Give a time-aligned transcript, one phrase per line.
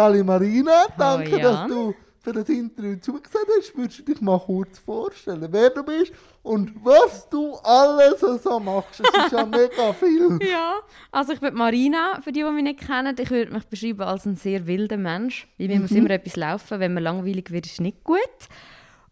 [0.00, 1.42] Sally Marina, danke, Jan.
[1.42, 3.76] dass du für das Interview zugesagt hast.
[3.76, 6.10] Würdest du dich mal kurz vorstellen, wer du bist
[6.42, 9.02] und was du alles so machst?
[9.02, 10.38] Es ist ja mega viel.
[10.50, 10.76] Ja,
[11.12, 13.14] also ich bin Marina, für die, die mich nicht kennen.
[13.18, 15.46] Ich würde mich beschreiben als ein sehr wilder Mensch.
[15.58, 16.80] Bei mir muss immer etwas laufen.
[16.80, 18.20] Wenn man langweilig wird, ist nicht gut.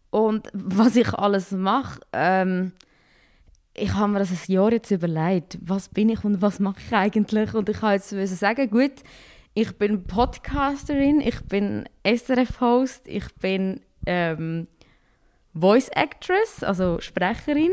[0.08, 2.72] Und was ich alles mache, ähm,
[3.74, 6.96] ich habe mir das ein Jahr jetzt überlegt, was bin ich und was mache ich
[6.96, 7.52] eigentlich?
[7.52, 9.02] Und ich habe jetzt sagen, gut,
[9.60, 14.68] ich bin Podcasterin, ich bin SRF-Host, ich bin ähm,
[15.52, 17.72] Voice Actress, also Sprecherin.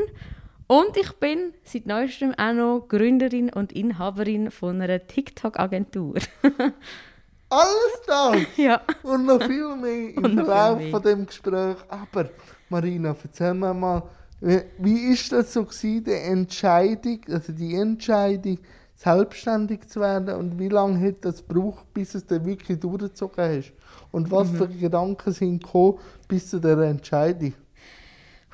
[0.66, 6.16] Und ich bin seit neuestem auch noch Gründerin und Inhaberin von einer TikTok-Agentur.
[7.50, 8.82] Alles das ja.
[9.04, 11.78] und noch viel mehr im Verlauf von dem Gespräch.
[11.88, 12.30] Aber
[12.68, 14.02] Marina, erzähl mir mal,
[14.42, 18.58] wie, wie ist das so gewesen, die Entscheidung, also die Entscheidung,
[18.96, 23.74] selbstständig zu werden und wie lange hat das gebraucht, bis es dann wirklich durchgezogen hast?
[24.12, 24.56] Und was Mhm.
[24.58, 27.54] für Gedanken sind gekommen bis zu der Entscheidung?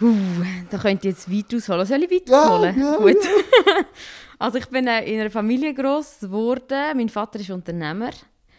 [0.02, 0.16] Uh,
[0.72, 1.86] da könnt ihr jetzt weit ausholen.
[1.86, 2.80] Soll ich weit Ja, ausholen?
[2.80, 3.18] ja, Gut.
[4.40, 6.98] also ich bin äh, in einer Familie groß geworden.
[6.98, 8.10] Mein Vater ist Unternehmer.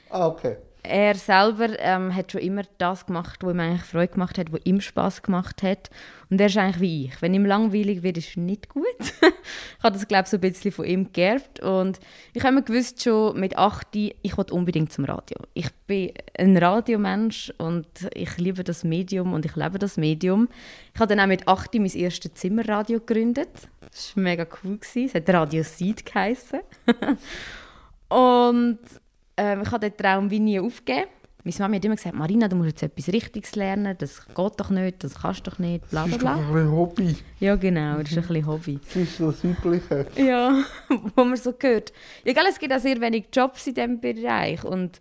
[0.08, 0.58] Ah, okay.
[0.84, 4.60] Er selber ähm, hat schon immer das gemacht, was ihm eigentlich Freude gemacht hat, was
[4.64, 5.90] ihm Spaß gemacht hat.
[6.28, 7.22] Und er ist eigentlich wie ich.
[7.22, 8.84] Wenn ihm langweilig wird, ist es nicht gut.
[9.00, 11.60] ich habe das, glaube ich, so ein bisschen von ihm geerbt.
[11.60, 12.00] Und
[12.32, 15.36] ich habe mir gewusst, schon mit 8, ich wollte unbedingt zum Radio.
[15.54, 20.48] Ich bin ein Radiomensch und ich liebe das Medium und ich lebe das Medium.
[20.94, 23.68] Ich habe dann auch mit 8 mein erstes Zimmerradio gegründet.
[23.80, 24.80] Das war mega cool.
[24.82, 26.60] Es hat Radio Seed geheissen.
[28.08, 28.78] Und
[29.42, 31.08] ähm, ich habe den Traum wie nie aufgegeben.
[31.44, 34.70] Meine Mama hat immer gesagt, Marina, du musst jetzt etwas Richtiges lernen, das geht doch
[34.70, 36.48] nicht, das kannst du doch nicht, bla Das bla ist doch bla.
[36.48, 37.16] ein bisschen Hobby.
[37.40, 38.78] Ja genau, das ist ein bisschen Hobby.
[38.84, 40.06] Das ist das Übliche.
[40.16, 40.62] Ja,
[41.16, 41.92] wo man so hört.
[42.24, 45.00] Ja, gell, es gibt auch sehr wenig Jobs in diesem Bereich und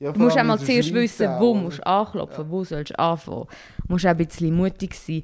[0.00, 3.46] Ja, du musst einmal zuerst wissen, wo musst du anklopfen, wo sollst du anfangen.
[3.86, 5.22] Du musst auch ein bisschen mutig sein.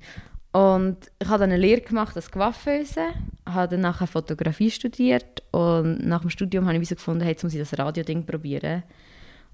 [0.52, 3.08] Und ich habe dann eine Lehre gemacht als Coiffeuse,
[3.46, 7.42] habe dann nachher Fotografie studiert und nach dem Studium habe ich so gefunden, hey, jetzt
[7.42, 8.82] muss ich das Radio-Ding probieren.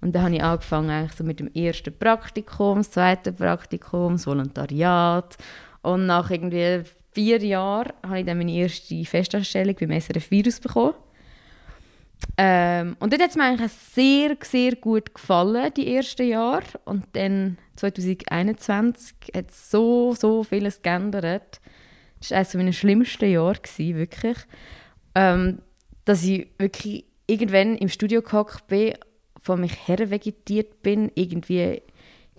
[0.01, 4.27] Und dann habe ich angefangen eigentlich so mit dem ersten Praktikum, das zweite Praktikum, das
[4.27, 5.37] Volontariat.
[5.83, 6.83] Und nach irgendwie
[7.13, 10.95] vier Jahren habe ich dann meine erste Festanstellung beim SRF Virus bekommen.
[12.41, 16.63] Ähm, und dort hat es mir eigentlich sehr, sehr gut gefallen, die ersten Jahre.
[16.85, 21.61] Und dann 2021 hat so, so vieles geändert.
[22.21, 24.37] Das war eines meiner schlimmsten Jahre, gewesen, wirklich.
[25.17, 25.59] Ähm,
[26.05, 28.95] dass ich wirklich irgendwann im Studio gehockt bin,
[29.43, 31.83] von mich her vegetiert bin, irgendwie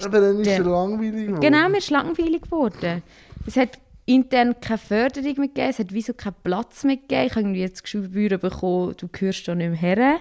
[0.02, 1.42] Aber dann ist er langweilig geworden.
[1.42, 3.04] Genau, mir ist langweilig geworden.
[3.46, 7.26] Es hat intern keine Förderung mehr gegeben, es hat wieso keinen Platz mehr gegeben.
[7.26, 10.20] Ich habe irgendwie jetzt Gespür bekommen, du gehörst da nicht mehr her.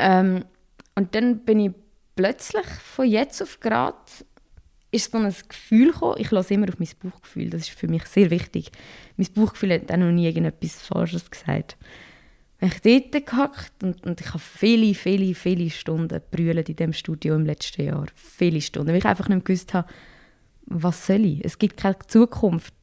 [0.00, 0.44] Ähm,
[0.96, 1.70] und dann bin ich
[2.16, 3.96] plötzlich von jetzt auf gerade
[4.90, 8.04] ist so ein Gefühl gekommen, ich lasse immer auf mein Bauchgefühl, das ist für mich
[8.06, 8.70] sehr wichtig.
[9.16, 11.76] Mein Bauchgefühl hat auch noch nie irgendetwas Falsches gesagt.
[12.58, 16.92] Wenn ich dort gehackt und, und ich habe viele, viele, viele Stunden brüllt in diesem
[16.94, 18.06] Studio im letzten Jahr.
[18.14, 19.88] Viele Stunden, weil ich einfach nicht gewusst habe,
[20.66, 21.44] was soll ich?
[21.44, 22.74] Es gibt keine Zukunft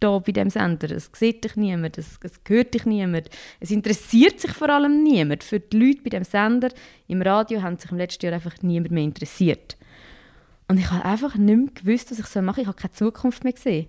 [0.00, 0.90] da bei dem Sender.
[0.92, 3.28] Es sieht dich niemand, es, es hört dich niemand.
[3.58, 5.42] Es interessiert sich vor allem niemand.
[5.42, 6.68] Für die Leute bei dem Sender
[7.08, 9.76] im Radio haben sich im letzten Jahr einfach niemand mehr interessiert.
[10.68, 12.62] Und ich habe einfach nicht mehr gewusst, was ich machen soll.
[12.62, 13.88] Ich habe keine Zukunft mehr gesehen.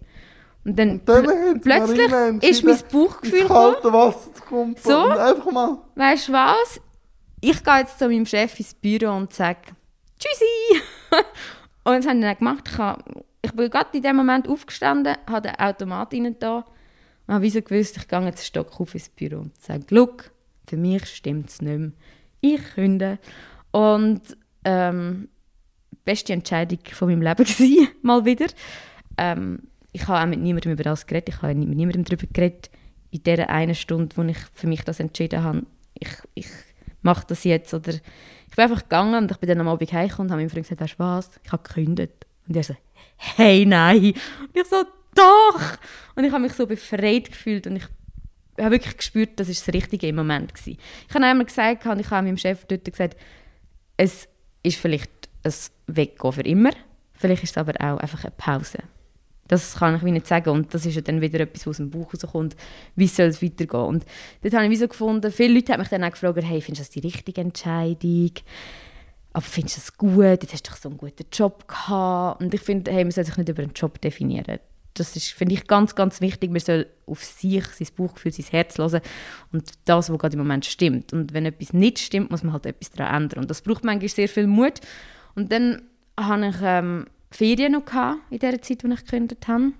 [0.66, 3.73] Und dann, Und dann pl- plötzlich ist mein Bauchgefühl gekommen.
[3.73, 5.06] kalte Wasser zu kommen So?
[5.09, 5.78] einfach mal...
[5.95, 6.81] Weißt du was?
[7.41, 9.59] Ich gehe jetzt zu meinem Chef ins Büro und sage
[10.19, 10.81] Tschüssi!
[11.89, 12.69] und das habe ich dann gemacht.
[12.72, 13.03] Ich, habe,
[13.41, 16.66] ich bin gerade in dem Moment aufgestanden, habe den Automat rein da
[17.27, 20.31] und habe wieso gewusst, ich gehe jetzt einen Stock auf ins Büro und sage, «Look,
[20.67, 21.91] für mich stimmt es nicht mehr.
[22.41, 23.19] Ich künde.»
[23.72, 24.22] Und
[24.63, 25.29] ähm,
[26.05, 28.47] beste Entscheidung von meinem Leben gewesen, mal wieder.
[29.17, 31.29] Ähm, ich habe auch mit niemandem über das geredet.
[31.29, 32.69] Ich habe mit niemandem darüber geredet.
[33.11, 35.63] In dieser einen Stunde, wo ich für mich das entschieden habe,
[35.95, 36.47] ich, ich
[37.01, 37.74] mache das jetzt.
[37.74, 37.94] Oder
[38.50, 40.68] ich bin einfach gegangen und ich bin dann am Abend heimgekommen und habe meinem Freund
[40.68, 42.25] gesagt, weißt du was, ich habe gekündigt.
[42.48, 42.75] Und er so,
[43.18, 44.13] hey, nein.
[44.13, 44.84] Und ich so,
[45.16, 45.78] doch.
[46.16, 47.84] Und ich habe mich so befreit gefühlt und ich
[48.60, 50.80] habe wirklich gespürt, das ist das Richtige im Moment gewesen.
[51.07, 53.18] Ich habe einmal gesagt, und ich habe meinem Chef dort gesagt,
[53.98, 54.28] es
[54.63, 55.12] ist vielleicht
[55.44, 55.54] ein
[55.88, 56.72] Weggehen für immer,
[57.13, 58.80] vielleicht ist es aber auch einfach eine Pause.
[59.50, 61.90] Das kann ich nicht sagen und das ist ja dann wieder etwas, was aus dem
[61.90, 62.56] Bauch rauskommt,
[62.96, 63.81] wie soll es weitergehen.
[63.81, 64.06] Und
[64.44, 66.96] dort habe ich wie so gefunden, viele Leute haben mich dann auch gefragt, hey, findest
[66.96, 68.31] du das die richtige Entscheidung?
[69.34, 70.44] Aber findest du das gut?
[70.44, 72.42] Jetzt hast du doch so einen guten Job gehabt.
[72.42, 74.60] Und ich finde, hey, man soll sich nicht über einen Job definieren.
[74.94, 76.52] Das ist, finde ich, ganz, ganz wichtig.
[76.52, 79.02] Man soll auf sich, sein Bauchgefühl, sein Herz hören
[79.52, 81.12] und das, was gerade im Moment stimmt.
[81.12, 83.40] Und wenn etwas nicht stimmt, muss man halt etwas daran ändern.
[83.40, 84.80] Und das braucht manchmal sehr viel Mut.
[85.36, 85.84] Und dann
[86.19, 89.72] hatte ich ähm, Ferien noch gehabt, in der Zeit, als ich gekündigt habe.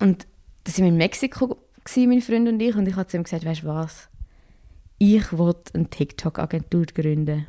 [0.00, 0.26] Und
[0.64, 2.74] da waren wir in Mexiko, gewesen, meine Freunde und ich.
[2.74, 4.08] Und ich habe zu ihm gesagt, weißt du was?
[4.98, 7.46] Ich wollte eine TikTok-Agentur gründen.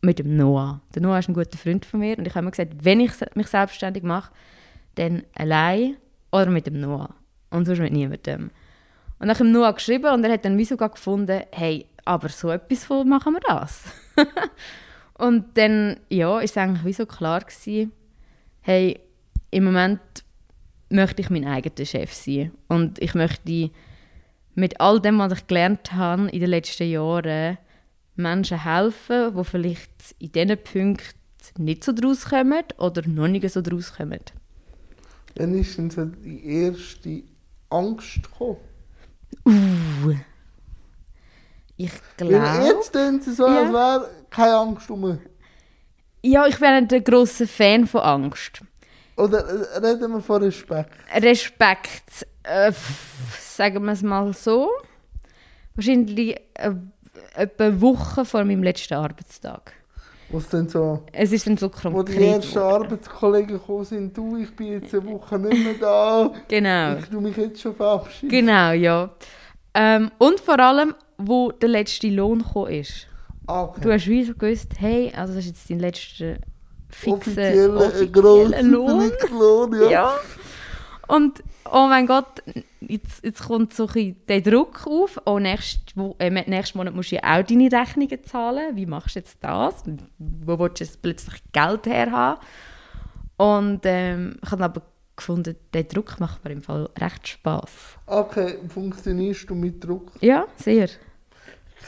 [0.00, 0.80] Mit dem Noah.
[0.94, 2.18] Der Noah ist ein guter Freund von mir.
[2.18, 4.32] Und ich habe mir gesagt, wenn ich mich selbstständig mache,
[4.96, 5.96] dann allein
[6.32, 7.14] oder mit dem Noah.
[7.50, 8.50] Und sonst mit niemandem.
[9.18, 12.50] Und dann habe ich Noah geschrieben und er hat dann wieso gefunden, hey, aber so
[12.50, 13.84] etwas machen wir das.
[15.22, 17.92] und dann, ja, ist es eigentlich wieso klar gewesen,
[18.60, 18.98] hey,
[19.52, 20.00] im Moment
[20.88, 22.50] möchte ich mein eigener Chef sein.
[22.66, 23.70] Und ich möchte
[24.56, 27.56] mit all dem, was ich gelernt habe in den letzten Jahren,
[28.16, 33.62] Menschen helfen, die vielleicht in diesen Punkten nicht so draus kommen oder noch nicht so
[33.62, 34.20] draus kommen.
[35.36, 37.22] Wann ist denn so die erste
[37.70, 38.56] Angst gekommen?
[39.46, 40.16] Uh.
[41.84, 42.64] Ich glaube.
[42.66, 45.18] jetzt tun sie so, als wäre keine Angst um.
[46.22, 48.60] Ja, ich bin nicht ein grosser Fan von Angst.
[49.16, 50.90] Oder äh, reden wir von Respekt?
[51.14, 52.72] Respekt, äh,
[53.40, 54.70] sagen wir es mal so.
[55.74, 56.70] Wahrscheinlich äh,
[57.34, 59.72] etwa eine Woche vor meinem letzten Arbeitstag.
[60.30, 62.16] Was denn so, Es ist dann so wo konkret.
[62.18, 62.58] die ersten.
[62.58, 66.96] Arbeitskollegen gekommen sind, du, ich bin jetzt eine Woche nicht mehr da, Genau.
[66.98, 68.30] ich tu mich jetzt schon verabschieden.
[68.30, 69.10] Genau, ja.
[69.74, 70.94] Ähm, und vor allem,
[71.24, 73.06] wo der letzte Lohn gekommen ist.
[73.46, 73.80] Ah, okay.
[73.82, 76.36] Du hast wie so gewusst, hey, also das ist jetzt dein letzter
[76.88, 77.94] fixer Offizieller,
[78.54, 79.12] äh, Lohn.
[79.30, 79.90] Lohn, ja.
[79.90, 80.14] Ja.
[81.08, 82.42] Und oh mein Gott,
[82.80, 85.20] jetzt, jetzt kommt so ein der Druck auf.
[85.26, 88.76] Oh, nächst, wo, äh, nächsten Monat musst du ja auch deine Rechnungen zahlen.
[88.76, 89.82] Wie machst du jetzt das?
[90.18, 92.40] Wo willst du jetzt plötzlich Geld herhaben?
[93.36, 94.82] Und ähm, ich habe aber
[95.16, 97.70] gefunden, der Druck macht mir im Fall recht Spaß.
[98.06, 100.12] Okay, funktionierst du mit Druck?
[100.20, 100.88] Ja, sehr.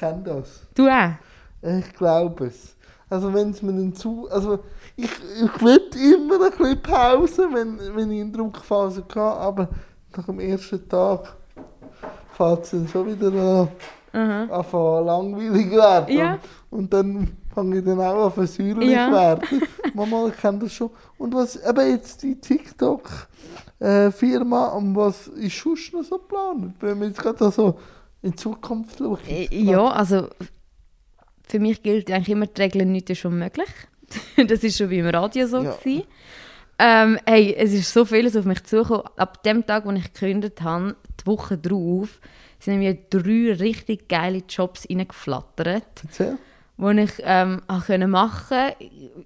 [0.04, 0.66] Ich kenne das.
[0.74, 1.12] Du auch?
[1.62, 2.74] Ich glaube es.
[3.08, 4.28] Also wenn es mir dann zu...
[4.30, 4.58] Also
[4.96, 9.68] ich, ich will immer ein bisschen Pause, wenn, wenn ich in Druckphase gehe, aber
[10.14, 11.34] nach dem ersten Tag
[12.32, 13.68] fängt es dann schon wieder an,
[14.12, 14.42] Aha.
[14.58, 16.14] anfangen langweilig werden.
[16.16, 16.32] Ja.
[16.70, 19.10] Und, und dann fange ich dann auch an versäuerlich Ja.
[19.10, 19.62] werden.
[19.94, 20.90] Mama, ich kenne das schon.
[21.16, 26.74] Und was eben jetzt die TikTok-Firma, und was ist sonst noch so geplant?
[26.80, 27.78] Wenn wir jetzt gerade so
[28.24, 29.18] in Zukunft schauen.
[29.28, 30.28] Äh, Ja, also
[31.46, 33.68] für mich gilt eigentlich immer, die Regel nichts ist unmöglich.
[34.48, 35.62] das ist schon beim Radio so.
[35.62, 35.76] Ja.
[36.78, 39.04] Ähm, hey, es ist so vieles auf mich zugekommen.
[39.16, 42.20] Ab dem Tag, wo ich gekündigt habe, die Woche drauf,
[42.58, 46.38] sind mir drei richtig geile Jobs reingeflattert, Erzähl.
[46.78, 48.72] die ich ähm, können machen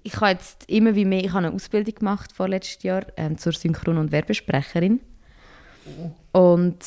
[0.03, 3.53] Ich habe jetzt immer wie mehr, ich habe eine Ausbildung gemacht vorletztes Jahr ähm, zur
[3.53, 4.99] Synchron- und Werbesprecherin.
[6.33, 6.77] Und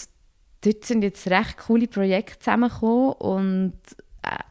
[0.65, 3.75] dort sind jetzt recht coole Projekte zusammengekommen und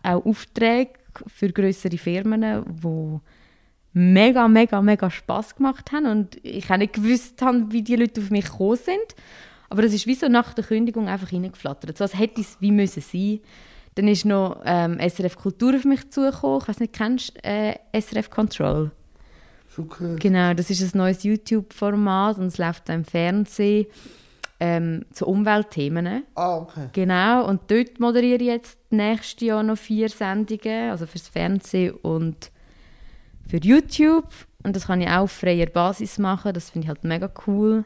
[0.03, 0.91] auch Aufträge
[1.27, 3.19] für größere Firmen, die
[3.93, 8.21] mega, mega, mega Spass gemacht haben und ich auch nicht gewusst habe, wie die Leute
[8.21, 9.15] auf mich gekommen sind.
[9.69, 11.97] Aber das ist wie so nach der Kündigung einfach reingeflattert.
[11.97, 13.39] So als hätte es wie müssen sein.
[13.95, 16.59] Dann ist noch ähm, SRF Kultur auf mich zugekommen.
[16.61, 18.91] Ich weiß nicht, kennst du äh, SRF Control?
[19.75, 20.19] Gehört.
[20.19, 23.87] Genau, das ist ein neues YouTube-Format und es läuft im Fernsehen
[24.61, 26.23] ähm, zu Umweltthemen.
[26.35, 26.89] Ah, okay.
[26.93, 32.51] Genau, und dort moderiere ich jetzt nächstes Jahr noch vier Sendungen, also fürs Fernsehen und
[33.49, 34.29] für YouTube.
[34.63, 37.85] Und das kann ich auch auf freier Basis machen, das finde ich halt mega cool.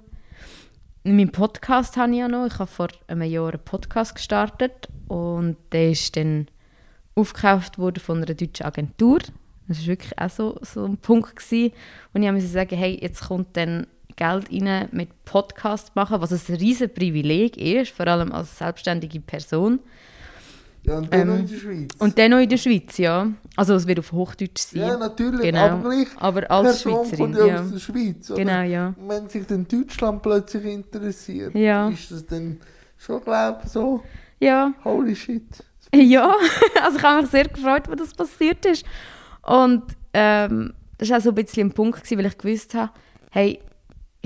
[1.05, 2.47] Mein Podcast habe ich ja noch.
[2.47, 6.47] Ich habe vor einem Jahr einen Podcast gestartet und der ist dann
[7.15, 9.19] aufgekauft worden von einer deutschen Agentur.
[9.69, 11.71] Das war wirklich auch so, so ein Punkt, gewesen,
[12.11, 16.55] wo ich musste sagen hey, jetzt kommt dann Geld rein mit Podcast machen, was ein
[16.55, 19.79] riesen Privileg ist, vor allem als selbstständige Person.
[20.83, 21.89] Ja, und dann Ähm, noch in der Schweiz.
[21.97, 23.27] Und dann noch in der Schweiz, ja.
[23.55, 24.81] Also es wird auf Hochdeutsch sein.
[24.81, 25.59] ja, natürlich, Genau.
[25.65, 26.07] aber gleich.
[26.17, 28.29] Aber als Person Schweizerin, kommt ja aus der Schweiz.
[28.29, 28.39] Oder?
[28.39, 28.93] Genau, ja.
[29.07, 31.89] Wenn sich dann Deutschland plötzlich interessiert, Ja.
[31.89, 32.59] ist das dann
[32.97, 34.03] schon, glaube ich, so,
[34.39, 35.43] Ja, holy shit.
[35.95, 36.35] ja.
[36.83, 38.85] also ich habe mich sehr gefreut, als das passiert ist.
[39.41, 42.91] Und ähm, das war auch so ein bisschen ein Punkt, gewesen, weil ich gewusst habe,
[43.31, 43.59] hey,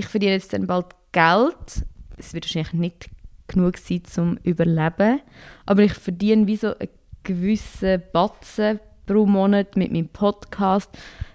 [0.00, 1.84] ich verdiene jetzt dann bald Geld.
[2.16, 3.10] Es wird wahrscheinlich nicht
[3.48, 5.20] genug sein zum Überleben.
[5.66, 6.88] Aber ich verdiene wie so einen
[7.22, 10.90] gewissen Batzen pro Monat mit meinem Podcast,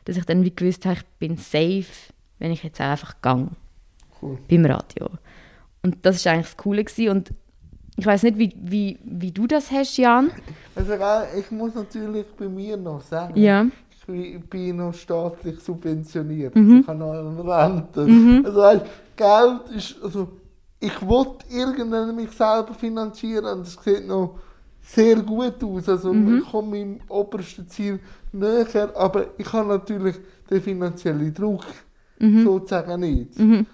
[0.06, 1.86] dass ich dann wie gewusst habe, ich bin safe,
[2.40, 3.50] wenn ich jetzt auch einfach gehe.
[4.22, 4.38] Cool.
[4.50, 5.10] beim Radio.
[5.84, 6.84] Und das war eigentlich das Coole.
[6.84, 7.10] Gewesen.
[7.10, 7.34] Und
[7.98, 10.32] ich weiß nicht, wie, wie, wie du das hast, Jan.
[10.76, 10.94] Also,
[11.38, 13.68] ich muss natürlich bei mir noch sagen, Ja.
[14.08, 16.56] Ich ich bin noch staatlich subventioniert.
[16.56, 16.82] Mhm.
[16.82, 18.08] Ich habe noch Rente.
[18.46, 18.86] Also weißt,
[19.16, 20.28] Geld ist, also
[20.80, 24.36] ich will irgendwann mich selber finanzieren und das sieht noch
[24.82, 25.90] sehr gut aus.
[25.90, 26.38] Also Mhm.
[26.40, 28.00] ich komme meinem obersten Ziel
[28.32, 30.16] näher, aber ich habe natürlich
[30.50, 31.64] den finanziellen Druck
[32.20, 32.44] Mhm.
[32.44, 33.32] sozusagen nicht.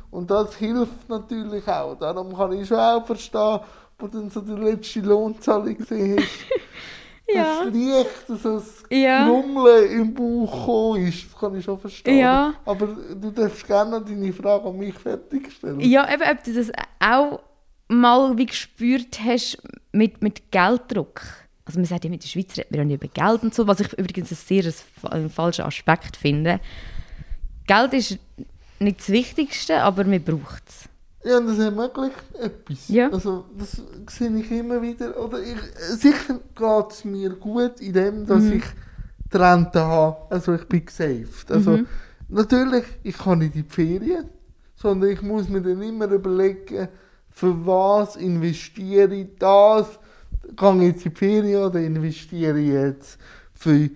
[0.10, 1.96] Und das hilft natürlich auch.
[2.00, 3.60] Darum kann ich schon auch verstehen,
[4.00, 6.28] wo dann so die letzte Lohnzahlung gesehen hast,
[7.36, 7.66] Ja.
[7.66, 9.28] dass leicht so das Ja.
[9.28, 11.26] Grummeln im Bauch ist.
[11.32, 12.20] Das kann ich schon verstehen.
[12.20, 12.54] Ja.
[12.66, 15.80] Aber du darfst gerne deine Frage an mich fertigstellen.
[15.80, 17.40] Ja, eben, ob du das auch
[17.88, 19.58] mal wie gespürt hast
[19.92, 21.22] mit, mit Gelddruck.
[21.66, 23.68] Also man sagt ja, mit der Schweiz redet man ja nicht über Geld und so,
[23.68, 26.60] was ich übrigens ein sehr ein, ein falschen Aspekt finde.
[27.68, 28.18] Geld ist
[28.80, 30.90] nicht das Wichtigste, aber man braucht es.
[31.24, 32.88] Ja, und das wirklich etwas.
[32.88, 33.10] Ja.
[33.12, 35.24] Also, das sehe ich immer wieder.
[35.24, 35.58] Oder ich,
[35.92, 38.54] sicher geht es mir gut in dem, dass Mhm.
[38.54, 38.64] ich
[39.32, 40.18] die Rente habe.
[40.32, 41.52] Also, ich bin gesaved.
[41.52, 41.88] Also, Mhm.
[42.30, 44.26] natürlich, ich kann nicht in die Ferien,
[44.76, 46.88] sondern ich muss mir dann immer überlegen,
[47.30, 50.00] für was investiere ich das?
[50.56, 53.20] Gehe ich jetzt in die Ferien oder investiere ich jetzt
[53.54, 53.90] für,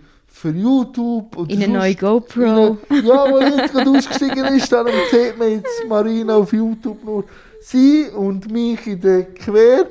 [0.46, 1.36] für YouTube?
[1.38, 2.78] Oder In eine neue GoPro.
[2.90, 7.24] ja, wo jetzt gerade ausgestiegen ist, darum sieht man jetzt Marina auf YouTube nur
[7.62, 9.88] sie und mich in der Quer,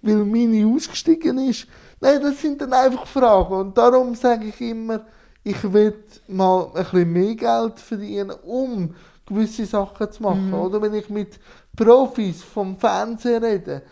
[0.00, 1.66] weil meine ausgestiegen ist.
[2.00, 3.54] Nein, das sind dann einfach Fragen.
[3.54, 5.00] Und darum sage ich immer,
[5.44, 5.94] ich will
[6.26, 8.94] mal ein bisschen mehr Geld verdienen, um
[9.26, 10.54] gewisse Sachen zu machen.
[10.54, 11.38] Oder wenn ich mit
[11.76, 13.82] Profis vom Fernsehen rede,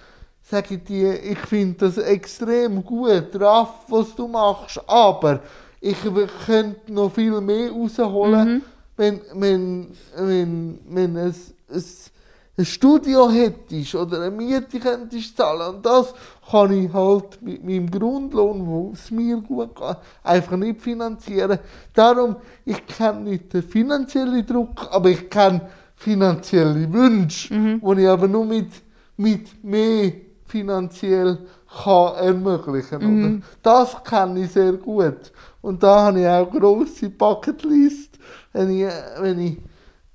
[0.43, 5.41] sage ich dir, ich finde das extrem gut, Raff, was du machst, aber
[5.87, 5.99] ich
[6.47, 8.63] könnte noch viel mehr rausholen,
[8.97, 12.11] wenn, wenn, wenn, wenn es, es
[12.59, 15.77] ein Studio hättest oder eine Miete könntest zahlen.
[15.77, 16.13] Und das
[16.51, 21.59] kann ich halt mit meinem Grundlohn, wo es mir gut geht, einfach nicht finanzieren.
[21.93, 25.61] Darum, ich kenne nicht den finanziellen Druck, aber ich kenne
[25.95, 28.71] finanzielle Wünsche, die ich aber nur mit,
[29.17, 30.13] mit mehr
[30.47, 33.45] finanziell kann ermöglichen kann.
[33.63, 35.33] Das kenne ich sehr gut.
[35.61, 38.19] Und da habe ich auch grosse Bucketlist,
[38.53, 38.87] wenn ich,
[39.21, 39.59] wenn ich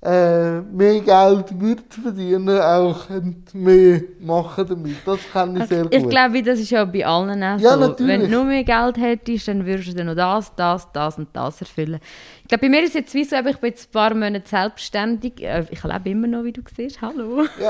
[0.04, 3.04] äh, mehr Geld würde verdienen, auch
[3.52, 4.96] mehr machen damit.
[5.06, 5.94] Das kann ich sehr gut.
[5.94, 7.80] Ich glaube, das ist ja bei allen auch Ja, so.
[7.80, 8.08] natürlich.
[8.08, 11.60] Wenn du nur mehr Geld hättest, dann würdest du noch das, das, das und das
[11.60, 12.00] erfüllen.
[12.42, 14.42] Ich glaube, bei mir ist es jetzt wie so, ich bin jetzt ein paar Monate
[14.48, 15.40] selbstständig.
[15.40, 17.00] Äh, Ich lebe immer noch, wie du siehst.
[17.00, 17.44] Hallo.
[17.60, 17.68] ja,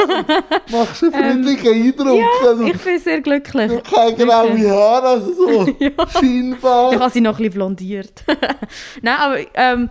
[0.70, 2.22] machst einen friedlichen Eindruck.
[2.48, 3.70] also, Ähm, Ich bin sehr glücklich.
[3.70, 5.66] hast keine graue Haare, also so
[6.18, 6.94] scheinbar.
[6.94, 8.24] Ich habe sie noch ein bisschen blondiert.
[9.02, 9.88] Nein, aber ähm,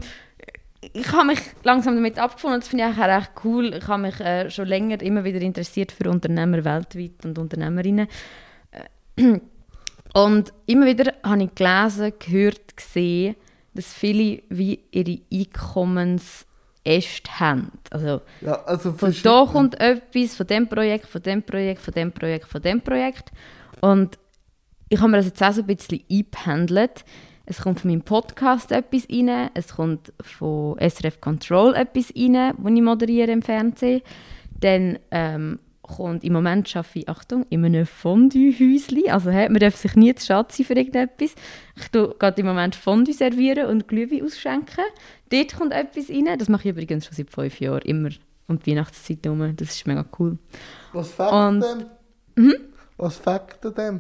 [0.81, 2.59] ich habe mich langsam damit abgefunden.
[2.59, 3.75] Das finde ich auch recht cool.
[3.75, 8.07] Ich habe mich äh, schon länger immer wieder interessiert für Unternehmer weltweit und Unternehmerinnen.
[9.17, 9.39] Äh,
[10.13, 13.35] Und immer wieder habe ich gelesen, gehört, gesehen,
[13.73, 17.71] dass viele wie ihre Einkommensäste haben.
[17.89, 22.11] Also Ja, also von da kommt etwas, von dem Projekt, von dem Projekt, von dem
[22.11, 23.31] Projekt, von dem Projekt.
[23.79, 24.19] Und
[24.89, 27.05] ich habe mir das jetzt auch so ein bisschen eingependelt.
[27.51, 32.69] Es kommt von meinem Podcast etwas rein, es kommt von SRF Control etwas rein, wo
[32.69, 34.03] ich moderiere im Fernsehen.
[34.61, 39.11] Dann ähm, kommt, im Moment arbeite ich, Achtung, in einem Fondue-Häuschen.
[39.11, 41.35] Also hey, man darf sich nie zu schade sein für irgendetwas.
[41.75, 44.85] Ich tue gerade im Moment Fondue servieren und Glühwein ausschenken.
[45.29, 46.29] Dort kommt etwas rein.
[46.39, 48.11] Das mache ich übrigens schon seit fünf Jahren, immer
[48.47, 49.57] um die Weihnachtszeit herum.
[49.57, 50.37] Das ist mega cool.
[50.93, 52.55] Was fängt denn?
[52.95, 53.99] Was fängt denn?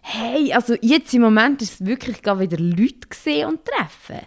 [0.00, 4.26] Hey, also jetzt im Moment ist es wirklich gerade wieder Leute gesehen und treffen.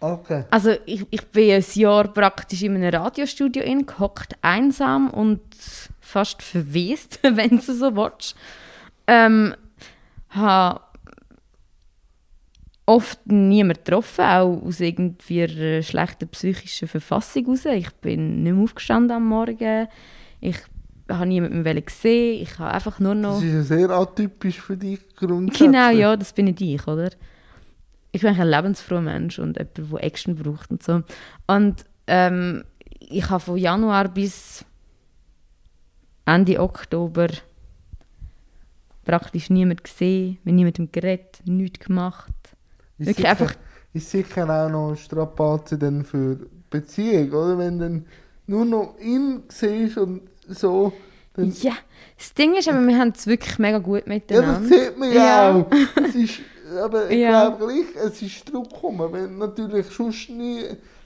[0.00, 0.44] Okay.
[0.50, 5.40] Also ich, ich bin ein Jahr praktisch in einem Radiostudio in, gehockt, einsam und
[6.00, 8.36] fast verwest, wenn du so willst.
[9.06, 9.54] Ähm,
[10.30, 10.80] habe
[12.84, 17.64] oft niemand getroffen, auch aus irgendwie einer schlechten psychischen Verfassung heraus.
[17.64, 19.88] Ich bin nicht mehr aufgestanden am Morgen.
[20.40, 20.58] Ich
[21.08, 22.42] habe niemanden mehr gesehen.
[22.42, 23.34] Ich habe einfach nur noch...
[23.36, 25.70] Das ist ja sehr atypisch für dich grundsätzlich.
[25.70, 27.10] Genau, ja, das bin ich ich, oder?
[28.12, 31.02] Ich bin ein lebensfroher Mensch und jemand, der Action braucht und so.
[31.46, 32.64] Und ähm,
[32.98, 34.64] ich habe von Januar bis
[36.24, 37.28] Ende Oktober
[39.04, 42.32] praktisch niemand gesehen, mit niemandem geredet, nichts gemacht.
[42.98, 43.54] Ist Wirklich sicher, einfach-
[43.92, 46.38] Ist sicher auch noch Strapaze dann für
[46.70, 47.58] Beziehung, oder?
[47.58, 48.06] Wenn du dann
[48.46, 50.92] nur noch ihn siehst und so,
[51.34, 51.52] dann...
[51.60, 51.72] Ja,
[52.18, 54.60] das Ding ist aber, wir haben es wirklich mega gut Ja, miteinander.
[54.60, 55.54] das sieht man ja, Ja.
[55.54, 55.66] auch.
[56.08, 56.40] Es ist,
[56.82, 57.48] aber ich Ja.
[57.50, 60.64] glaube gleich, es ist Druck gekommen, wenn du natürlich sonst nie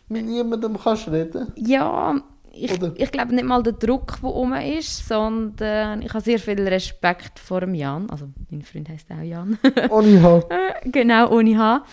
[0.08, 1.52] mit niemandem kannst reden.
[1.56, 2.20] Ja,
[2.52, 2.92] ich, Oder?
[2.96, 7.38] ich glaube nicht mal der Druck, der oben ist, sondern ich habe sehr viel Respekt
[7.38, 8.10] vor dem Jan.
[8.10, 9.56] Also, mein Freund heißt auch Jan.
[9.90, 10.44] Ohne Haar.
[10.50, 11.84] Äh, genau, ohne H.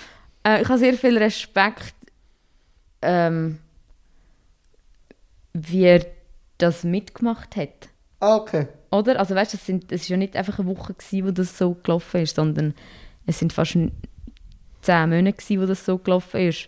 [0.44, 1.94] Äh, ich habe sehr viel Respekt,
[3.04, 3.60] ähm,
[5.54, 6.06] wie er
[6.58, 7.90] das mitgemacht hat.
[8.20, 8.68] Ah, okay.
[8.92, 9.20] Oder?
[9.20, 11.58] Also weißt du, es sind- es ist ja nicht einfach eine Woche, gewesen, wo das
[11.58, 12.74] so gelaufen ist, sondern
[13.26, 13.74] es sind fast
[14.82, 16.68] zehn Monate, gewesen, wo das so gelaufen ist.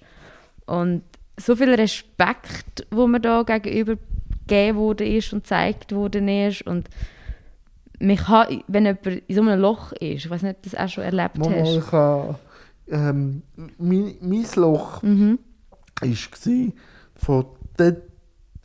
[0.66, 1.04] Und
[1.38, 3.96] so viel Respekt, wo mir da gegenüber
[4.48, 6.62] gegeben wurde ist und gezeigt worden ist.
[6.64, 6.90] Und
[8.00, 10.80] mich kann, wenn jemand in so einem Loch ist, ich weiß nicht, ob du das
[10.80, 11.76] auch schon erlebt Mama, hast.
[11.78, 12.36] ich habe,
[12.90, 13.42] ähm,
[13.78, 15.40] mein, mein Loch Mhm.
[16.02, 16.74] war
[17.16, 17.46] von,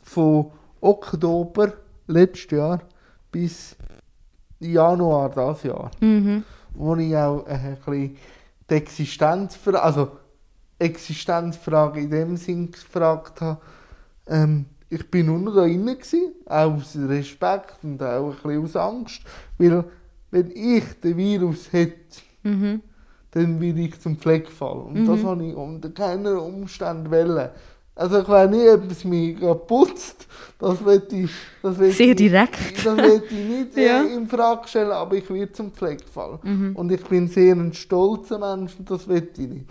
[0.03, 0.51] von
[0.81, 1.73] Oktober
[2.07, 2.81] letztes Jahr
[3.31, 3.75] bis
[4.59, 5.91] Januar dieses Jahr.
[5.99, 6.43] Mhm.
[6.73, 8.17] wo ich auch ein bisschen
[8.69, 10.11] die Existenzfrage, also
[10.79, 13.61] Existenzfrage in dem Sinn gefragt habe.
[14.27, 18.75] Ähm, ich bin nur noch da gewesen, auch aus Respekt und auch ein bisschen aus
[18.75, 19.21] Angst,
[19.57, 19.83] weil
[20.31, 22.81] wenn ich den Virus hätte, Mhm.
[23.31, 24.77] dann würde ich zum Pflegefall.
[24.79, 27.49] Und das habe ich unter keinen Umständen wollen.
[27.95, 30.27] Also ich weiß nicht, ob es mich gerade putzt.
[30.59, 31.29] Das will ich,
[31.61, 32.85] das will Sehr ich, direkt.
[32.85, 34.03] Das will ich nicht Ja.
[34.03, 36.39] äh, in Frage stellen, aber ich werde zum Pflegefall.
[36.73, 39.65] Und ich bin sehr ein stolzer Mensch und das will ich nicht.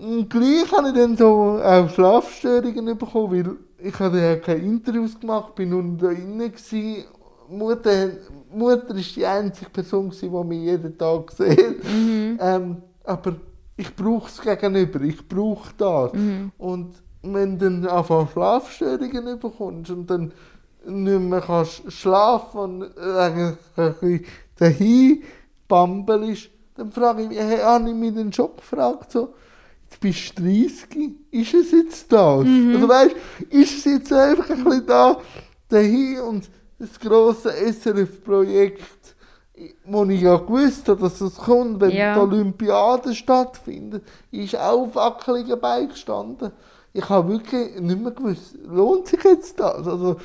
[0.00, 5.18] Und gleich habe ich dann so auch Schlafstörungen bekommen, weil ich hatte ja keine Interviews
[5.18, 7.04] gemacht, bin nur da drin gewesen.
[7.50, 8.10] Mutter,
[8.52, 11.76] Mutter ist die einzige Person, die mich jeden Tag sieht.
[12.40, 13.36] Ähm, aber
[13.78, 16.12] ich brauche es gegenüber, ich brauche das.
[16.58, 20.32] Und wenn du dann einfach Schlafstörungen bekommst und dann
[20.86, 24.24] nicht mehr kannst schlafen und äh, eigentlich ein bisschen
[24.56, 25.22] dahin
[25.66, 29.34] bambelst, dann frage ich mich, hey, habe ich mich dann schon gefragt, so,
[29.84, 32.44] jetzt bist du 30, ist es jetzt das?
[32.74, 33.16] Also weißt
[33.50, 35.18] ist es jetzt einfach ein bisschen da,
[35.68, 39.16] dahin und das grosse SRF-Projekt,
[39.84, 42.14] wo ich ja gewusst habe, dass es kommt, wenn Ja.
[42.14, 46.52] die Olympiade stattfindet, ist auch auf wackeligen Beinen gestanden.
[46.92, 49.86] Ich habe wirklich nicht mehr gewusst, lohnt sich jetzt das?
[49.86, 50.16] Also,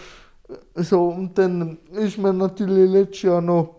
[0.75, 3.75] so, und dann ist mir natürlich letztes Jahr noch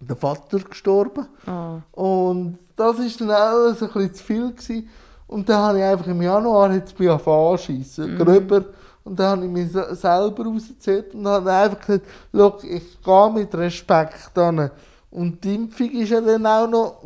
[0.00, 1.26] der Vater gestorben.
[1.46, 2.02] Oh.
[2.02, 4.88] Und das ist dann alles ein bisschen zu viel gewesen.
[5.26, 8.64] Und dann habe ich einfach im Januar jetzt mich angefangen anschiessen, gröber.
[9.04, 13.54] Und dann habe ich mich se- selber rausgezählt und habe einfach gesagt, ich gehe mit
[13.54, 14.70] Respekt an.
[15.10, 17.02] Und die Impfung ist ja dann auch noch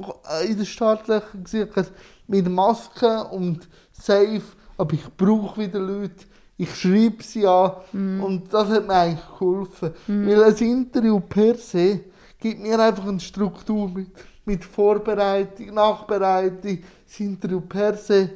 [0.48, 1.68] in gewesen.
[1.70, 1.86] Ich habe
[2.28, 4.42] mit Maske und safe,
[4.76, 6.24] aber ich brauche wieder Leute.
[6.58, 9.90] Ich schreibe sie an und das hat mir eigentlich geholfen.
[10.06, 12.00] Weil ein Interview per se
[12.38, 14.08] gibt mir einfach eine Struktur mit,
[14.44, 18.30] mit Vorbereitung, Nachbereitung, das Interview per se.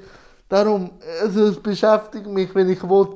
[0.48, 0.90] Darum,
[1.22, 3.08] also es beschäftigt mich, wenn ich will,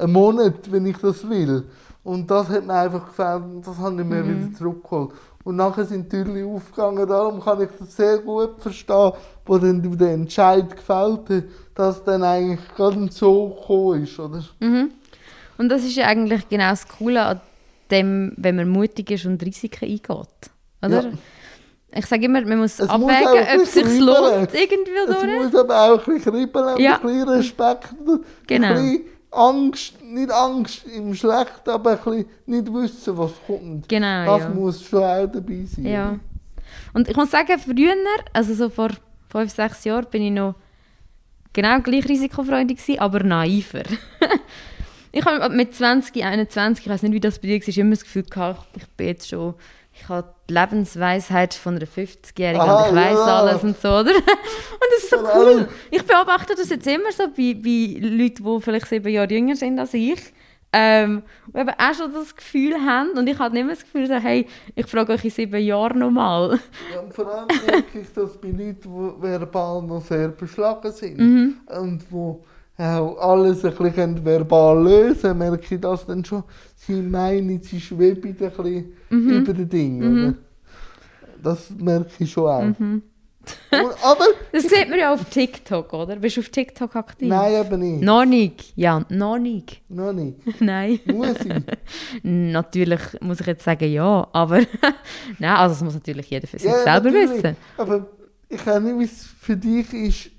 [0.00, 1.64] einen Monat, wenn ich das will.
[2.02, 5.10] Und das hat mir einfach gefällt und das habe ich mir wieder zurückgeholt.
[5.44, 9.12] Und nachher sind die Türen aufgegangen, darum kann ich das sehr gut verstehen,
[9.46, 14.42] wo dann der Entscheid gefällt hat, dass dann eigentlich gerade so gekommen ist, oder?
[14.60, 14.90] Mhm.
[15.58, 17.40] Und das ist ja eigentlich genau das Coole an
[17.90, 20.50] dem, wenn man mutig ist und Risiken eingeht.
[20.82, 21.02] Oder?
[21.04, 21.10] Ja.
[21.92, 25.42] Ich sage immer, man muss Es muss abwägen, ein ob es sich lohnt, irgendwie Es
[25.52, 26.96] muss aber auch ein bisschen kribbeln, Ja.
[26.96, 27.88] ein bisschen Respekt,
[28.46, 28.68] Genau.
[28.68, 33.88] ein bisschen Angst, nicht Angst im Schlechten, aber ein bisschen nicht wissen, was kommt.
[33.88, 34.48] Genau, Das ja.
[34.50, 35.86] muss schon auch dabei sein.
[35.86, 36.18] Ja.
[36.92, 37.94] Und ich muss sagen, früher,
[38.32, 38.90] also so vor
[39.28, 40.56] fünf, sechs Jahren, bin ich noch
[41.52, 43.84] genau gleich risikofreudig gewesen, aber naiver.
[45.12, 48.02] ich habe mit 20, 21, ich weiß nicht, wie das bei dir war, immer das
[48.04, 49.54] Gefühl gehabt, ich bin jetzt schon,
[50.00, 53.40] ich habe die Lebensweisheit von einer 50-Jährigen Aha, und ich weiß ja.
[53.40, 54.10] alles und so, oder?
[54.80, 55.68] Und das ist so cool.
[55.90, 59.78] Ich beobachte das jetzt immer so bei, bei Leuten, die vielleicht sieben Jahre jünger sind
[59.78, 60.20] als ich.
[60.72, 64.06] Ähm, die eben auch schon das Gefühl haben und ich habe nicht mehr das Gefühl,
[64.06, 66.60] so, hey, ich frage euch in sieben Jahren nochmal.
[66.94, 71.18] Ja, und vor allem merke ich das bei Leuten, die verbal noch sehr beschlagen sind
[71.18, 71.60] Mhm.
[71.66, 72.44] und wo
[72.80, 76.44] auch alles ein bisschen verbal lösen merke ich das dann schon.
[76.76, 79.30] Sie meinen, sie schweben ein bisschen Mhm.
[79.30, 80.02] über den Ding.
[80.02, 80.34] Oder?
[81.42, 82.78] Das merke ich schon auch.
[82.78, 83.02] Mhm.
[83.70, 86.16] Aber, Das sieht man ja auf TikTok, oder?
[86.16, 87.28] Bist du auf TikTok aktiv?
[87.28, 88.02] nein, eben nicht.
[88.02, 88.72] Noch nicht.
[88.76, 89.80] Ja, noch nicht.
[89.88, 90.38] Noch nicht.
[90.60, 91.00] Nein.
[91.06, 91.52] Muss ich.
[92.22, 94.58] natürlich muss ich jetzt sagen, ja, aber
[95.38, 97.30] nein, also das muss natürlich jeder für sich Ja, selber natürlich.
[97.44, 97.56] wissen.
[97.78, 98.06] Aber
[98.48, 100.30] ich weiß nicht, wie es für dich ist.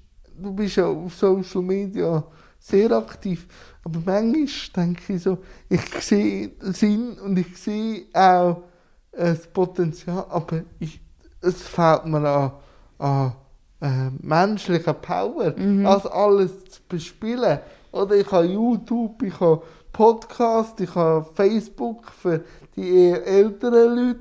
[0.42, 2.24] Du bist ja auf Social Media
[2.60, 3.48] sehr aktiv.
[3.84, 5.38] Aber manchmal denke ich so,
[5.70, 8.64] ich sehe den Sinn und ich sehe auch
[9.12, 11.02] äh, das Potenzial, aber ich,
[11.42, 12.52] es fehlt mir an,
[13.00, 13.34] an
[13.82, 17.60] äh, menschlicher Power, das alles zu bespielen.
[17.92, 22.44] Oder ich habe YouTube, ich habe Podcast, ich habe Facebook für
[22.76, 24.20] die eher älteren Leute,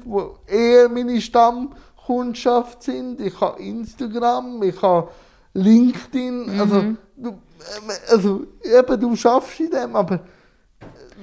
[0.48, 3.20] die eher meine Stammkundschaft sind.
[3.20, 5.08] Ich habe Instagram, ich habe
[5.54, 6.98] LinkedIn, also, Mhm.
[7.16, 10.20] du, äh, also eben, du schaffst in dem, aber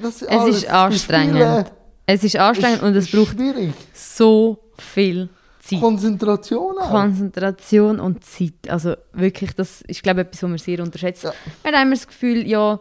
[0.01, 1.71] das Es alles ist anstrengend.
[2.05, 3.73] Es ist anstrengend und es ist braucht schwierig.
[3.93, 5.79] so viel Zeit.
[5.81, 6.89] Konzentration auch.
[6.91, 8.53] Konzentration und Zeit.
[8.69, 11.23] Also wirklich, das ist, glaube ich, etwas, was man sehr unterschätzt.
[11.23, 11.33] Ja.
[11.63, 12.79] Man hat immer das Gefühl, ja,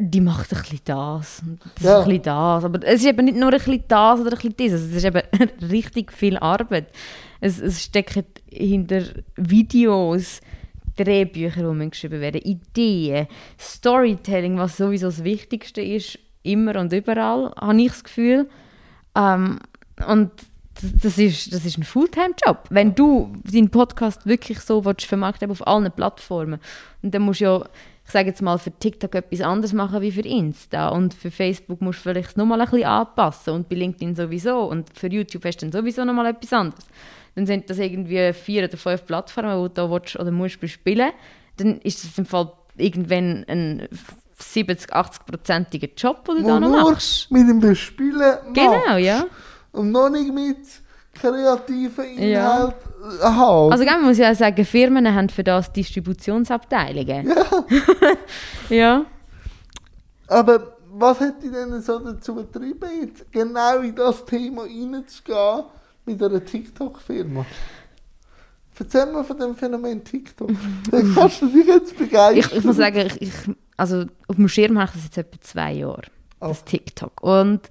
[0.00, 1.98] die macht ein bisschen das und das Ja.
[2.00, 2.64] ein bisschen das.
[2.64, 4.80] Aber es ist eben nicht nur ein bisschen das oder ein bisschen das.
[4.80, 5.22] Es ist eben
[5.70, 6.86] richtig viel Arbeit.
[7.40, 9.02] Es, es steckt hinter
[9.36, 10.40] Videos,
[10.96, 13.26] Drehbücher, die geschrieben werden, Ideen,
[13.58, 18.48] Storytelling, was sowieso das Wichtigste ist, immer und überall, habe ich das Gefühl.
[19.16, 19.58] Ähm,
[20.06, 20.30] und
[20.74, 22.64] das- das ist, das ist ein Fulltime-Job.
[22.70, 26.60] Wenn du deinen Podcast wirklich so willst, vermarkten auf allen Plattformen,
[27.02, 27.64] und dann musst du ja,
[28.04, 30.88] ich sage jetzt mal, für TikTok etwas anderes machen wie für Insta.
[30.88, 33.52] Und für Facebook musst du vielleicht nochmal ein bisschen anpassen.
[33.54, 34.62] Und bei LinkedIn sowieso.
[34.64, 36.86] Und für YouTube hast du dann sowieso nochmal etwas anderes.
[37.38, 41.12] Dann sind das irgendwie vier oder fünf Plattformen, die du da willst oder musst bespielen.
[41.56, 43.88] Dann ist das im Fall irgendwann ein
[44.40, 47.30] 70, 80-prozentiger Job, den du Wo da noch machst.
[47.30, 48.54] mit dem Bespielen machst.
[48.54, 49.24] Genau, ja.
[49.70, 50.56] Und noch nicht mit
[51.14, 52.56] kreativen Ja.
[52.56, 52.74] Inhalt
[53.20, 53.70] äh, haben.
[53.70, 57.28] Also gell, man muss ja auch sagen, Firmen haben für das Distributionsabteilungen.
[57.28, 57.44] ja.
[58.68, 59.06] Ja.
[60.26, 65.64] Aber was hat dich denn so dazu getrieben, jetzt genau in das Thema reinzugehen
[66.08, 67.44] mit einer TikTok-Firma?
[68.78, 70.50] Erzähl mal von dem Phänomen TikTok.
[70.90, 72.38] Dann kannst du dich jetzt begeistern.
[72.38, 73.32] Ich, ich muss sagen, ich, ich,
[73.76, 76.04] also auf dem Schirm habe ich das jetzt etwa zwei Jahre,
[76.40, 77.22] das TikTok.
[77.22, 77.68] Und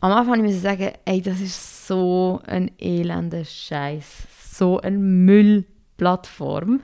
[0.00, 4.04] am Anfang musste ich sagen, ey, das ist so ein elender Scheiß,
[4.52, 6.80] so eine Müllplattform.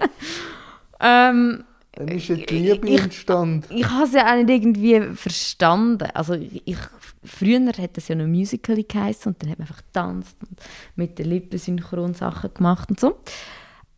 [1.00, 1.64] ähm,
[1.96, 3.64] Dann ist ja die Liebe Ich- entstanden.
[3.74, 6.08] ich habe es ja auch nicht irgendwie verstanden.
[6.14, 6.78] Also ich, ich,
[7.22, 10.58] früher hat das ja noch Musical geheißen und dann hat man einfach getanzt und
[10.96, 13.18] mit den Lippen synchron Sachen gemacht und so.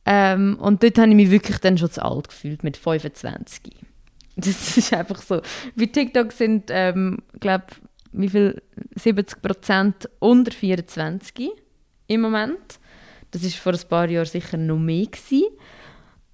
[0.04, 3.62] Ähm, und dort habe ich mich wirklich dann schon zu alt gefühlt, mit 25.
[4.37, 5.40] Das ist einfach so.
[5.74, 7.64] Bei TikTok sind, ähm, glaube
[8.12, 8.62] wie viel,
[8.94, 11.50] 70 Prozent unter 24
[12.06, 12.78] im Moment.
[13.32, 15.44] Das ist vor ein paar Jahren sicher noch mehr gewesen.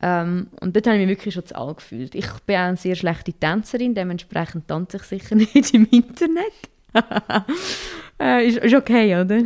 [0.04, 2.14] Ähm, und dort habe ich mich wirklich schon zu alt gefühlt.
[2.16, 6.52] Ich bin auch eine sehr schlechte Tänzerin, dementsprechend tanze ich sicher nicht im Internet.
[8.20, 9.38] äh, ist, ist okay, oder?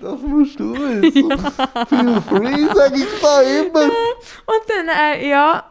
[0.00, 1.30] Das musst du wissen.
[1.88, 3.84] Feel free, sag ich da immer.
[3.84, 5.70] Und dann, äh, ja,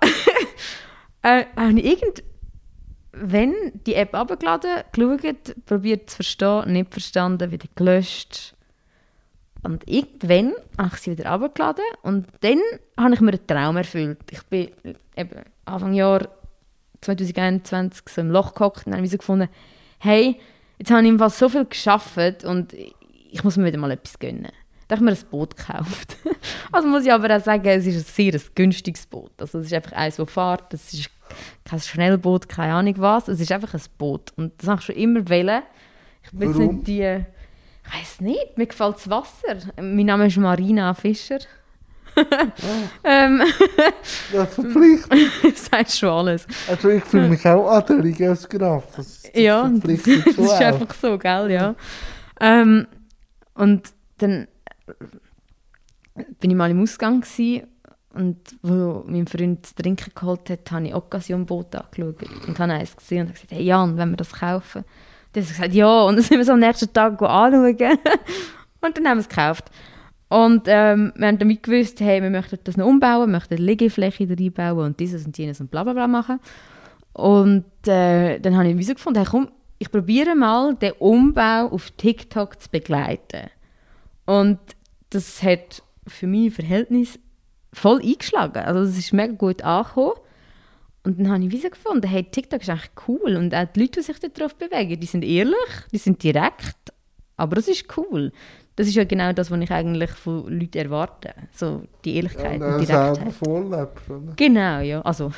[1.24, 2.24] äh, habe ich irgend,
[3.14, 3.54] wenn
[3.88, 8.55] die App abgeladen, geschaut, probiert zu verstehen, nicht verstanden, wieder gelöscht.
[9.66, 12.60] Und irgendwann habe ich sie wieder abgeladen und dann
[12.98, 14.20] habe ich mir einen Traum erfüllt.
[14.32, 14.70] Ich bin
[15.16, 16.28] eben Anfang Jahr
[17.02, 19.50] 2021 so im Loch gehockt und habe so gefunden,
[20.00, 20.40] hey,
[20.78, 24.20] jetzt habe ich im Fall so viel geschafft und ich muss mir wieder mal etwas
[24.20, 24.52] gönnen.
[24.88, 26.18] Da habe ich mir ein Boot gekauft.
[26.72, 29.32] also muss ich aber auch sagen, es ist ein sehr ein günstiges Boot.
[29.40, 31.10] Also es ist einfach eins, das fährt, es ist
[31.64, 33.28] kein Schnellboot, keine Ahnung was.
[33.28, 34.32] Es ist einfach ein Boot.
[34.38, 35.64] Und das habe ich schon immer wollen.
[36.24, 36.76] Ich bin jetzt Warum?
[36.76, 37.26] nicht die...
[37.88, 39.58] Ich weiß nicht, mir gefällt das Wasser.
[39.78, 41.40] Mein Name ist Marina Fischer.
[43.04, 43.44] ähm,
[44.32, 45.20] Das verpflichtet.
[45.44, 46.48] das heißt schon alles.
[46.68, 48.86] Also ich fühle mich auch adelig als Graf.
[48.96, 50.62] Das, das Ja, das, das ist auch.
[50.62, 51.76] einfach so, gell, ja.
[52.40, 52.88] Ähm,
[53.54, 54.48] und dann
[56.40, 57.68] bin ich mal im Ausgang gewesen,
[58.16, 62.96] und wo mein Freund zu trinken geholt hat, habe ich Occasion-Boot angeschaut und habe eins
[62.96, 64.86] gesehen und habe gesagt, hey Jan, wenn wir das kaufen?
[65.36, 67.78] Dann hat er gesagt, ja, und dann sind wir so am nächsten Tag anschauen
[68.82, 69.66] und dann haben wir es gekauft.
[70.30, 74.28] Und ähm, wir haben damit gewusst, hey, wir möchten das noch umbauen, möchten eine Liegefläche
[74.28, 76.40] reinbauen und dieses und jenes und bla bla bla machen.
[77.14, 81.92] Und äh, dann habe ich wieso gefunden, hey, komm, ich probiere mal, den Umbau auf
[81.92, 83.50] TikTok zu begleiten.
[84.26, 84.60] Und
[85.12, 87.20] das hat für mein Verhältnis
[87.72, 88.64] voll eingeschlagen.
[88.64, 90.16] Also es ist mega gut angekommen.
[91.06, 93.36] Und dann habe ich wieso gefunden, hey, TikTok ist eigentlich cool.
[93.36, 95.56] Und auch die Leute, die sich darauf bewegen, die sind ehrlich,
[95.92, 96.76] die sind direkt,
[97.38, 98.32] aber das ist cool.
[98.76, 101.34] Das ist ja genau das, was ich eigentlich von Leuten erwarte.
[101.54, 103.34] So die Ehrlichkeit Ja, und und Direktheit.
[103.34, 104.34] vorlebst, oder?
[104.36, 105.02] Genau, ja.
[105.02, 105.32] Also,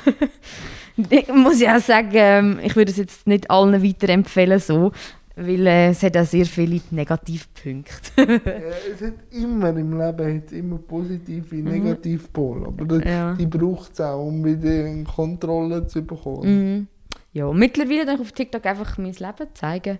[1.10, 4.90] ich muss ja auch sagen, ähm, ich würde es jetzt nicht allen weiterempfehlen, so,
[5.38, 8.10] weil äh, es hat auch sehr viele Negativpunkte.
[8.16, 8.24] Ja,
[8.94, 12.66] es hat immer im Leben hat immer positive und Negativpole.
[12.66, 13.06] Aber das, Mhm.
[13.08, 13.34] Ja.
[13.34, 16.74] die braucht es auch, um wieder in Kontrolle zu bekommen.
[16.78, 16.86] Mhm.
[17.32, 19.98] Ja, und mittlerweile dann auf TikTok einfach mein Leben zeigen.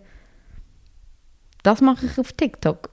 [1.62, 2.90] Das mache ich auf TikTok.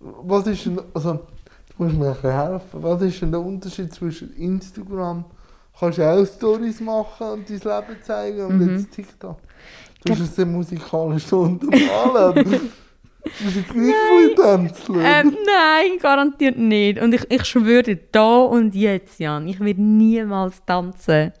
[0.00, 2.82] Was ist denn, also, du musst mir ein bisschen helfen.
[2.82, 5.24] Was ist denn der Unterschied zwischen Instagram,
[5.78, 8.78] kannst du auch Stories machen und dein Leben zeigen und Mhm.
[8.78, 9.38] jetzt TikTok?
[10.04, 12.70] Du hast es musikalisch untermalen.
[13.22, 14.94] Ich gleich mal tanzen?
[14.96, 17.00] Ähm, nein, garantiert nicht.
[17.00, 21.32] Und ich, ich schwöre dir, da und jetzt, Jan, ich werde niemals tanzen.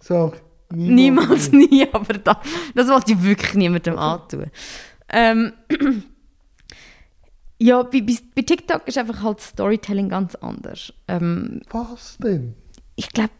[0.00, 2.40] Sag, Niemals, nie, aber da,
[2.74, 4.46] das wollte ich wirklich niemandem antun.
[5.08, 5.52] Ähm,
[7.58, 10.92] ja, bei, bei, bei TikTok ist einfach halt Storytelling ganz anders.
[11.06, 12.54] Ähm, Was denn?
[12.96, 13.30] ich glaube,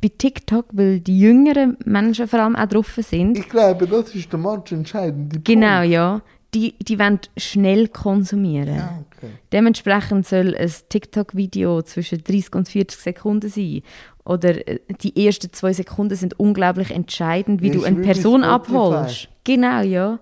[0.00, 4.30] bei TikTok, weil die jüngeren Menschen vor allem auch drauf sind, Ich glaube, das ist
[4.32, 5.92] der Match entscheidende genau, Punkt.
[5.92, 6.22] ja,
[6.54, 8.76] die, die wollen schnell konsumieren.
[8.76, 9.30] Ja, okay.
[9.52, 13.82] Dementsprechend soll ein TikTok-Video zwischen 30 und 40 Sekunden sein.
[14.24, 19.28] Oder äh, die ersten zwei Sekunden sind unglaublich entscheidend, wie Ja, du eine Person abholst.
[19.44, 20.18] Genau, ja.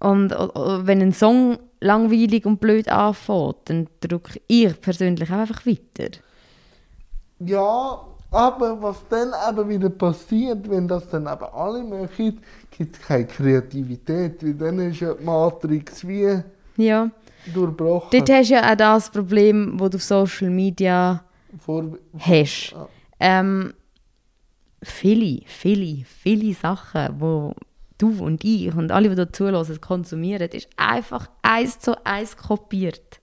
[0.00, 6.10] Und wenn ein Song langweilig und blöd anfängt, dann drücke ich persönlich auch einfach weiter.
[7.38, 8.00] Ja,
[8.32, 12.40] aber was dann eben wieder passiert, wenn das dann eben alle machen,
[12.70, 16.42] gibt es keine Kreativität, weil dann ist ja die Matrix wie
[16.76, 17.10] Ja.
[17.52, 18.08] durchbrochen.
[18.12, 21.22] Dort hast du ja auch das Problem, das du auf Social Media
[21.58, 22.72] Vor hast.
[22.72, 22.88] Ja.
[23.20, 23.74] Ähm,
[24.82, 27.54] viele, viele, viele Sachen, wo
[27.98, 33.20] du und ich und alle, die da zulassen, konsumieren, ist einfach eins zu eins kopiert.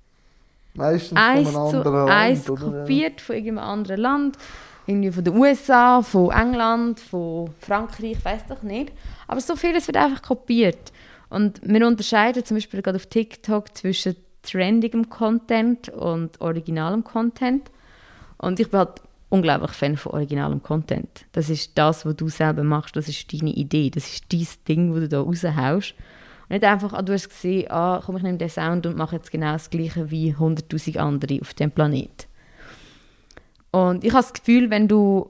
[0.76, 2.80] Meistens Eins von einem zu anderen eins Land, oder?
[2.82, 4.38] kopiert von irgendeinem anderen Land.
[4.90, 8.92] Irgendwie von den USA, von England, von Frankreich, weiß doch nicht.
[9.28, 10.92] Aber so vieles wird einfach kopiert.
[11.30, 17.70] Und wir unterscheiden zum Beispiel gerade auf TikTok zwischen trendigem Content und originalem Content.
[18.40, 21.26] Und ich bin halt unglaublich Fan von originalem Content.
[21.34, 24.92] Das ist das, was du selber machst, das ist deine Idee, das ist dein Ding,
[24.92, 25.94] das du da raushaust.
[26.48, 29.18] Und nicht einfach, ah, du hast gesehen, ah, komm, ich nehme den Sound und mache
[29.18, 32.29] jetzt genau das Gleiche wie 100'000 andere auf dem Planet.
[33.72, 35.28] Und ich habe das Gefühl, wenn du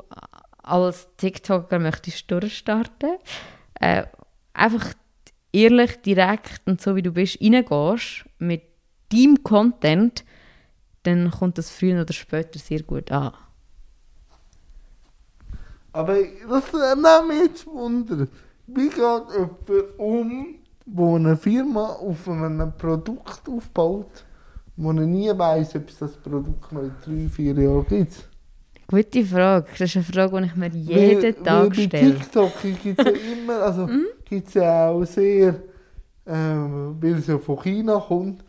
[0.64, 3.18] als TikToker möchtest durchstarten,
[3.76, 4.04] äh,
[4.54, 4.94] einfach
[5.52, 8.64] ehrlich, direkt und so wie du bist, reingehst mit
[9.12, 10.24] deinem Content,
[11.04, 13.34] dann kommt das früher oder später sehr gut an.
[15.92, 16.16] Aber
[16.48, 18.28] das nimmt mich jetzt Wunder.
[18.68, 24.24] Wie geht jemand um, wo eine Firma auf einem Produkt aufbaut,
[24.76, 28.29] wo er nie weiß, ob es das Produkt noch in drei, vier Jahren gibt?
[28.90, 29.68] Gute Frage.
[29.78, 32.16] Das ist eine Frage, die ich mir jeden Weil- Tag weil bei stelle.
[32.16, 34.06] TikTok gibt es ja immer, also Mhm.
[34.26, 35.56] gibt es ja auch sehr,
[36.26, 38.42] ähm, weil es ja von China kommt,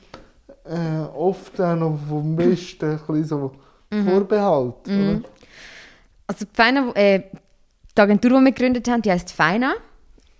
[0.65, 3.53] äh, oft auch noch vom Westen ein bisschen so
[3.91, 4.05] Mhm.
[4.09, 5.21] Vorbehalt, oder?
[6.27, 7.23] Also die, Feina, äh,
[7.97, 9.75] die Agentur, die wir gegründet haben, die heisst Feina.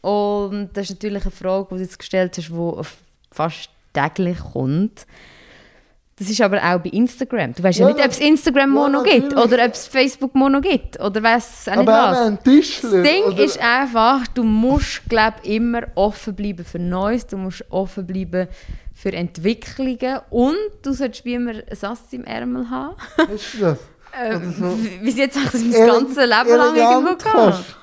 [0.01, 2.85] Und das ist natürlich eine Frage, die du jetzt gestellt hast, die
[3.33, 5.05] fast täglich kommt.
[6.21, 7.55] Das ist aber auch bei Instagram.
[7.55, 10.35] Du weißt ja, Ja, nicht, ob es Instagram ja, Mono gibt oder ob es Facebook
[10.35, 12.19] Mono gibt oder weiss auch nicht Aber was.
[12.19, 13.43] ein Tischler, Das Ding oder?
[13.43, 18.49] ist einfach, du musst, glaub, immer offen bleiben für Neues, du musst offen bleiben
[18.95, 22.97] für Entwicklungen und du solltest wie immer ein Ass im Ärmel haben.
[23.17, 23.25] Du
[23.61, 23.79] das?
[24.13, 27.77] Äh, so Wie jetzt auch das mein ganzes Leben lang irgendwo kannst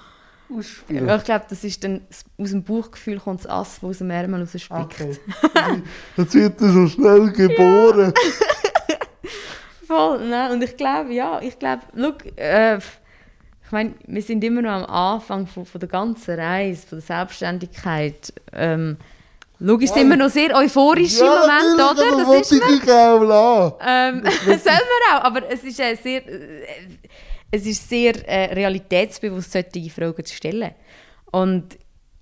[0.55, 1.07] Ausspielen.
[1.07, 2.01] Ja, ich glaube, das ist dann
[2.37, 4.71] aus dem Bauchgefühl kommt das Ass, das aus dem Ärmel rausspickt.
[4.73, 5.17] Okay.
[6.17, 8.13] Jetzt wird er so schnell geboren.
[9.87, 10.51] Voll, ne?
[10.51, 12.77] Und ich glaube, ja, ich glaube, look, äh,
[13.67, 17.05] ich meine, wir sind immer noch am Anfang von, von der ganzen Reise, von der
[17.05, 18.33] Selbstständigkeit.
[18.53, 18.95] Ähm,
[19.59, 22.23] logisch sind wir noch sehr euphorisch im Moment, oder?
[22.23, 23.77] Das ist ich auch.
[23.85, 26.65] Ähm, sollen wir auch, aber es ist äh, sehr, äh,
[27.51, 30.71] es ist sehr äh, realitätsbewusst, solche Fragen zu stellen.
[31.31, 31.77] Und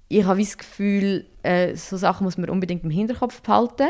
[0.08, 3.90] ich habe das Gefühl, äh, so Sachen muss man unbedingt im Hinterkopf behalten.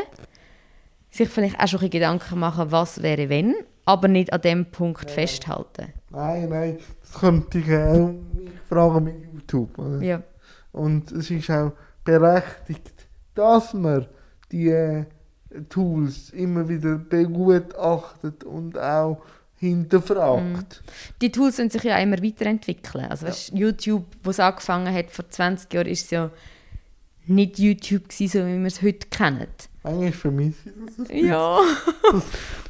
[1.10, 5.10] Sich vielleicht auch schon ein Gedanken machen, was wäre wenn, aber nicht an dem Punkt
[5.10, 5.92] festhalten.
[6.10, 8.14] Nein, nein, das könnte ich auch
[8.68, 9.78] fragen mit YouTube.
[9.78, 10.02] Oder?
[10.02, 10.22] Ja.
[10.72, 11.72] Und es ist auch
[12.04, 14.06] berechtigt, dass man
[14.50, 15.04] die äh,
[15.68, 19.22] Tools immer wieder begutachtet und auch
[19.58, 20.82] hinterfragt.
[21.22, 23.06] Die Tools sind sich ja immer weiterentwickeln.
[23.06, 26.30] Also weißt, YouTube, wo es angefangen hat vor 20 Jahren, ist ja
[27.26, 29.46] nicht YouTube gewesen, so wie wir es heute kennen.
[29.82, 31.08] Eigentlich vermisse ich das.
[31.12, 31.58] Ja.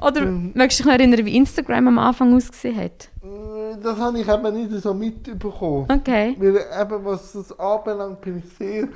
[0.01, 3.09] Oder möchtest du dich noch erinnern, wie Instagram am Anfang ausgesehen hat?
[3.23, 5.87] Äh, Das habe ich eben nicht so mitbekommen.
[5.91, 6.37] Okay.
[6.39, 8.89] Weil eben, was das anbelangt, bin ich sehr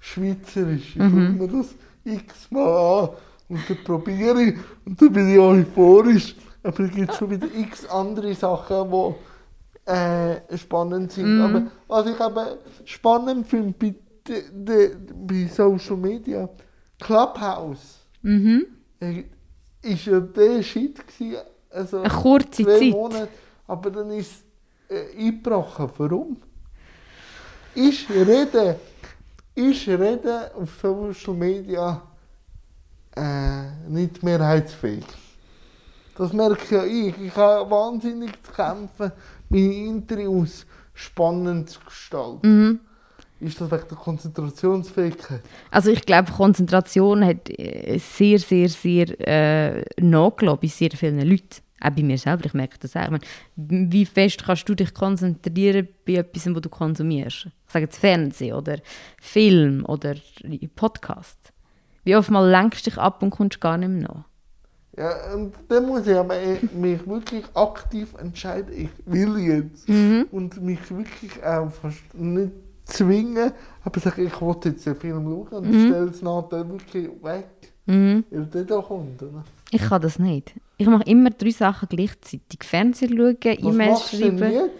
[0.00, 0.96] schweizerisch.
[0.96, 1.36] Ich Mhm.
[1.38, 3.08] mir das x-mal an
[3.48, 4.54] und dann probiere ich
[4.84, 6.34] und dann bin ich euphorisch.
[6.66, 11.36] Aber es gibt schon wieder x andere Sachen, die äh, spannend sind.
[11.36, 11.42] Mhm.
[11.42, 12.46] Aber was ich eben
[12.84, 13.94] spannend finde bei,
[14.26, 16.48] de, de, bei Social Media,
[16.98, 18.66] Clubhouse, Mhm.
[19.00, 19.24] äh,
[19.82, 22.90] ist ja der Shit gewesen, also Eine kurze zwei Zeit.
[22.90, 23.28] Monate,
[23.68, 24.32] aber dann ist
[24.88, 25.90] es äh, eingebrochen.
[25.98, 26.36] Warum?
[27.74, 28.80] Ich rede
[29.54, 32.02] ist Reden auf Social Media
[33.16, 35.04] äh, nicht mehrheitsfähig.
[36.16, 37.18] Das merke ja ich.
[37.20, 39.12] Ich habe wahnsinnig zu kämpfen,
[39.48, 42.80] meine Interviews spannend zu gestalten.
[43.38, 45.42] Ist das wegen der Konzentrationsfähigkeit?
[45.70, 51.60] Also ich glaube, Konzentration hat äh, sehr, sehr, sehr äh, nachgelassen bei sehr vielen Leuten.
[51.82, 53.04] Auch bei mir selber, ich merke das auch.
[53.04, 53.24] Ich meine,
[53.56, 57.48] wie fest kannst du dich konzentrieren bei etwas, was du konsumierst?
[57.66, 58.78] Ich sage jetzt Fernsehen oder
[59.20, 60.14] Film oder
[60.74, 61.52] Podcast.
[62.04, 64.24] Wie oft mal lenkst du dich ab und kommst gar nicht mehr nach?
[64.96, 69.86] Ja, und dann muss ich aber eh- mich wirklich aktiv entscheiden, ich will jetzt.
[70.30, 72.52] Und mich wirklich auch fast nicht
[72.86, 73.52] zwingen,
[73.84, 77.46] aber sagen, ich will jetzt den Film schauen und stelle es nachher wirklich weg.
[77.86, 78.24] Mhm.
[78.30, 79.44] Weil der da kommt, oder?
[79.70, 80.54] Ich kann das nicht.
[80.78, 82.62] Ich mache immer drei Sachen gleichzeitig.
[82.62, 84.38] Fernsehen schauen, E-Mails schreiben.
[84.52, 84.70] jetzt?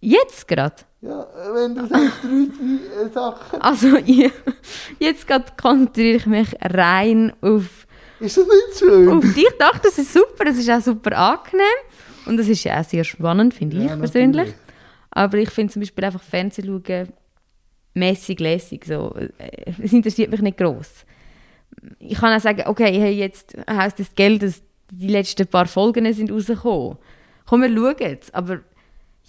[0.00, 0.76] Jetzt gerade?
[1.00, 4.30] Ja, wenn du sagst, drei äh, Sachen, Also ich,
[4.98, 7.85] jetzt gerade konzentriere ich mich rein auf,
[8.20, 9.08] ist das nicht schön?
[9.08, 9.46] auf dich.
[9.48, 11.64] Ich dachte, das ist super, es ist auch super angenehm.
[12.26, 14.36] Und das ist ja auch sehr spannend, finde ich Ja, persönlich.
[14.36, 14.54] natürlich.
[15.10, 17.06] Aber ich finde zum Beispiel einfach Fernsehen schauen
[17.94, 18.84] mäßig lässig.
[18.84, 19.14] So.
[19.38, 21.04] Äh, Es interessiert mich nicht gross.
[21.98, 26.12] Ich kann auch sagen, okay, hey, jetzt heisst das Geld, dass die letzten paar Folgen
[26.12, 26.96] sind rausgekommen.
[27.46, 28.32] Komm, wir schauen es.
[28.34, 28.60] Aber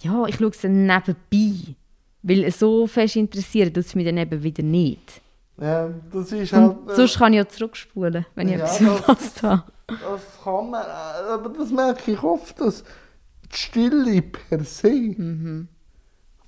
[0.00, 1.74] ja, ich schaue es dann nebenbei.
[2.22, 5.20] Weil es so fest interessiert, tut es mich dann eben wieder nicht.
[5.60, 6.76] Ja, das ist halt...
[6.78, 9.64] Und sonst kann ich auch zurückspulen, wenn ich ja, etwas verpasst habe.
[9.88, 12.84] Das kann man, äh, aber das merke ich oft, dass
[13.50, 15.68] die Stille per se Mhm.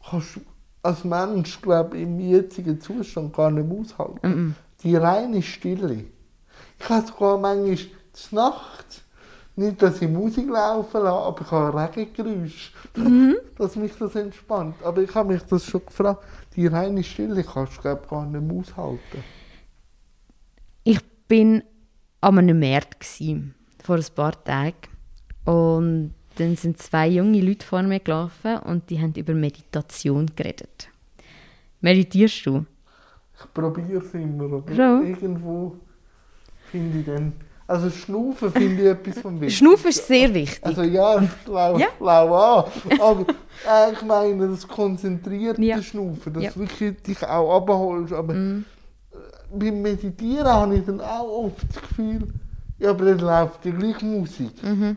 [0.08, 0.40] kannst du
[0.82, 4.28] als Mensch, glaube ich, im jetzigen Zustand gar nicht aushalten.
[4.28, 4.54] Mhm.
[4.82, 6.04] Die reine Stille.
[6.78, 7.78] Ich habe sogar manchmal
[8.12, 8.99] zur Nacht,
[9.60, 13.36] nicht, dass ich Musik laufen lasse, aber ich habe Regengeräusche, Mhm.
[13.58, 14.76] dass mich das entspannt.
[14.82, 16.24] Aber ich habe mich das schon gefragt,
[16.56, 19.22] die reine Stille kannst du, glaube ich, gar nicht mehr aushalten.
[20.84, 21.62] Ich bin
[22.20, 23.42] an einem Markt gsi,
[23.82, 24.74] vor ein paar Tagen.
[25.44, 30.88] Und dann sind zwei junge Leute vor mir gelaufen und die haben über Meditation geredet.
[31.80, 32.64] Meditierst du?
[33.38, 35.06] Ich probiere es immer, aber Schon?
[35.06, 35.76] irgendwo
[36.70, 37.32] finde ich dann...
[37.70, 39.64] Also Schnaufen finde ich etwas vom Wichtigsten.
[39.64, 40.64] Schnaufen ist sehr wichtig.
[40.66, 41.86] Also ja, ich glaube Ja.
[42.00, 42.64] lau an.
[43.00, 45.80] Aber äh, ich meine, das konzentrierte Ja.
[45.80, 46.50] Schnaufen, dass Ja.
[46.50, 48.12] du wirklich dich auch abholst.
[48.12, 48.62] Aber äh,
[49.52, 52.26] beim Meditieren habe ich dann auch oft das Gefühl,
[52.80, 54.62] ja, aber dann läuft ja gleich Musik.
[54.64, 54.96] Mhm.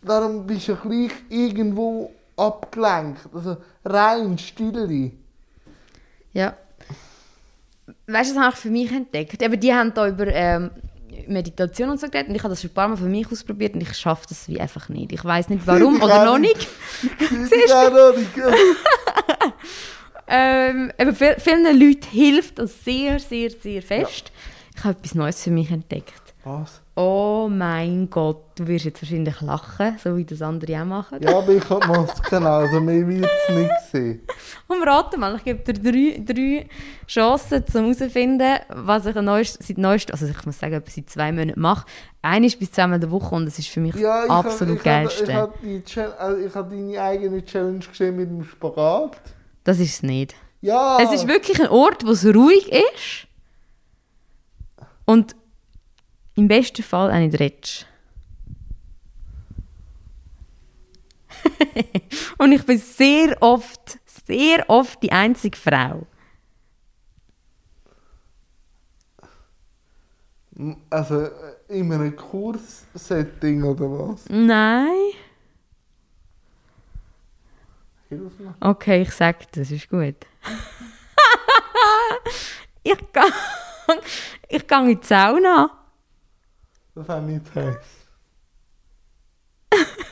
[0.00, 3.20] Darum bist du gleich irgendwo abgelenkt.
[3.34, 5.10] Also rein Stille.
[6.32, 6.54] Ja.
[8.06, 9.42] Weißt du, das habe ich für mich entdeckt.
[9.42, 10.70] Eben, die haben da über ähm,
[11.26, 13.74] Meditation und so geredet und ich habe das schon ein paar Mal für mich ausprobiert
[13.74, 15.12] und ich schaffe das wie einfach nicht.
[15.12, 16.68] Ich weiß nicht warum oder noch nicht.
[17.20, 18.28] noch nicht.
[20.26, 24.32] Ähm, viel- vielen Leuten hilft das sehr, sehr, sehr fest.
[24.74, 26.14] Ich habe etwas Neues für mich entdeckt.
[26.44, 26.80] Was?
[26.96, 31.18] Oh mein Gott, du wirst jetzt wahrscheinlich lachen, so wie das andere auch machen.
[31.20, 34.20] Ja, aber ich habe Masken an, also mehr wird es nicht sehen.
[34.68, 36.68] Und rate mal, ich gebe dir drei, drei
[37.08, 41.60] Chancen, um herauszufinden, was ich neuest, seit neuest, also ich muss sagen, seit zwei Monaten
[41.60, 41.84] mache.
[42.22, 44.46] Eine ist bis zweimal in der Woche und das ist für mich Ja, ich hab-
[44.46, 45.24] absolut hab- geilste.
[45.24, 49.16] Ich habe Chal- also hab deine eigene Challenge gesehen mit dem Spagat.
[49.64, 50.36] Das ist es nicht.
[50.60, 50.98] Ja!
[51.02, 53.26] Es ist wirklich ein Ort, wo es ruhig ist
[55.04, 55.34] und
[56.36, 57.86] im besten Fall auch nicht redest.
[62.38, 66.06] und ich bin sehr oft, sehr oft die einzige Frau.
[70.88, 74.24] Also äh, in einem Kurssetting oder was?
[74.28, 75.10] Nein.
[78.60, 80.14] Okay, ich sag, das ist gut.
[82.84, 83.32] ich gehe
[84.48, 85.83] ich in die Sauna.
[86.94, 87.76] Das wäre nicht heiß.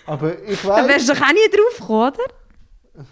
[0.06, 1.06] Aber ich Da wärst weiß.
[1.06, 3.04] du doch auch nie drauf gekommen, oder?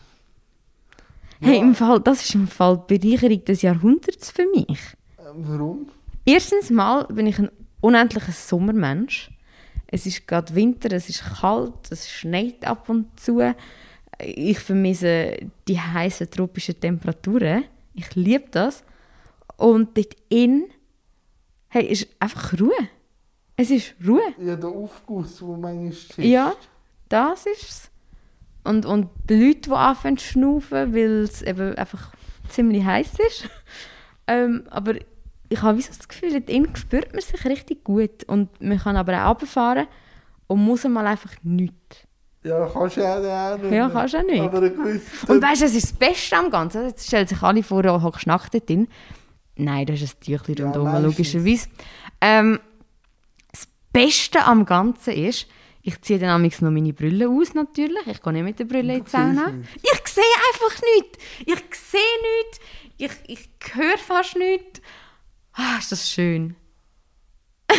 [1.43, 4.79] Hey, im Fall, das ist im Fall die Bereicherung des Jahrhunderts für mich.
[5.17, 5.89] Warum?
[6.27, 9.31] Erstens mal bin ich ein unendlicher Sommermensch.
[9.87, 13.41] Es ist gerade Winter, es ist kalt, es schneit ab und zu.
[14.19, 17.65] Ich vermisse die heißen tropischen Temperaturen.
[17.95, 18.85] Ich liebe das.
[19.57, 20.65] Und dort in
[21.69, 22.89] hey, ist einfach Ruhe.
[23.61, 24.23] Es ist Ruhe.
[24.39, 26.19] Ja, der Aufguss, der manchmal schießt.
[26.21, 26.55] Ja,
[27.11, 27.91] das ist es.
[28.65, 32.13] Und, und die Leute, die anfangen zu schnaufen, weil es eben einfach
[32.49, 33.51] ziemlich heiß ist.
[34.27, 34.95] ähm, aber
[35.51, 38.25] ich habe so das Gefühl, dort spürt man sich richtig gut.
[38.25, 39.89] Und man kann aber auch runterfahren
[40.47, 42.07] und muss mal einfach nichts.
[42.43, 43.73] Ja, kannst du ja auch nicht.
[43.73, 44.41] Ja, kannst du auch nicht.
[44.41, 44.63] Aber.
[44.63, 46.87] Und weißt du, es ist das Beste am Ganzen.
[46.87, 48.89] Jetzt stellen sich alle vor, du hockst nackt dort drin.
[49.57, 51.05] Nein, das ist ein Tüchlein Ja, meistens.
[51.05, 51.69] logischerweise.
[52.23, 52.70] Ähm, das
[53.93, 55.47] Beste am Ganzen ist,
[55.83, 58.07] ich ziehe dann amigs noch meine Brille aus, natürlich.
[58.07, 59.53] Ich gehe nicht mit der Brille in die Sauna.
[59.77, 60.23] Ich sehe
[60.53, 61.19] einfach nichts.
[61.47, 62.01] Ich sehe
[62.39, 62.61] nichts.
[62.99, 64.81] Ich, ich höre fast nichts.
[65.55, 66.55] Ah, ist das schön.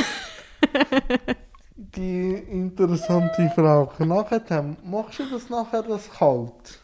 [1.75, 4.05] Die interessante Frage.
[4.05, 6.79] Nachher, machst du das nachher das kalt?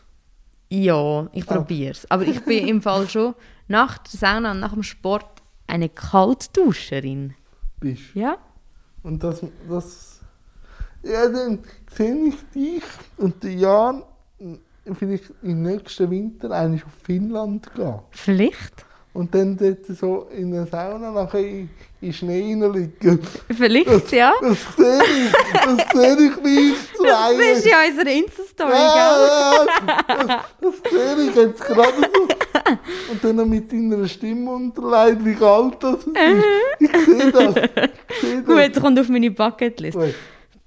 [0.69, 1.55] Ja, ich Ah.
[1.55, 2.09] probiere es.
[2.11, 3.36] Aber ich bin im Fall schon
[3.67, 7.36] nach der Sauna und nach dem Sport eine Kaltduscherin.
[7.80, 8.15] Bist.
[8.15, 8.38] Ja?
[9.08, 10.20] Und das, das.
[11.01, 11.60] Ja, dann
[11.95, 12.84] sehe ich dich
[13.16, 14.03] und den Jan
[14.95, 17.99] vielleicht im nächsten Winter eigentlich auf Finnland gehen.
[18.12, 18.86] Vielleicht.
[19.18, 21.70] Und dann dort so in der Sauna nachher in,
[22.01, 23.20] in Schnee liegen.
[23.49, 24.32] Vielleicht, ja.
[24.39, 28.78] Das sehe ich, das sehe ich wie ich zu Das ist ja unsere Insta-Story, gell?
[28.78, 29.65] Ja,
[30.07, 33.11] ja, das, das sehe ich jetzt gerade so.
[33.11, 36.07] Und dann noch mit deiner Stimme unterlegt, wie kalt das ist.
[36.80, 37.55] Ich sehe das.
[37.55, 38.74] Ich sehe das.
[38.74, 39.97] Gut, kommt auf meine Bucketlist.
[39.97, 40.13] Gut.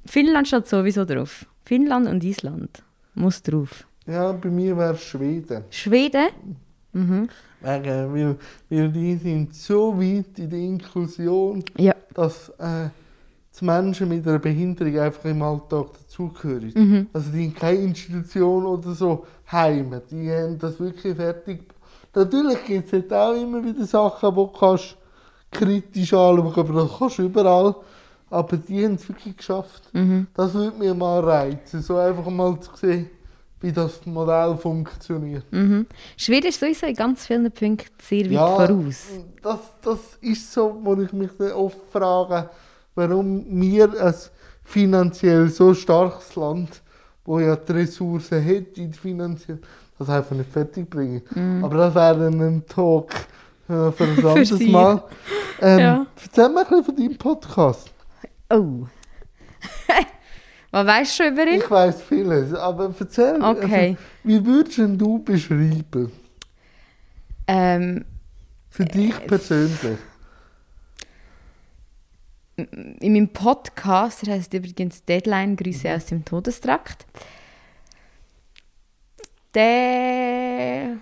[0.07, 1.47] Finnland steht sowieso drauf.
[1.65, 2.83] Finnland und Island.
[3.15, 3.85] Muss drauf.
[4.09, 5.63] Ja, bei mir wäre es Schweden.
[5.71, 6.27] Schweden?
[6.93, 7.29] Mhm.
[7.61, 8.37] Wegen, weil,
[8.69, 11.95] weil die sind so weit in der Inklusion, Ja.
[12.15, 12.89] dass äh,
[13.59, 16.73] die Menschen mit einer Behinderung einfach im Alltag dazugehören.
[16.75, 17.07] Mhm.
[17.13, 20.01] Also die haben keine Institution oder so Heime.
[20.11, 21.61] Die haben das wirklich fertig.
[22.15, 24.97] Natürlich gibt es auch immer wieder Sachen, die du kannst
[25.51, 27.75] kritisch anschauen aber das kannst du überall.
[28.31, 29.83] Aber die haben es wirklich geschafft.
[29.93, 30.29] Mhm.
[30.35, 33.11] Das würde mir mal reizen, so einfach mal zu sehen,
[33.61, 35.45] wie das Modell funktioniert.
[35.53, 35.87] Mhm.
[36.17, 39.07] Schweden ist sowieso in ganz vielen Punkten sehr weit Ja, voraus.
[39.43, 42.49] Das, das ist so, wo ich mich oft frage,
[42.95, 44.31] warum wir als
[44.65, 46.81] finanziell so starkes Land,
[47.25, 49.59] wo ja die Ressourcen hat, die finanziell,
[49.99, 51.23] das einfach nicht fertig bringen.
[51.63, 53.13] Aber das wäre dann ein Talk
[53.69, 54.61] äh, für ein anderes.
[54.61, 55.03] Mal.
[55.61, 56.07] Ähm, Ja.
[56.23, 57.91] Erzähl mir ein bisschen von deinem Podcast.
[58.49, 58.87] Oh.
[60.73, 61.61] Was weißt du über ihn?
[61.61, 63.91] Ich weiß vieles, aber erzähl Okay.
[63.91, 66.13] also, wie würdest du beschreiben?
[67.49, 68.05] Ähm,
[68.71, 69.99] Für dich persönlich.
[72.57, 77.07] in meinem Podcast, der heißt übrigens Deadline Grüße aus dem Todestrakt.
[79.55, 80.97] Der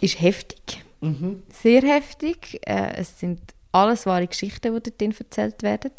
[0.00, 1.42] ist heftig, Mhm.
[1.52, 2.60] sehr heftig.
[2.66, 3.40] Äh, es sind
[3.72, 5.92] alles wahre Geschichten, die dort erzählt werden.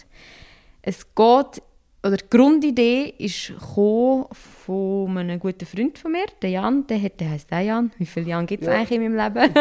[0.82, 1.62] Es geht,
[2.06, 6.86] oder die Grundidee ist von einem guten Freund von mir, der Jan.
[6.88, 7.92] Der, hat, der heisst auch Jan.
[7.98, 8.74] Wie viele Jan gibt es Ja.
[8.76, 9.54] eigentlich in meinem Leben?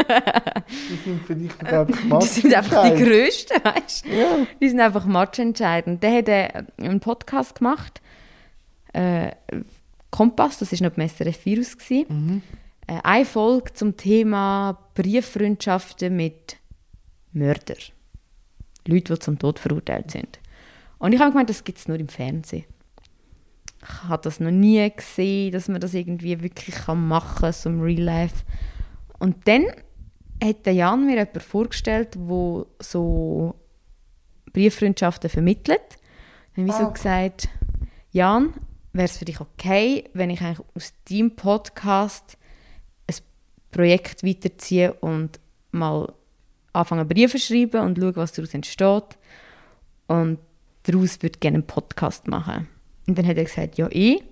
[0.91, 3.03] Die sind für dich, glaube ich, Die sind einfach die.
[3.05, 4.09] Größten, weißt du?
[4.11, 4.47] Ja.
[4.61, 6.03] Die sind einfach matchentscheidend.
[6.03, 8.01] Der hat äh, einen Podcast gemacht.
[8.93, 9.31] Äh,
[10.11, 11.77] Kompass, das war noch beim SRF-Virus.
[12.09, 12.43] Mhm.
[12.89, 16.57] Äh, eine Folge zum Thema Brieffreundschaften mit
[17.33, 17.77] Mördern.
[18.87, 20.41] Leute, die zum Tod verurteilt sind.
[21.03, 22.65] Und ich habe gemeint, das gibt es nur im Fernsehen.
[23.83, 27.81] Ich habe das noch nie gesehen, dass man das irgendwie wirklich machen kann, so im
[27.81, 28.45] Real Life.
[29.19, 29.65] Und dann
[30.41, 33.57] hat der Jan mir jemanden vorgestellt, der so
[34.53, 35.81] Brieffreundschaften vermittelt.
[36.55, 36.93] Dann habe ich so Ah.
[36.93, 37.49] gesagt,
[38.13, 38.55] Jan,
[38.93, 42.39] wäre es für dich okay, wenn ich eigentlich aus deinem Podcast
[43.09, 43.17] ein
[43.73, 45.41] Projekt weiterziehe und
[45.73, 46.13] mal
[46.73, 49.19] anfange Briefe zu schreiben und schaue, was daraus entsteht.
[50.07, 50.39] Und
[50.85, 52.69] daraus würde gerne einen Podcast machen.
[53.07, 54.23] Und dann hat er gesagt, ja, ich.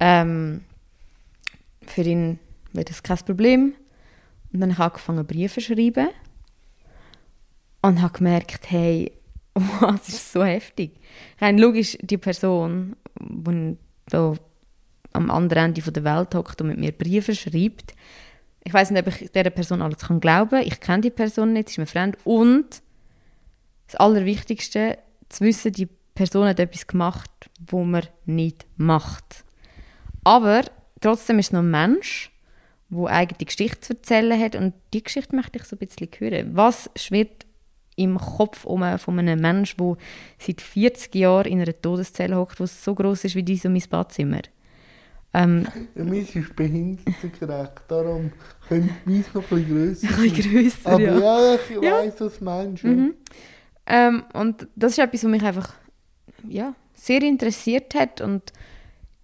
[0.00, 0.62] Ähm,
[1.82, 2.38] für ihn
[2.72, 3.74] wäre das kein Problem.
[4.52, 6.08] Und dann habe ich angefangen, Briefe zu schreiben.
[7.82, 9.12] Und habe gemerkt, hey,
[9.54, 10.92] wow, es ist so heftig.
[11.40, 14.34] Rein logisch, die Person, die da
[15.12, 17.94] am anderen Ende der Welt hockt und mit mir Briefe schreibt,
[18.64, 20.66] ich weiß nicht, ob ich dieser Person alles glauben kann.
[20.66, 22.18] Ich kenne die Person nicht, sie ist mir fremd.
[22.24, 22.82] Und
[23.86, 24.98] das Allerwichtigste,
[25.28, 27.30] zu wissen, die Person hat etwas gemacht,
[27.70, 29.44] wo man nicht macht.
[30.24, 30.62] Aber
[31.00, 32.30] trotzdem ist es noch ein Mensch,
[32.90, 34.56] der eigene Geschichte zu erzählen hat.
[34.56, 36.56] Und die Geschichte möchte ich so ein bisschen hören.
[36.56, 37.46] Was schwirrt
[37.96, 39.96] im Kopf um von einem Menschen, der
[40.38, 43.82] seit 40 Jahren in einer Todeszelle hockt, die so groß ist wie dies und mein
[43.90, 44.40] Badzimmer?
[45.34, 48.32] Ähm, Ja, meins ist behindertengerecht, darum
[48.66, 51.18] könnte meins noch ein bisschen grösser ein bisschen grösser, Aber ja.
[51.18, 51.92] ja, ich Ja.
[51.92, 52.82] weiss, was du meinst.
[52.82, 52.90] ja.
[52.90, 53.14] Mhm.
[53.88, 55.74] Ähm, und das ist etwas, was mich einfach
[56.46, 58.20] ja, sehr interessiert hat.
[58.20, 58.52] Und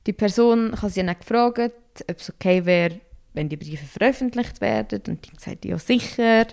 [0.07, 1.73] die Person, ich sie dann gefragt,
[2.09, 3.01] ob es okay wäre,
[3.35, 5.03] wenn die Briefe veröffentlicht werden.
[5.07, 6.47] Und die hat ja sicher.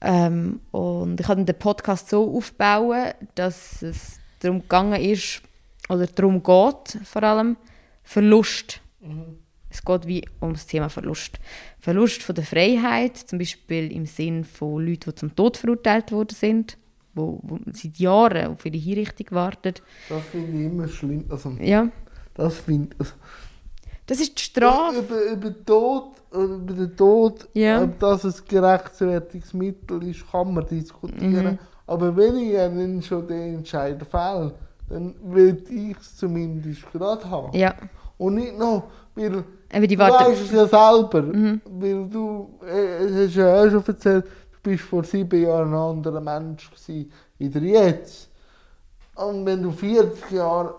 [0.00, 5.42] Ähm, und ich habe den Podcast so aufbauen, dass es darum gegangen ist,
[5.88, 7.56] oder darum geht, vor allem,
[8.02, 9.38] Verlust Mhm.
[9.76, 11.38] Es geht wie um das Thema Verlust.
[11.78, 16.34] Verlust von der Freiheit, zum Beispiel im Sinn von Leuten, die zum Tod verurteilt worden
[16.34, 16.78] sind,
[17.14, 19.74] wo, wo seit Jahren auf ihre Hinrichtung warten.
[20.08, 21.26] Das finde ich immer schlimm.
[21.28, 21.88] Also, Ja,
[22.34, 23.12] das finde also,
[24.06, 24.98] das ist die Strafe.
[25.00, 27.82] über, über, den Tod, über den Tod, Ja.
[27.82, 31.44] ob das ein gerechtfertigtes ist, kann man diskutieren.
[31.52, 31.58] Mhm.
[31.86, 34.54] Aber wenn ich dann schon den Entscheid fälle,
[34.88, 37.54] dann will ich es zumindest gerade haben.
[37.56, 37.74] Ja,
[38.18, 40.32] Und nicht noch, weil eben die du warten.
[40.32, 41.60] weißt es ja selber, Mhm.
[41.66, 45.74] weil du, äh, es hast ja auch schon erzählt, du bist vor sieben Jahren ein
[45.78, 48.28] anderer Mensch gewesen, wie der jetzt.
[49.16, 50.74] Und wenn du 40 Jahre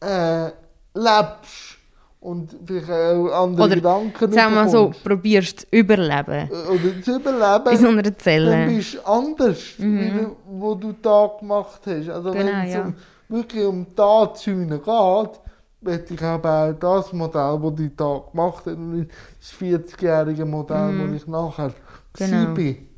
[0.00, 0.46] äh,
[0.94, 1.76] lebst
[2.20, 6.48] und vielleicht auch andere Oder Gedanken Sagen wir mal so, probierst zu überleben.
[6.50, 8.66] äh, oder zu überleben, In so einer dann Zelle.
[8.66, 12.08] bist du anders, wie du, wo du Tag gemacht hast.
[12.08, 12.34] Also Mhm.
[12.34, 12.82] Genau, wenn es ja.
[12.82, 12.94] um,
[13.28, 15.40] wirklich um Tatzüne geht,
[15.80, 16.40] möchte ich auch
[16.72, 19.10] das Modell, das die Tag gemacht nicht
[19.40, 21.10] das 40-jährige Modell, Mhm.
[21.10, 21.72] wo ich nachher
[22.14, 22.54] Genau.
[22.54, 22.88] bin.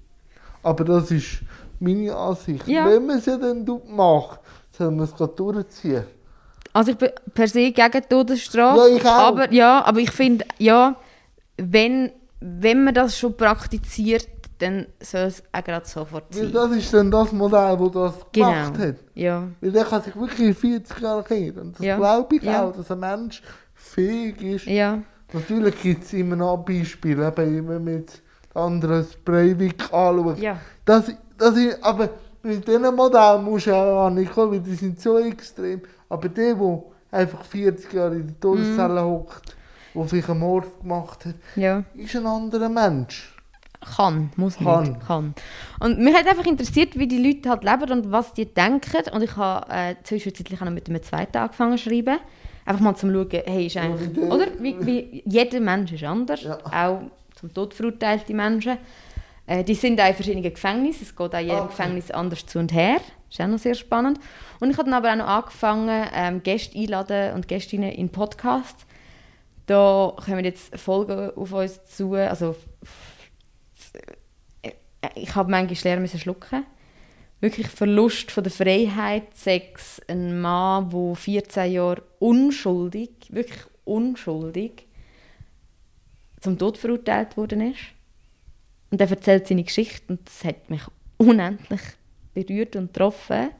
[0.63, 1.41] Aber das ist
[1.79, 2.67] meine Ansicht.
[2.67, 2.87] Ja.
[2.89, 4.41] Wenn man es ja dann macht,
[4.77, 6.05] soll man es durchziehen.
[6.73, 8.79] Also ich bin per se gegen Todesstrafe.
[8.91, 9.11] Ja, ich auch.
[9.11, 10.95] Aber, ja, aber ich finde, ja,
[11.57, 14.29] wenn, wenn man das schon praktiziert,
[14.61, 16.53] dann soll es auch gerade sofort Weil sein.
[16.53, 18.51] das ist dann das Modell, das das Genau.
[18.53, 18.97] gemacht hat.
[19.15, 21.59] Ja, Weil der kann sich wirklich in 40 Jahren kehren.
[21.59, 21.97] Und das Ja.
[21.97, 22.65] glaube ich Ja.
[22.65, 23.43] auch, dass ein Mensch
[23.75, 24.99] fähig ist, ja,
[25.33, 28.21] Natürlich gibt es immer noch Beispiele, eben, wenn man jetzt
[28.53, 30.39] anderes Breivik anschaut.
[30.39, 30.59] ja.
[30.85, 32.09] Das, das ist, aber
[32.43, 35.83] mit diesen Modellen musst du auch ankommen, weil die sind so extrem.
[36.09, 36.83] Aber der, der
[37.13, 39.55] einfach 40 Jahre in der Todeszelle hockt,
[39.95, 41.85] der vielleicht einen Mord gemacht hat, ja.
[41.95, 43.37] ist ein anderer Mensch.
[43.81, 44.83] Kann, muss Kann.
[44.83, 45.07] nicht.
[45.07, 45.35] Kann.
[45.81, 49.11] Und mich hat einfach interessiert, wie die Leute halt leben und was die denken.
[49.13, 52.19] Und ich habe äh, zwischenzeitlich auch noch mit einem zweiten angefangen zu schreiben.
[52.67, 54.19] Einfach mal zum schauen, hey, ist eigentlich...
[54.19, 54.47] Oder?
[54.59, 56.43] Wie, wie, jeder Mensch ist anders.
[56.43, 56.59] Ja.
[56.65, 57.01] Auch
[57.35, 58.77] zum Tod verurteilte Menschen.
[59.47, 61.03] Äh, die sind auch in verschiedenen Gefängnissen.
[61.03, 61.69] Es geht auch in jedem Okay.
[61.69, 62.97] Gefängnis anders zu und her.
[62.97, 64.21] Das ist auch noch sehr spannend.
[64.61, 68.85] Und ich habe dann aber auch noch angefangen, ähm, Gäste einladen und Gästinnen in Podcasts.
[69.67, 72.13] Da kommen jetzt Folgen auf uns zu.
[72.13, 72.57] Also,
[75.15, 76.65] ich habe manchmal müssen schlucken.
[77.41, 84.87] Wirklich Verlust von der Freiheit, Sex, ein Mann, der 14 Jahre unschuldig, wirklich unschuldig,
[86.41, 87.81] zum Tod verurteilt worden ist.
[88.91, 90.83] Und er erzählt seine Geschichte und das hat mich
[91.17, 91.81] unendlich
[92.35, 93.51] berührt und getroffen.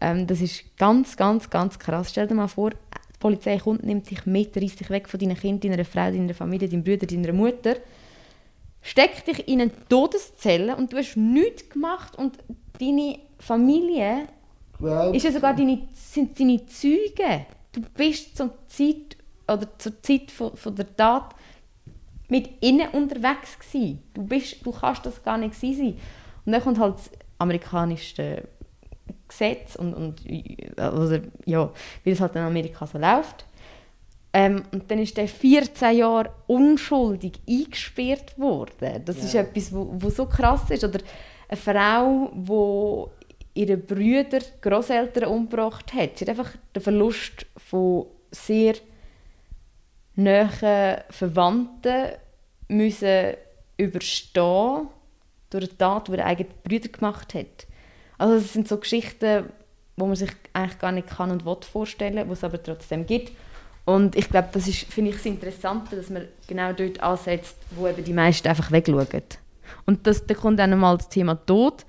[0.00, 2.10] Ähm, das ist ganz, ganz, ganz krass.
[2.10, 5.36] Stell dir mal vor, die Polizei kommt, nimmt sich mit, reißt dich weg von deinen
[5.36, 7.76] Kindern, deiner Frau, deiner Familie, deinem Bruder, deiner Mutter,
[8.82, 12.38] steckt dich in eine Todeszelle und du hast nichts gemacht und
[12.78, 14.28] deine Familie
[14.78, 17.46] Glaub, ist ja sogar deine, sind deine Zeugen.
[17.72, 19.16] Du bist zur Zeit,
[19.46, 21.34] oder zur Zeit von, von der Tat
[22.28, 24.02] mit ihnen unterwegs gewesen.
[24.14, 25.96] Du, bist, du kannst das gar nicht sein.
[26.44, 28.48] Und dann kommt halt das amerikanische
[29.28, 30.22] Gesetz und, und
[30.76, 31.70] oder, ja,
[32.04, 33.44] wie das halt in Amerika so läuft.
[34.32, 39.02] Ähm, und dann ist der 14 Jahre unschuldig eingesperrt worden.
[39.04, 39.40] Das ist Ja.
[39.40, 40.84] etwas, wo, wo so krass ist.
[40.84, 41.00] Oder
[41.48, 42.30] eine Frau,
[43.54, 46.16] die ihre Brüder, Großeltern umgebracht hat.
[46.18, 48.74] Sie hat einfach den Verlust von sehr
[50.14, 52.12] nahen Verwandten
[52.68, 53.34] müssen
[53.76, 54.88] überstehen
[55.50, 57.66] durch eine Tat, die der eigene Brüder gemacht hat.
[58.18, 59.46] Also das sind so Geschichten,
[59.96, 63.32] wo man sich eigentlich gar nicht kann und will vorstellen, wo es aber trotzdem gibt.
[63.84, 67.88] Und ich glaube, das ist, finde ich, das Interessante, dass man genau dort ansetzt, wo
[67.88, 69.06] eben die meisten einfach wegschauen.
[69.86, 71.84] Und das, da kommt dann mal das Thema Tod.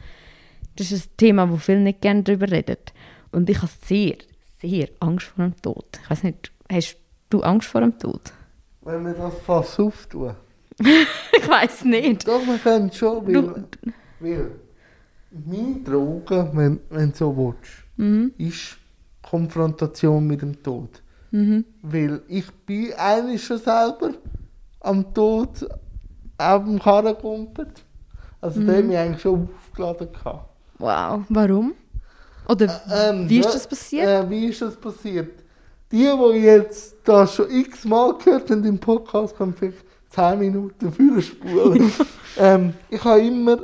[0.77, 2.77] Das ist ein Thema, wo viele nicht gerne darüber reden.
[3.31, 4.15] Und ich habe sehr,
[4.61, 5.85] sehr Angst vor dem Tod.
[6.03, 6.97] Ich weiß nicht, hast
[7.29, 8.33] du Angst vor dem Tod?
[8.81, 10.35] wenn wir das fast auftun.
[10.79, 12.27] ich weiß nicht.
[12.27, 13.65] Doch, wir können schon, weil, Du,
[14.19, 14.51] weil
[15.31, 18.77] meine Droge, wenn, wenn du so willst, mhm, ist
[19.21, 21.01] Konfrontation mit dem Tod.
[21.31, 24.11] Mhm, Weil ich bin eigentlich schon selber
[24.81, 25.67] am Tod
[26.37, 27.83] auf dem Karren gekumpelt.
[28.39, 28.67] Also Mhm.
[28.67, 30.07] den habe ich eigentlich schon aufgeladen.
[30.11, 30.49] Gehabt.
[30.79, 31.73] wow, warum?
[32.49, 34.07] Oder Ähm, wie ist das passiert?
[34.07, 35.39] Äh, wie ist das passiert?
[35.91, 41.91] Die, die jetzt das schon x-mal gehört haben im Podcast, können vielleicht 10 Minuten vorspulen.
[42.37, 43.57] ähm, ich habe immer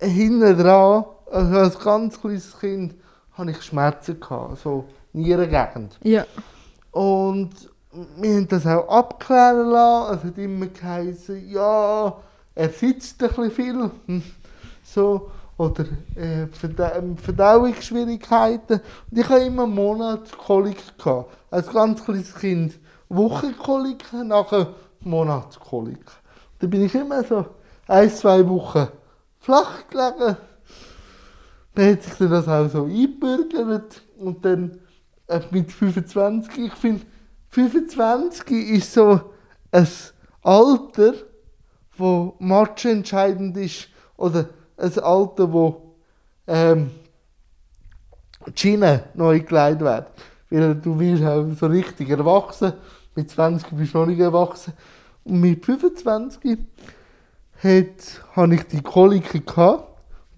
[0.00, 2.94] hinten dran, also als ganz kleines Kind,
[3.32, 4.84] habe ich Schmerzen gehabt, so
[5.18, 5.98] Nierengegend.
[6.02, 6.24] ja.
[6.90, 7.50] Und
[8.16, 10.18] wir haben das auch abklären lassen.
[10.18, 12.16] Es hat immer geheißen, ja,
[12.54, 13.90] er sitzt ein bisschen viel.
[14.82, 15.30] So.
[15.58, 15.84] Oder
[16.16, 18.80] äh, ähm, Verdauungsschwierigkeiten.
[19.10, 20.96] Und ich hatte immer einen Monat Kolik.
[20.96, 22.78] Gehabt, als ganz kleines Kind.
[23.08, 26.14] Wochenkoliken, nachher Monatskoliken.
[26.60, 27.44] Da bin ich immer so
[27.86, 28.88] ein, zwei Wochen
[29.38, 30.36] flach gelegen.
[31.74, 34.02] Dann hat sich das auch so eingebürgert.
[34.18, 34.78] Und dann
[35.50, 37.04] mit 25, ich finde,
[37.50, 39.20] 25 ist so
[39.70, 39.88] ein
[40.42, 41.14] Alter,
[41.96, 43.88] wo matchentscheidend ist.
[44.16, 45.94] Oder ein Alter, wo
[46.46, 46.90] ähm,
[48.54, 50.06] Schiene neu gelegt wird.
[50.50, 52.72] Weil du wirst auch so richtig erwachsen.
[53.14, 54.72] Mit 20 bist du noch nicht erwachsen.
[55.24, 56.58] Und mit 25
[57.62, 59.84] hat, habe ich die Koliken gehabt.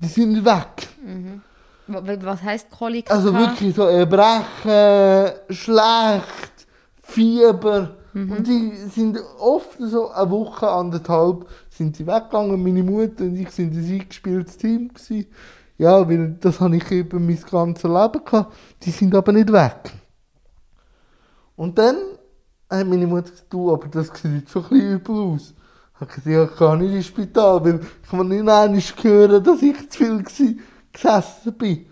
[0.01, 0.89] Die sind weg.
[1.05, 1.50] Wa-
[1.93, 3.11] Was heisst Kolik?
[3.11, 6.67] Also wirklich so Erbrechen, schlecht,
[7.03, 7.97] Fieber.
[8.13, 12.61] Und die sind oft so eine Woche, anderthalb sind sie weggegangen.
[12.63, 14.89] Meine Mutter und ich sind ein eingespieltes Team.
[14.89, 15.27] Gewesen.
[15.79, 18.53] Ja, weil das habe ich eben mein ganzes Leben gehabt.
[18.83, 19.93] Die sind aber nicht weg.
[21.57, 21.97] Und dann
[22.69, 25.55] hat meine Mutter gesagt, du, aber das sieht jetzt so ein bisschen übel aus.
[25.95, 29.63] Ich habe gesagt, ja, ich kann nicht ins Spital, weil ich nicht einmal hören, dass
[29.63, 30.59] ich zu viel gsi-
[30.93, 31.87] gesessen bin.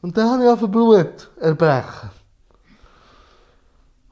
[0.00, 2.10] Und dann habe ich auf Blut erbrechen.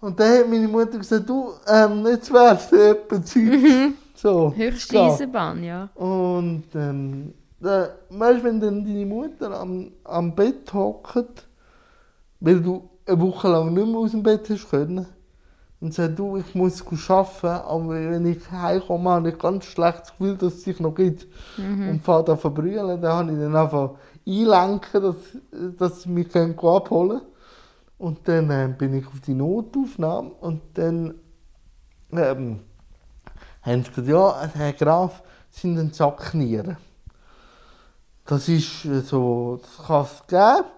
[0.01, 3.95] Und dann hat meine Mutter gesagt, du, ähm, jetzt wär's etwa Zeit.
[4.15, 5.07] So, Höchste ja.
[5.09, 5.89] Eisenbahn, ja.
[5.95, 11.47] Und ähm, da, weißt du, wenn dann deine Mutter am, am Bett hockt,
[12.41, 15.07] weil du eine Woche lang nicht mehr aus dem Bett hast können,
[15.81, 20.37] und sagt, du, ich muss arbeiten, aber wenn ich heimkomme, habe ich ganz schlechtes Gefühl,
[20.37, 21.27] dass es sich noch gibt.
[21.91, 23.91] Und fahre an verbrüllen, dann habe ich dann einfach
[24.27, 25.17] einlenken, dass,
[25.79, 27.23] dass sie mich können abholen können.
[27.99, 31.15] Und dann ähm, bin ich auf die Notaufnahme und dann
[32.13, 32.61] ähm,
[33.63, 36.77] haben sie gesagt, ja, Herr Graf, sind ein Sacknieren.
[38.27, 40.69] Das ist äh, so, das kann es geben,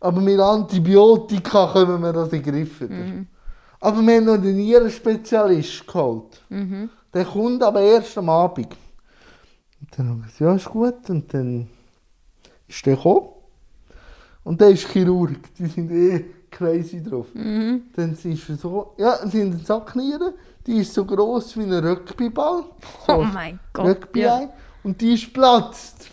[0.00, 2.94] aber mit Antibiotika können wir das in den Griff wieder.
[3.82, 6.40] Aber wir haben noch den Nierenspezialist geholt.
[7.12, 8.68] Der kommt aber erst am Abend.
[9.80, 11.10] Und dann haben wir gesagt, ja, ist gut.
[11.10, 11.68] Und dann
[12.68, 13.28] ist der gekommen.
[14.44, 15.52] Und der ist Chirurg.
[15.58, 17.26] Die sind eh crazy drauf.
[17.34, 20.34] Dann ist er so, ja, sie haben eine Sackniere.
[20.64, 22.64] Die ist so gross wie ein Rugbyball.
[23.06, 23.86] So Oh mein Gott.
[23.86, 24.48] Rugby Ja.
[24.84, 26.08] Und die ist platzt.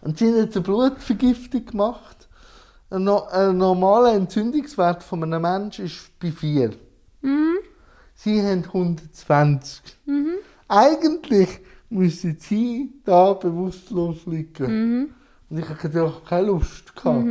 [0.00, 2.17] Und sie haben jetzt eine Blutvergiftung gemacht.
[2.90, 6.70] Ein, ein normaler Entzündungswert von einem Menschen ist bei 4.
[8.14, 9.82] Sie haben 120.
[10.66, 11.60] Eigentlich
[11.90, 15.14] müssen sie da bewusstlos liegen.
[15.50, 16.94] Und ich hatte auch keine Lust.
[16.96, 17.26] Gehabt.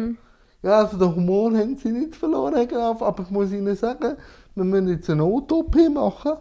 [0.64, 4.16] Ja, also den Humor haben sie nicht verloren, aber ich muss Ihnen sagen,
[4.56, 6.34] wir müssen jetzt eine Not-OP machen.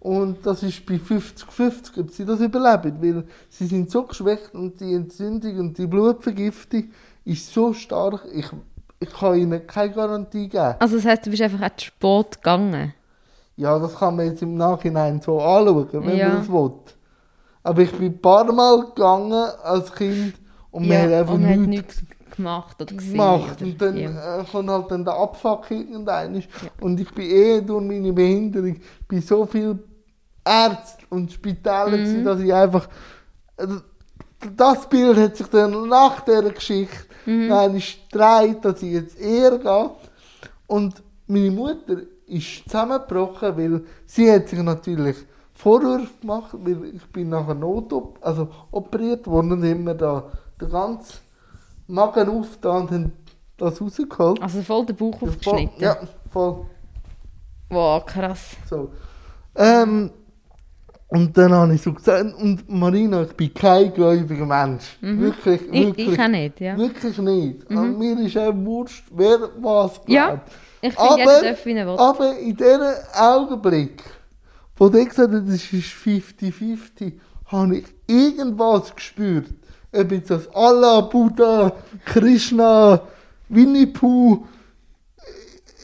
[0.00, 4.80] Und das ist bei 50-50, ob sie das überleben, weil sie sind so geschwächt und
[4.80, 6.90] die Entzündung und die Blutvergiftung
[7.24, 8.46] ist so stark, ich,
[9.00, 10.74] ich kann ihnen keine Garantie geben.
[10.78, 12.94] Also das heisst, du bist einfach auch zu spät gegangen?
[13.56, 16.28] Ja, das kann man jetzt im Nachhinein so anschauen, wenn Ja.
[16.28, 16.70] man das will.
[17.64, 20.34] Aber ich bin ein paar Mal gegangen als Kind
[20.70, 22.02] und man hat einfach nichts nichts
[22.34, 23.12] gemacht oder gesehen.
[23.12, 23.56] gemacht.
[23.60, 24.40] oder- Und dann ja.
[24.40, 26.42] äh, kommt halt dann der Abfuck irgendein.
[26.80, 29.78] Und ich bin eh durch meine Behinderung bei so vielen
[30.44, 32.24] Ärzten und Spitälern, Mhm.
[32.24, 32.88] dass ich einfach.
[33.58, 33.66] äh,
[34.56, 36.96] Das Bild hat sich dann nach dieser Geschichte
[37.26, 37.48] Mhm.
[37.48, 37.82] mhm.
[38.10, 39.90] gedreht, dass ich jetzt eher gehe.
[40.66, 41.96] Und meine Mutter
[42.26, 45.16] ist zusammengebrochen, weil sie hat sich natürlich
[45.54, 50.24] Vorwürfe gemacht, weil ich bin nachher notop also operiert worden und mir da
[50.60, 51.18] den ganzen
[51.86, 53.12] Magen aufgetan und haben
[53.56, 54.42] das rausgeholt.
[54.42, 55.80] Also voll den Bauch aufgeschnitten?
[55.80, 55.96] ja,
[56.30, 56.66] voll.
[57.68, 58.56] Wow, krass.
[58.68, 58.90] So.
[59.54, 60.10] Ähm,
[61.14, 64.96] und dann habe ich so gesagt, und Marina, ich bin kein gläubiger Mensch.
[65.00, 65.72] Wirklich, Mhm.
[65.74, 66.08] Ich, wirklich.
[66.12, 66.76] ich auch nicht, ja.
[66.78, 67.70] Wirklich nicht.
[67.70, 70.08] An mir ist auch wurscht, wer was glaubt.
[70.08, 70.40] Ja,
[70.80, 71.96] ich finde, jeder darf, wie er will.
[71.98, 72.80] aber in diesem
[73.14, 74.02] Augenblick,
[74.76, 77.12] wo der gesagt hat, es ist 50-50,
[77.46, 79.46] habe ich irgendwas gespürt.
[79.94, 81.72] Ob jetzt das Allah, Buddha,
[82.06, 83.02] Krishna,
[83.50, 84.44] Winnie Pooh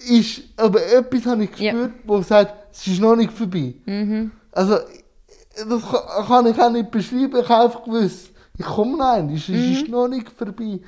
[0.08, 1.72] ist, aber etwas habe ich Ja.
[1.72, 3.74] gespürt, wo sagt, es ist noch nicht vorbei.
[3.84, 4.30] Mhm.
[4.52, 4.78] Also,
[5.68, 5.82] das
[6.26, 7.40] kann ich auch nicht beschreiben.
[7.42, 9.72] Ich habe einfach gewusst, ich komme nein, es Mhm.
[9.72, 10.80] ist noch nicht vorbei.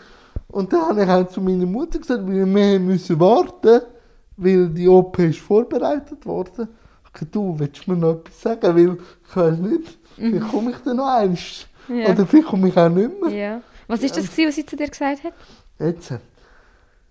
[0.49, 3.83] Und dann habe ich auch zu meiner Mutter gesagt, wir müssen warten,
[4.37, 6.69] weil die OP ist vorbereitet worden.
[7.05, 8.77] Ich habe gesagt, du, willst du mir noch etwas sagen?
[8.77, 8.99] Weil
[9.29, 11.67] ich weiß nicht, vielleicht komme ich dann noch eins.
[11.89, 11.97] Mhm.
[12.01, 12.09] Ja.
[12.11, 13.31] Oder vielleicht komme ich auch nicht mehr.
[13.33, 13.61] Ja.
[13.87, 15.33] Was ist das, gewesen, was sie zu dir gesagt hat?
[15.79, 16.13] Jetzt.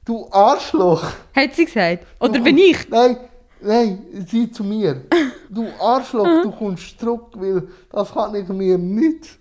[0.06, 1.04] Du Arschloch.
[1.36, 2.06] Hat sie gesagt?
[2.20, 2.90] Oder bin ich?
[2.90, 3.18] Nein,
[3.62, 5.04] nein, sie zu mir.
[5.50, 9.40] Du Arschloch, du kommst zurück, weil das kann ich mir nicht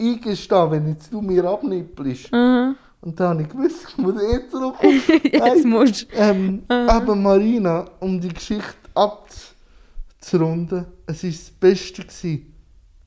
[0.00, 2.32] eingestehen, wenn jetzt du mir abnippelst.
[2.32, 2.76] Mhm.
[3.00, 5.02] Und dann habe ich gewusst, ich muss eh zurückkommen.
[5.22, 6.16] Jetzt Nein, musst du.
[6.16, 12.52] ähm, aber Marina, um die Geschichte abzurunden, es war das Beste, gewesen,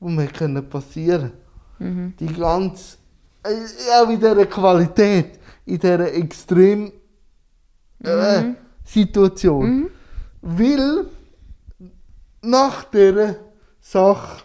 [0.00, 0.12] was
[0.48, 1.32] mir passieren
[1.78, 2.12] Mhm.
[2.20, 2.98] Die ganze,
[3.42, 6.92] äh, auch in dieser Qualität, in dieser extrem
[8.04, 8.56] äh, Mhm.
[8.84, 9.90] Situation.
[10.42, 11.06] Weil
[12.42, 13.36] nach dieser
[13.80, 14.42] Sache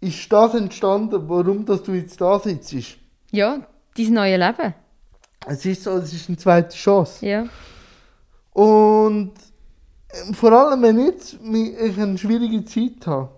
[0.00, 2.98] ist das entstanden, warum dass du jetzt da sitzt.
[3.30, 4.74] Ja, dein neues Leben.
[5.46, 7.26] Es ist so, es ist eine zweite Chance.
[7.26, 7.46] Ja.
[8.52, 9.32] Und
[10.10, 13.30] ähm, vor allem, wenn jetzt ich eine schwierige Zeit habe,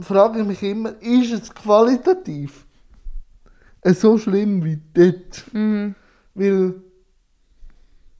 [0.00, 2.66] frage ich mich immer, ist es qualitativ
[3.84, 5.44] so schlimm wie dort?
[5.52, 5.94] Mhm.
[6.34, 6.74] Weil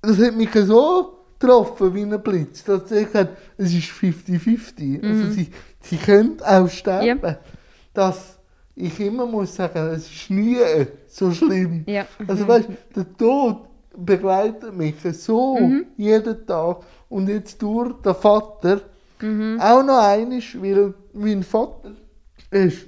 [0.02, 5.02] das hat mich so getroffen wie ein Blitz, dass ich gesagt es ist 50-50.
[5.06, 7.36] Also sie, sie können auch sterben.
[7.92, 8.38] Dass
[8.74, 10.56] ich immer muss sagen, es ist nie
[11.08, 11.84] so schlimm.
[11.86, 12.06] Ja.
[12.26, 13.66] Also weißt der Tod
[13.96, 15.86] begleitet mich so Mhm.
[15.96, 16.78] jeden Tag.
[17.08, 18.80] Und jetzt durch den Vater
[19.20, 19.58] Mhm.
[19.60, 21.92] auch noch einiges, weil mein Vater
[22.50, 22.86] ist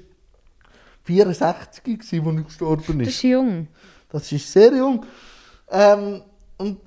[1.04, 3.14] 64 gewesen, als er gestorben Das ist.
[3.14, 3.68] ist jung.
[4.10, 5.04] Das ist sehr jung.
[5.70, 6.22] Ähm,
[6.58, 6.78] und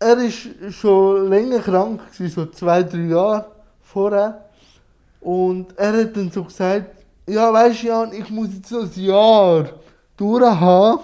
[0.00, 3.46] er ist schon länger krank, so zwei, drei Jahre
[3.82, 4.44] vorher.
[5.20, 6.86] Und er hat dann so gesagt,
[7.26, 9.68] ja, weißt du, Jan, ich muss jetzt noch ein Jahr
[10.16, 11.00] durchhaben,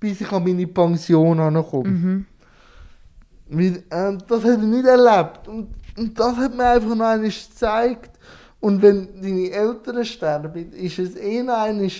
[0.00, 2.24] bis ich an meine Pension ankomme.
[3.48, 5.46] Weil, äh, das hat er nicht erlebt.
[5.46, 8.10] Und, und das hat mir einfach noch einmal gezeigt.
[8.60, 11.90] Und wenn deine Eltern sterben, ist es eh noch einmal,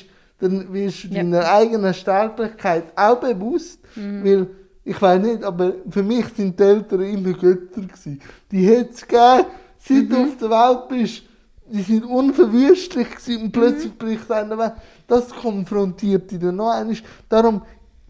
[0.41, 1.15] dann wirst du Ja.
[1.23, 3.81] deiner eigenen Sterblichkeit auch bewusst.
[3.95, 4.49] Weil,
[4.87, 8.21] ich weiß nicht, aber für mich sind die Eltern immer Götter gewesen.
[8.53, 9.47] Die hätte es gegeben,
[9.79, 11.23] seit du auf der Welt bist.
[11.69, 14.75] Die sind unverwüstlich gewesen und plötzlich bricht einer weg.
[15.09, 16.97] Das konfrontiert dich dann noch einmal.
[17.29, 17.63] Darum,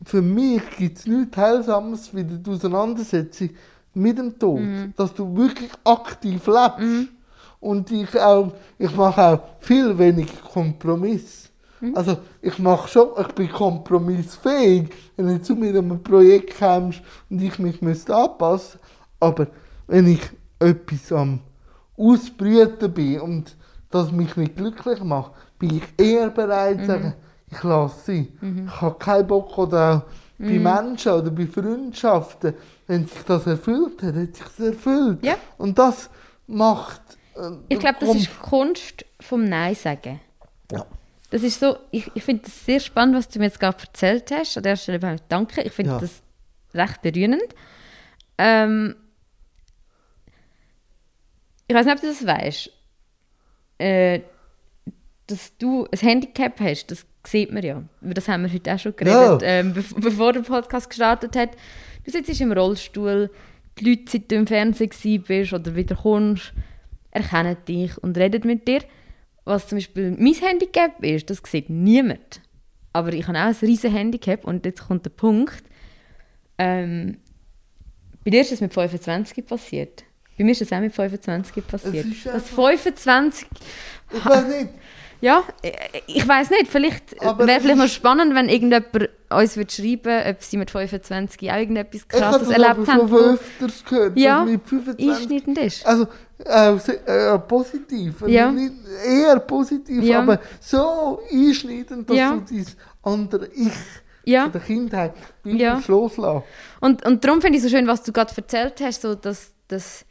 [0.04, 3.50] für mich gibt es nichts Heilsames wie die Auseinandersetzung
[3.94, 4.60] mit dem Tod.
[4.98, 7.08] Dass du wirklich aktiv lebst.
[7.58, 11.45] Und ich auch, ich mache auch viel weniger Kompromiss.
[11.94, 17.02] Also ich mache schon, ich bin kompromissfähig, wenn du zu mir in einem Projekt kommst
[17.28, 18.80] und ich mich müsste anpassen.
[19.20, 19.46] Aber
[19.86, 20.20] wenn ich
[20.58, 21.40] etwas am
[21.96, 23.56] Ausbrüten bin und
[23.90, 27.14] das mich nicht glücklich macht, bin ich eher bereit zu sagen,
[27.50, 28.32] ich lasse sie.
[28.66, 30.02] Ich habe keinen Bock oder auch
[30.38, 32.54] bei Menschen oder bei Freundschaften,
[32.86, 35.24] wenn sich das erfüllt hat, hat sich das erfüllt.
[35.24, 35.36] Ja.
[35.56, 36.10] Und das
[36.46, 37.00] macht...
[37.36, 40.20] äh, Ich glaube, das ist die Kunst vom Nein sagen.
[40.70, 40.84] Ja.
[41.30, 44.30] Das ist so, ich, ich finde das sehr spannend, was du mir jetzt gerade erzählt
[44.30, 44.56] hast.
[44.56, 45.62] An der Stelle mal danke.
[45.62, 45.98] Ich finde Ja.
[45.98, 46.22] das
[46.74, 47.42] recht berührend.
[48.38, 48.94] Ähm,
[51.68, 52.70] ich weiß nicht, ob du das weißt.
[53.78, 54.20] Äh,
[55.26, 57.82] dass du ein Handicap hast, das sieht man ja.
[58.00, 59.48] Über das haben wir heute auch schon geredet, Ja.
[59.48, 61.50] ähm, bev bevor der Podcast gestartet hat.
[62.04, 63.30] Du sitzt im Rollstuhl,
[63.80, 66.52] die Leute, seit du im Fernsehen bist oder wieder kommst,
[67.10, 68.82] erkennen dich und reden mit dir.
[69.46, 72.40] Was zum Beispiel mein Handicap ist, das sieht niemand.
[72.92, 75.62] Aber ich habe auch ein riesen Handicap und jetzt kommt der Punkt.
[76.58, 77.18] Ähm,
[78.24, 80.04] bei dir ist das mit 25 passiert.
[80.36, 82.06] Bei mir ist das auch mit 25 passiert.
[82.24, 83.48] Das einfach- 25
[84.12, 84.68] Ich weiß nicht.
[85.20, 85.44] ja,
[86.06, 86.68] ich- weiß nicht.
[86.68, 90.70] Vielleicht Aber wäre es vielleicht ist- spannend, wenn irgendjemand uns würde schreiben ob sie mit
[90.70, 93.08] 25 auch irgendetwas Ich habe Krasses das aber erlebt schon haben.
[93.08, 95.10] von wo öfters gehört, Ja, mit 25...
[95.10, 95.86] einschneidend ist.
[95.86, 96.06] Also,
[96.78, 98.22] se- äh, positiv.
[98.22, 98.52] Also Ja.
[99.04, 100.20] Eher positiv, Ja.
[100.20, 102.32] aber so einschneidend, dass Ja.
[102.32, 102.66] du dein
[103.02, 103.72] andere Ich
[104.24, 104.42] Ja.
[104.44, 105.12] von der Kindheit
[105.44, 105.80] Ja.
[105.86, 106.42] loslassen.
[106.80, 110.04] Und, und darum finde ich so schön, was du gerade erzählt hast, so dass, dass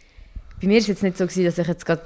[0.61, 2.01] bei mir ist jetzt nicht so gewesen, dass ich jetzt gerade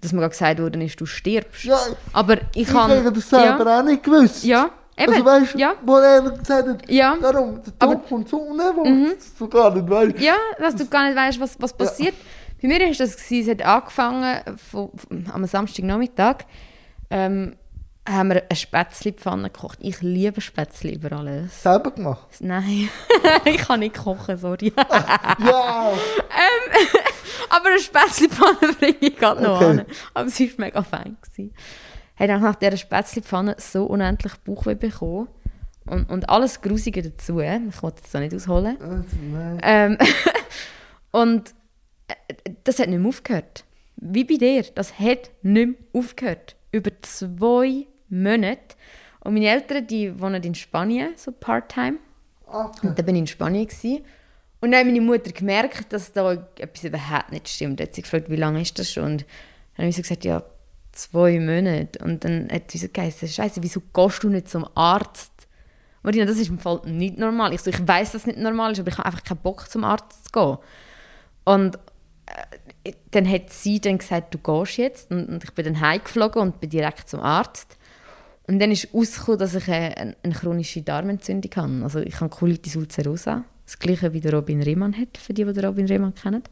[0.00, 1.64] dass mir gerade gesagt wurde, ist, du stirbst.
[1.64, 1.78] Ja,
[2.14, 4.42] Aber ich ich kann habe das selber ja, auch nicht gewusst.
[4.42, 7.14] ja, eben, Also weißt ja, wo er gesagt hat, Ja.
[7.20, 7.98] darum, der Aber- Mhm.
[8.00, 10.18] Tod kommt so unerwartet, dass du gar nicht weißt.
[10.20, 12.14] ja, dass du gar nicht weißt, was, was passiert.
[12.62, 14.90] Bei mir ist das gewesen, es hat angefangen von,
[15.32, 16.44] am Samstagnachmittag.
[17.10, 17.56] Ähm,
[18.06, 19.78] haben wir eine Spätzlepfanne gekocht.
[19.80, 21.62] Ich liebe Spätzle über alles.
[21.62, 22.26] Selber gemacht.
[22.40, 22.88] Nein,
[23.46, 24.72] ich kann nicht kochen, sorry.
[25.38, 25.92] Ja,
[27.50, 29.70] Aber eine Spätzlepfanne bringe ich gerade noch Okay.
[29.80, 29.84] an.
[30.12, 31.16] Aber sie war mega fein.
[31.22, 31.54] Gewesen.
[32.14, 35.28] Hey, dann nach dieser Spätzlepfanne so unendlich Bauchweh bekommen.
[35.86, 37.40] Und, und alles Grusige dazu.
[37.40, 38.76] Ich wollte das nicht ausholen.
[39.32, 39.58] nein.
[39.62, 39.98] Ähm,
[41.10, 41.54] und
[42.64, 43.64] das hat nicht mehr aufgehört.
[43.96, 44.64] Wie bei dir.
[44.74, 46.56] Das hat nicht mehr aufgehört.
[46.72, 48.76] Über zwei Monate.
[49.20, 51.98] Und meine Eltern, die wohnen in Spanien, so Part-Time.
[52.46, 52.88] Okay.
[52.88, 53.66] Und dann bin ich in Spanien.
[53.66, 54.04] Gewesen.
[54.60, 57.80] Und dann hat meine Mutter gemerkt, dass da etwas überhaupt nicht stimmt.
[57.80, 59.04] Dann hat sie gefragt, wie lange ist das schon?
[59.04, 59.20] Und
[59.76, 60.42] dann habe ich so gesagt, ja,
[60.92, 62.02] zwei Monate.
[62.04, 65.34] Und dann hat sie so geheißen, Scheiße, wieso gehst du nicht zum Arzt
[66.04, 67.54] Marina, das ist im Fall nicht normal.
[67.54, 69.68] Ich, so, ich weiß, dass es nicht normal ist, aber ich habe einfach keinen Bock,
[69.68, 70.58] zum Arzt zu gehen.
[71.44, 71.78] Und
[73.10, 75.10] dann hat sie dann gesagt, du gehst jetzt.
[75.10, 77.78] Und, ich bin dann heimgeflogen und bin direkt zum Arzt.
[78.46, 81.84] Und dann ist herausgekommen, dass ich eine, eine chronische Darmentzündung habe.
[81.84, 83.44] Also ich habe Colitis ulcerosa.
[83.64, 86.42] Das gleiche wie der Robin Rehmann hat, für die, die Robin Rehmann kennen.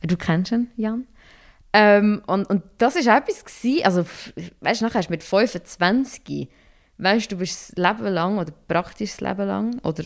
[0.00, 1.06] Äh, du kennst ihn, Jan.
[1.72, 4.04] Ähm, und, und das war etwas, gewesen, also
[4.60, 6.48] weißt du, nachher hast du mit 25,
[6.98, 10.04] weißt du, bist das Leben lang, oder praktisch das Leben lang, oder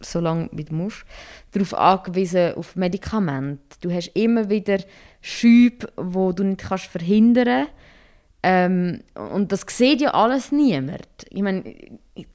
[0.00, 1.04] so lange wie du musst,
[1.52, 3.76] darauf angewiesen, auf Medikamente.
[3.80, 4.78] Du hast immer wieder
[5.20, 7.66] Schübe, wo du nicht kannst verhindern.
[8.42, 11.06] Ähm, und das sieht ja alles niemand.
[11.30, 11.64] Ich meine,
[12.14, 12.26] ich,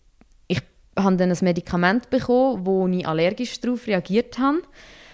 [0.47, 0.61] ich
[0.97, 4.61] habe dann ein Medikament bekommen, wo ich allergisch darauf reagiert habe.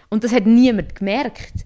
[0.09, 1.65] Und das hat niemand gemerkt.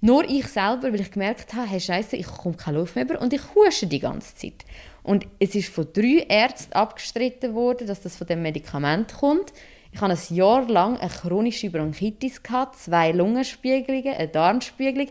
[0.00, 3.20] Nur ich selber, weil ich gemerkt habe, hey Scheiße, ich komme keine Luft mehr über
[3.20, 4.64] und ich husche die ganze Zeit.
[5.04, 9.52] Und es ist von drei Ärzten abgestritten worden, dass das von dem Medikament kommt.
[9.92, 15.08] Ich hatte ein Jahr lang eine chronische Bronchitis, gehabt, zwei Lungenspiegelungen, eine Darmspiegelung.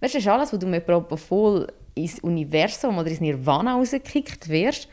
[0.00, 4.48] Weißt du, das ist alles, was du mit Propofol ins Universum oder ins Nirvana rausgekickt
[4.48, 4.88] wirst.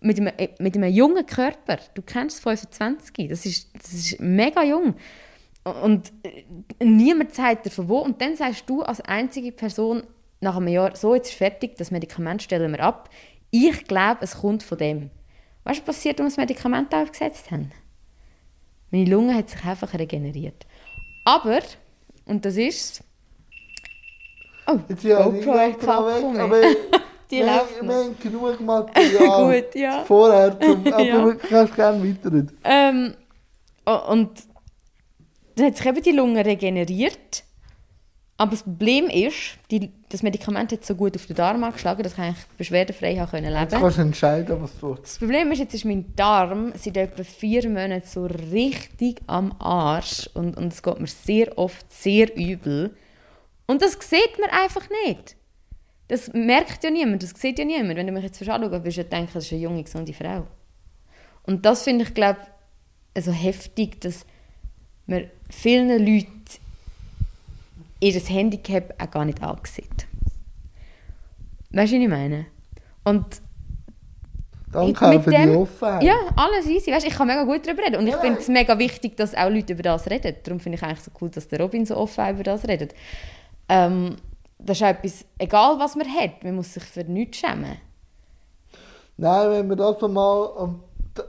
[0.00, 1.78] Mit einem, äh, mit einem jungen Körper.
[1.94, 4.94] Du kennst 25, das ist, das ist mega jung.
[5.82, 7.98] Und äh, niemand sagt dir von wo.
[7.98, 10.02] Und dann sagst du als einzige Person
[10.40, 13.10] nach einem Jahr, so, jetzt ist fertig, das Medikament stellen wir ab.
[13.50, 15.10] Ich glaube, es kommt von dem.
[15.64, 17.70] Weißt du, was passiert, als wir das Medikament aufgesetzt haben?
[18.90, 20.66] Meine Lunge hat sich einfach regeneriert.
[21.24, 21.60] Aber,
[22.24, 23.04] und das ist
[24.70, 26.12] Oh, Jetzt ja GoPro hat aber
[27.30, 30.04] die läuft Wir haben genug Material Gut, ja.
[30.04, 31.24] vorher, zum, aber ja.
[31.24, 32.46] du kannst gerne weiter.
[32.64, 33.14] Ähm,
[33.84, 34.30] und
[35.56, 37.44] dann hat sich eben die Lunge regeneriert.
[38.40, 42.14] Aber das Problem ist, die, das Medikament hat so gut auf den Darm angeschlagen, dass
[42.14, 43.48] ich eigentlich beschwerdefrei leben konnte.
[43.50, 47.22] Jetzt kannst du entscheiden, was du Das Problem ist, jetzt ist mein Darm seit etwa
[47.22, 50.30] vier Monaten so richtig am Arsch.
[50.32, 52.96] Und, und es geht mir sehr oft sehr übel.
[53.66, 55.36] Und das sieht man einfach nicht.
[56.08, 57.96] Das merkt ja niemand, das sieht ja niemand.
[57.96, 60.46] Wenn du mich jetzt anschaust, wirst du denken, das ist eine junge, gesunde Frau.
[61.42, 62.38] Und das finde ich, glaube
[63.14, 64.24] ich, so heftig, dass
[65.04, 66.39] man vielen Leuten
[68.00, 69.88] ihr Handicap auch gar nicht angesehen.
[71.72, 72.46] Weißt du, was ich meine?
[73.04, 73.42] Und
[74.72, 76.02] Danke auch für dem, die Offenheit.
[76.02, 76.92] Ja, alles easy.
[76.92, 77.96] Weißt, ich kann mega gut darüber reden.
[77.96, 78.20] Und ich ja.
[78.20, 80.34] finde es mega wichtig, dass auch Leute über das reden.
[80.44, 82.94] Darum finde ich eigentlich so cool, dass der Robin so offen über das redet.
[83.68, 84.16] Ähm,
[84.58, 87.78] das ist etwas, egal was man hat, man muss sich für nichts schämen.
[89.16, 90.48] Nein, wenn man das einmal,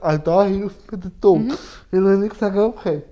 [0.00, 1.40] auch da hilft mir der Tod.
[1.40, 1.52] Mhm.
[1.90, 3.02] Weil wenn ich sage, okay,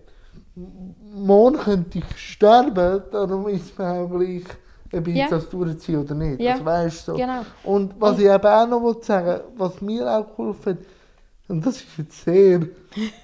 [0.54, 4.44] morgen könnte ich sterben, darum ist mir auch gleich,
[4.92, 5.28] ob ich ja.
[5.28, 6.40] das durchziehe oder nicht.
[6.40, 6.54] Ja.
[6.54, 7.12] Das weißt du.
[7.12, 7.18] So.
[7.18, 7.42] Genau.
[7.64, 10.78] Und was und ich eben auch noch sagen was mir auch geholfen hat,
[11.48, 12.60] und das ist jetzt sehr,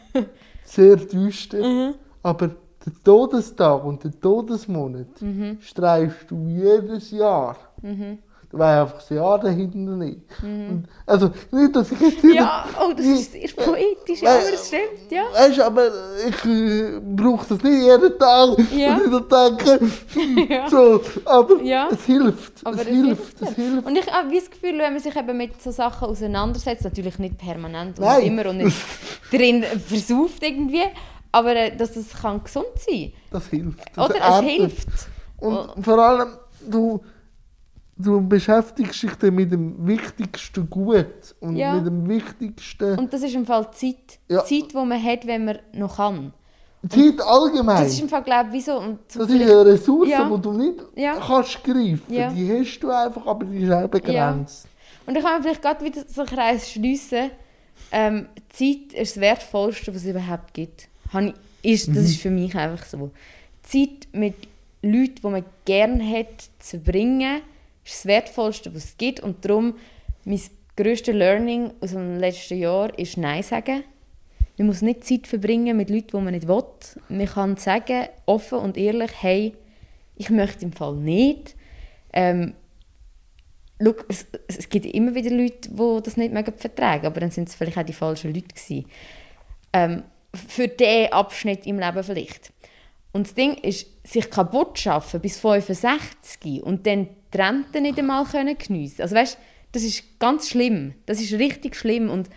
[0.65, 1.95] sehr düster, mhm.
[2.23, 2.49] aber
[2.85, 5.59] der Todestag und der Todesmonat mhm.
[5.61, 7.57] streichst du jedes Jahr.
[7.83, 8.19] Mhm.
[8.57, 10.21] Da war einfach das Jahr dahinter nicht.
[10.43, 10.85] Mhm.
[11.05, 15.25] also, nicht, dass ich jetzt Ja, oh, das ist sehr poetisch, aber es stimmt, ja.
[15.35, 15.89] Weißt aber
[16.27, 18.57] ich äh, brauche das nicht jeden Tag.
[18.75, 18.97] Ja.
[18.97, 20.71] Und ich denke, ja.
[20.71, 21.89] so, aber ja.
[21.93, 22.53] es hilft.
[22.65, 23.87] Aber es, es hilft, es hilft.
[23.87, 27.37] Und ich habe das Gefühl, wenn man sich eben mit so Sachen auseinandersetzt, natürlich nicht
[27.37, 28.77] permanent und immer und nicht
[29.31, 30.85] drin versauft irgendwie,
[31.31, 33.85] aber äh, dass es kann gesund sein Das hilft.
[33.95, 34.89] Das Oder es hilft.
[35.39, 36.29] Und vor allem,
[36.67, 37.03] du,
[37.97, 41.75] du beschäftigst dich dann mit dem wichtigsten Gut und ja.
[41.75, 42.99] mit dem wichtigsten...
[42.99, 44.19] Und das ist im Fall Zeit.
[44.29, 44.45] Ja.
[44.45, 46.33] Zeit, die man hat, wenn man noch kann.
[46.89, 47.85] Zeit allgemein.
[47.85, 48.99] Das ist im Fall, glaube ich, wieso...
[49.09, 50.29] das ist eine Ressource, ja.
[50.29, 51.15] die du nicht ja.
[51.15, 52.03] kannst greifen.
[52.09, 52.31] Ja.
[52.31, 54.69] Die hast du einfach, aber die ist auch begrenzt.
[55.07, 57.31] Und ich kann vielleicht gerade wieder so einen Kreis schliessen.
[57.93, 60.89] Ähm, Zeit ist das Wertvollste, was es überhaupt gibt
[61.67, 62.05] ist, das mhm.
[62.05, 63.11] ist für mich einfach so.
[63.63, 64.35] Zeit mit
[64.83, 67.41] Leuten, die man gerne hat, zu bringen,
[67.87, 69.21] ist das Wertvollste, was es gibt.
[69.21, 69.77] Und darum,
[70.25, 70.41] mein
[70.77, 73.85] grösstes Learning aus dem letzten Jahr ist Nein sagen.
[74.59, 76.65] Man muss nicht Zeit verbringen mit Leuten, die man nicht will.
[77.09, 79.55] Man kann sagen, offen und ehrlich, hey,
[80.17, 81.55] ich möchte im Fall nicht.
[82.13, 82.55] Ähm,
[83.79, 87.49] look, es, es, gibt immer wieder Leute, die das nicht vertragen mögen, aber dann sind
[87.49, 88.87] es vielleicht auch die falschen Leute gewesen.
[89.73, 90.03] Ähm,
[90.35, 92.53] für diesen Abschnitt im Leben vielleicht.
[93.13, 98.25] Und das Ding ist, sich kaputt schaffen bis 65 und dann die Rente nicht einmal
[98.25, 99.03] können geniessen.
[99.03, 99.39] Also weißt,
[99.73, 100.95] das ist ganz schlimm.
[101.07, 102.29] Das ist richtig schlimm und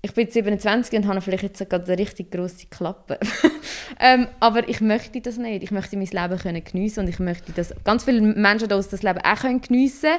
[0.00, 3.18] ich bin 27 und habe vielleicht jetzt gerade eine richtig grosse Klappe.
[4.00, 5.62] ähm, aber ich möchte das nicht.
[5.64, 9.18] Ich möchte mein Leben können geniessen und ich möchte, dass ganz viele Menschen das Leben
[9.18, 10.12] auch können geniessen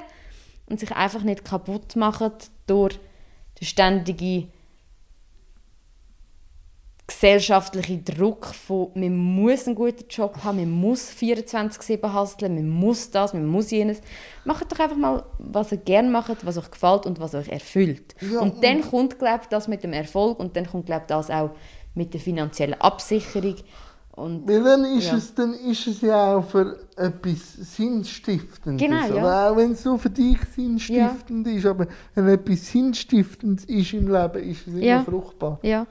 [0.67, 2.31] und sich einfach nicht kaputt machen
[2.67, 2.99] durch
[3.59, 4.47] die ständige
[7.09, 13.09] gesellschaftliche Druck von, man muss einen guten Job haben, man muss 24-7 hustlen, man muss
[13.09, 14.01] das, man muss jenes.
[14.45, 18.15] Macht doch einfach mal, was ihr gerne macht, was euch gefällt und was euch erfüllt.
[18.21, 21.07] Ja, und dann kommt, glaube ich, das mit dem Erfolg und dann kommt, glaube ich,
[21.07, 21.49] das auch
[21.95, 23.55] mit der finanziellen Absicherung.
[24.19, 25.15] Und Weil dann ist, Ja.
[25.17, 28.81] es, dann ist es ja auch für etwas Sinnstiftendes.
[28.85, 29.49] Genau, ja.
[29.49, 34.43] Auch wenn es nur für dich sinnstiftend ist, aber wenn etwas Sinnstiftendes ist im Leben,
[34.43, 35.03] ist es immer Ja.
[35.03, 35.59] fruchtbar.
[35.61, 35.85] ja.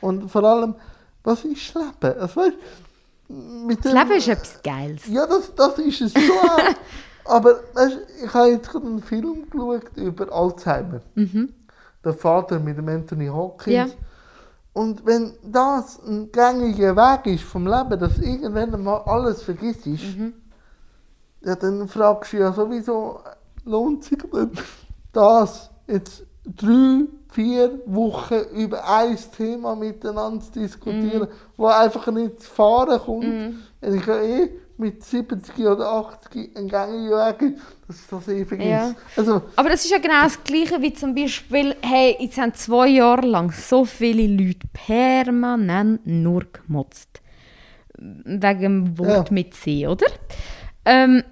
[0.00, 0.74] Und vor allem,
[1.22, 2.20] was ist das Leben?
[2.20, 2.56] Also, weißt,
[3.66, 5.06] mit Das dem- Leben ist etwas Geiles.
[5.08, 6.22] Ja, das, das ist es schon.
[7.26, 11.00] Aber weißt, ich habe jetzt gerade einen Film geschaut über Alzheimer.
[12.04, 13.92] Der Vater mit dem Anthony Hopkins.
[14.74, 14.80] Mhm.
[14.82, 20.16] Und wenn das ein gängiger Weg ist vom Leben, dass irgendwann mal alles vergisst ist,
[20.16, 20.34] Mhm.
[21.42, 23.20] ja, dann fragst du ja sowieso,
[23.64, 24.18] lohnt sich
[25.12, 31.32] das jetzt drei, vier Wochen über ein Thema miteinander zu diskutieren, Mhm.
[31.56, 36.68] wo einfach nicht zu fahren kommt, wenn ich ja eh mit 70 oder 80 einen
[37.88, 38.68] ist, dass ich das vergesse.
[38.70, 38.94] Ja.
[39.16, 42.88] Also, Aber das ist ja genau das Gleiche wie zum Beispiel, hey, jetzt haben zwei
[42.88, 47.20] Jahre lang so viele Leute permanent nur gemotzt.
[47.96, 49.34] Wegen dem Wort Ja.
[49.34, 50.06] mit C, oder?
[50.84, 51.22] Ähm,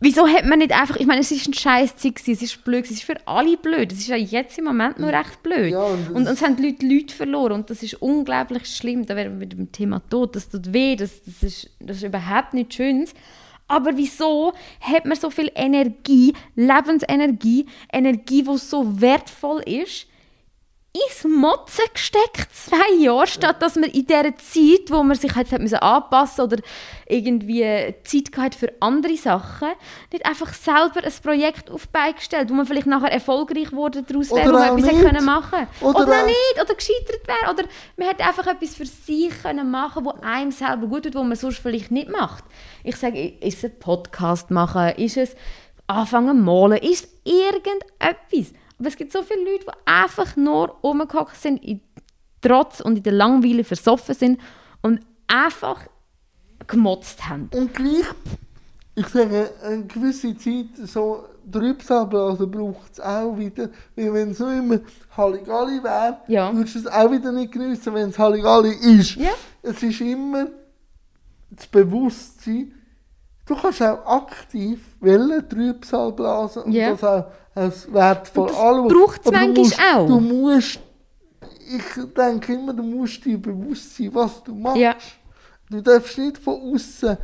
[0.00, 2.84] wieso hat man nicht einfach, ich meine, es ist ein scheiß Zeit es ist blöd,
[2.84, 5.72] es ist für alle blöd, es ist ja jetzt im Moment nur recht blöd.
[5.72, 9.06] Ja, und und, es- uns haben die Leute Leute verloren und das ist unglaublich schlimm,
[9.06, 12.02] da wären wir mit dem Thema Tod, das tut weh, das, das, ist, das ist
[12.04, 13.06] überhaupt nicht schön.
[13.68, 20.06] Aber wieso hat man so viel Energie, Lebensenergie, Energie, die so wertvoll ist,
[21.08, 25.50] ins Motzen gesteckt, zwei Jahre, statt dass man in dieser Zeit, wo man sich halt
[25.52, 26.56] hat anpassen oder
[27.08, 29.68] irgendwie Zeit gehabt für andere Sachen,
[30.12, 34.48] nicht einfach selber ein Projekt auf gestellt, wo man vielleicht nachher erfolgreich wurde daraus wäre,
[34.48, 35.04] wo man etwas nicht.
[35.04, 37.52] können machen Oder Oder, auch- nicht, oder gescheitert wäre.
[37.52, 37.64] Oder
[37.96, 41.36] man hätte einfach etwas für sich können machen wo einem selber gut tut, wo man
[41.36, 42.44] sonst vielleicht nicht macht.
[42.84, 45.34] Ich sage, ist es ein Podcast machen, ist es
[45.86, 48.52] anfangen malen, ist es irgendetwas.
[48.78, 51.80] Aber es gibt so viele Leute, die einfach nur rumgehockt sind, in
[52.42, 54.40] Trotz und in der Langweile versoffen sind
[54.82, 55.80] und einfach
[56.66, 57.48] gemotzt haben.
[57.54, 58.04] Und gleich,
[58.94, 63.70] ich sage, eine gewisse Zeit, so Trübsalblasen braucht es auch wieder.
[63.94, 64.80] Weil wenn es so immer
[65.16, 66.54] Halligalli wäre, Ja.
[66.54, 69.16] würdest du es auch wieder nicht geniessen, wenn es Halligalli ist.
[69.16, 69.30] Ja.
[69.62, 70.48] Es ist immer
[71.50, 72.74] das Bewusstsein,
[73.46, 76.90] du kannst auch aktiv wählen, Trübsal blasen und Ja.
[76.90, 77.24] das auch
[77.54, 78.88] als wertvoll anschauen.
[78.88, 80.06] braucht's Aber du manchmal musst, auch.
[80.06, 80.80] Du musst,
[81.68, 84.78] ich denke immer, du musst dir bewusst sein, was du machst.
[84.78, 84.94] Ja.
[85.70, 87.16] Du darfst nicht von außen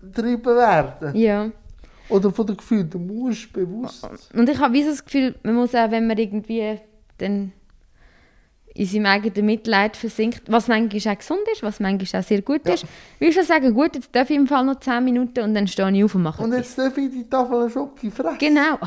[0.00, 1.14] getrieben werden.
[1.16, 1.50] Ja.
[2.08, 2.90] Oder von den Gefühlen.
[2.90, 4.06] Du musst bewusst.
[4.34, 6.78] Und ich habe wie so das Gefühl, man muss auch, wenn man irgendwie
[7.18, 7.52] dann
[8.76, 12.66] in seinem eigenen Mitleid versinkt, was manchmal auch gesund ist, was manchmal auch sehr gut
[12.66, 12.74] Ja.
[12.74, 12.84] ist,
[13.20, 15.66] will ich schon sagen, gut, jetzt darf ich im Fall noch 10 Minuten und dann
[15.68, 18.38] stehe ich auf und mache Und jetzt darf ich die Tafel Schoki fressen.
[18.38, 18.74] Genau.
[18.80, 18.86] Oh,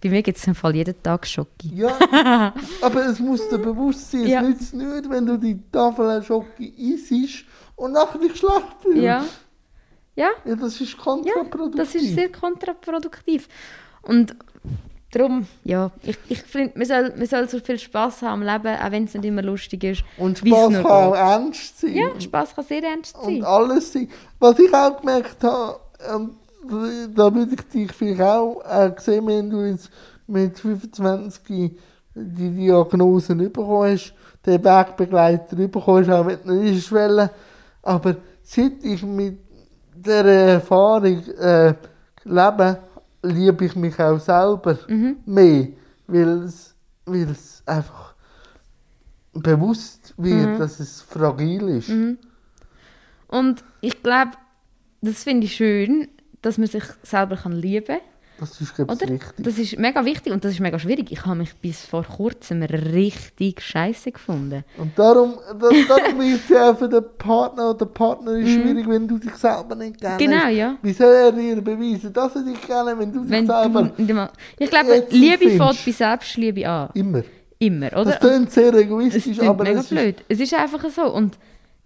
[0.00, 1.72] bei mir gibt es im Fall jeden Tag Schoki.
[1.74, 1.98] Ja,
[2.80, 4.42] aber es muss dir bewusst sein, es Ja.
[4.42, 7.44] nützt nicht, wenn du die Tafel Schoki isst
[7.74, 9.02] und nachher dich schlecht fühlst.
[9.02, 9.24] Ja.
[10.14, 11.76] Ja, Ja, das ist ja, kontraproduktiv.
[11.76, 13.48] das ist sehr kontraproduktiv.
[14.02, 14.34] Und
[15.10, 18.76] darum, ja, ich, ich finde, man soll, man soll so viel Spass haben am Leben,
[18.76, 20.04] auch wenn es nicht immer lustig ist.
[20.16, 21.94] und Spaß nur kann auch ernst sein.
[21.94, 23.44] Ja, Spass kann sehr ernst und sein.
[23.44, 24.08] alles sein.
[24.38, 25.80] Was ich auch gemerkt habe,
[26.12, 26.36] ähm,
[27.14, 29.90] da würde ich dich vielleicht auch äh, sehen, wenn du jetzt
[30.26, 31.72] mit 25
[32.14, 37.30] die Diagnose bekommen hast, den Wegbegleiter bekommen hast, auch nicht hast wollen.
[37.82, 39.38] Aber seit ich mit
[39.94, 41.74] dieser Erfahrung äh,
[42.24, 42.78] lebe,
[43.22, 44.78] liebe ich mich auch selber
[45.26, 45.68] mehr,
[46.06, 46.74] weil es,
[47.66, 48.14] einfach
[49.32, 51.90] bewusst wird, dass es fragil ist.
[53.28, 54.32] Und ich glaube,
[55.00, 56.08] das finde ich schön,
[56.42, 58.00] dass man sich selber kann lieben kann.
[58.38, 59.34] Das ist, glaube ich, wichtig.
[59.38, 61.10] Das ist mega wichtig und das ist mega schwierig.
[61.10, 64.64] Ich habe mich bis vor kurzem richtig scheiße gefunden.
[64.76, 69.34] Und darum, da, darum es ja für den Partner oder Partnerin schwierig, wenn du dich
[69.34, 70.20] selber nicht kennst.
[70.20, 70.30] Mhm.
[70.30, 70.76] Genau, ja.
[70.82, 73.82] Wie soll er dir beweisen, dass er dich kennt, wenn du dich Wenn selber...
[73.82, 76.90] du, ich glaube, Liebe fängt bei Selbstliebe an.
[76.94, 77.22] Immer.
[77.58, 78.04] Immer, oder?
[78.04, 79.90] Das klingt sehr Es egoistisch, klingt aber mega es ist...
[79.90, 80.24] blöd.
[80.28, 81.12] Es ist einfach so.
[81.12, 81.38] Und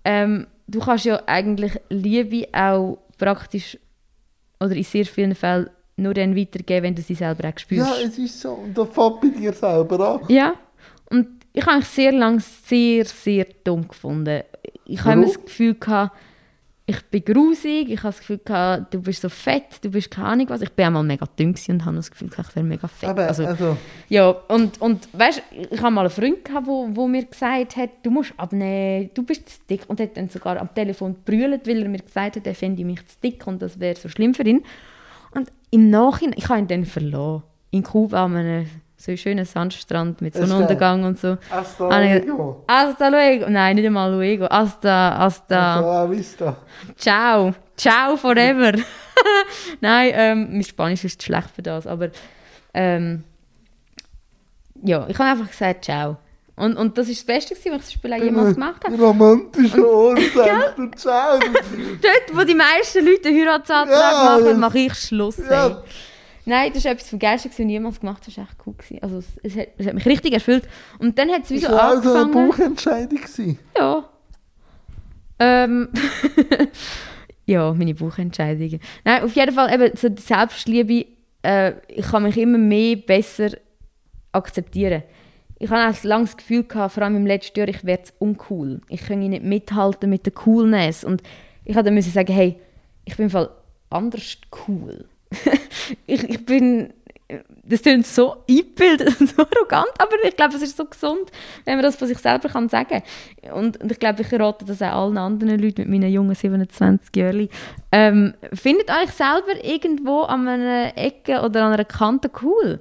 [0.05, 3.79] ähm, du kannst ja eigentlich Liebe auch praktisch
[4.61, 5.71] oder in sehr vielen Fällen
[6.03, 7.89] nur dann weitergeben, wenn du sie selber auch spürst.
[7.89, 8.53] Ja, es ist so.
[8.53, 10.21] Und das fängt bei dir selber an.
[10.29, 10.55] Ja,
[11.11, 14.43] und ich habe mich sehr lange sehr, sehr dumm gefunden.
[14.85, 16.13] Ich habe das Gefühl gehabt,
[16.85, 20.29] ich bin grusig, ich habe das Gefühl, gehabt, du bist so fett, du bist keine
[20.29, 20.63] Ahnung was.
[20.63, 23.09] Ich bin einmal mega dünn und habe das Gefühl, gehabt, ich wäre mega fett.
[23.09, 23.77] Aber, also, also,
[24.09, 27.91] ja, und, und weißt, ich habe mal einen Freund gehabt, wo, wo mir gesagt hat,
[28.03, 29.83] du musst abnehmen, du bist zu dick.
[29.87, 33.07] Und hat dann sogar am Telefon brüllt, weil er mir gesagt hat, er fände mich
[33.07, 34.63] zu dick und das wäre so schlimm für ihn.
[35.75, 37.43] Im Nachhinein, ich habe ihn dann verloren.
[37.71, 38.67] In Kuba an einem
[38.99, 41.39] so schönen Sandstrand mit Sonnenuntergang und so.
[41.51, 42.63] hasta luego.
[42.69, 43.49] Hasta luego.
[43.49, 44.47] Nein, nicht einmal luego.
[44.51, 45.75] Hasta, hasta.
[45.77, 46.57] Hasta vista.
[46.97, 47.55] Ciao.
[47.75, 48.75] Ciao forever.
[49.81, 52.11] Nein, ähm, mein Spanisch ist schlecht für das, aber
[52.75, 53.25] ähm,
[54.83, 56.19] ja, ich habe einfach gesagt Ciao.
[56.63, 58.97] Und, und das ist das Beste, gewesen, was ich zum Beispiel auch jemals gemacht habe.
[58.97, 60.19] Romantischer Ort,
[60.77, 61.39] du, ciao.
[61.41, 65.39] Dort, wo die meisten Leute einen Heiratsantrag Ja, machen, das- mache ich Schluss.
[65.39, 65.83] Ja.
[66.45, 68.27] Nein, das war etwas vom Geilsten, was ich jemals gemacht habe.
[68.27, 68.75] Das war echt cool.
[68.75, 68.99] Gewesen.
[69.03, 70.69] Also, es, es, hat, es hat mich richtig erfüllt.
[70.99, 72.49] Und dann hat es wie Das so war auch so eine angefangen.
[72.49, 73.19] Bauchentscheidung.
[73.19, 73.59] gewesen.
[73.79, 74.09] Ja.
[75.39, 75.89] Ähm.
[77.47, 78.81] ja, meine Buchentscheidungen.
[79.05, 81.07] Nein, auf jeden Fall eben so die Selbstliebe.
[81.43, 83.51] Äh, ich kann mich immer mehr besser
[84.33, 85.03] akzeptieren.
[85.63, 88.81] Ich habe auch lange das Gefühl gehabt, vor allem im letzten Jahr, ich werde uncool.
[88.89, 91.05] Ich kann nicht mithalten mit der Coolness.
[91.05, 91.23] Und
[91.65, 92.57] ich habe dann sagen, hey,
[93.05, 93.49] ich bin Fall
[93.89, 95.05] anders cool.
[96.07, 96.93] ich, ich bin
[97.65, 101.31] das klingt so eingebildet und so arrogant, aber ich glaube, es ist so gesund,
[101.65, 103.03] wenn man das von sich selber kann sagen
[103.55, 107.17] und, und ich glaube, ich rate das auch allen anderen Leuten mit meinen jungen 27
[107.17, 107.49] Jahren.
[107.91, 112.81] Ähm, findet euch selber irgendwo an einer Ecke oder an einer Kante cool?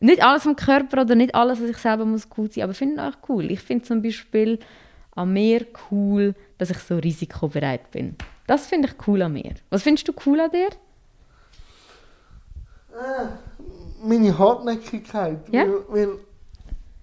[0.00, 3.06] Nicht alles am Körper oder nicht alles, was ich selber muss cool sein, aber findet
[3.06, 3.50] euch cool.
[3.50, 4.58] Ich finde zum Beispiel
[5.14, 8.16] an mir cool, dass ich so risikobereit bin.
[8.46, 9.54] Das finde ich cool an mir.
[9.68, 10.70] Was findest du cool an dir?
[14.02, 15.48] Meine Hartnäckigkeit.
[15.52, 15.66] Ja?
[15.88, 16.18] Weil,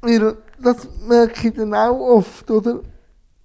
[0.02, 2.82] weil, weil das merke ich dann auch oft, oder?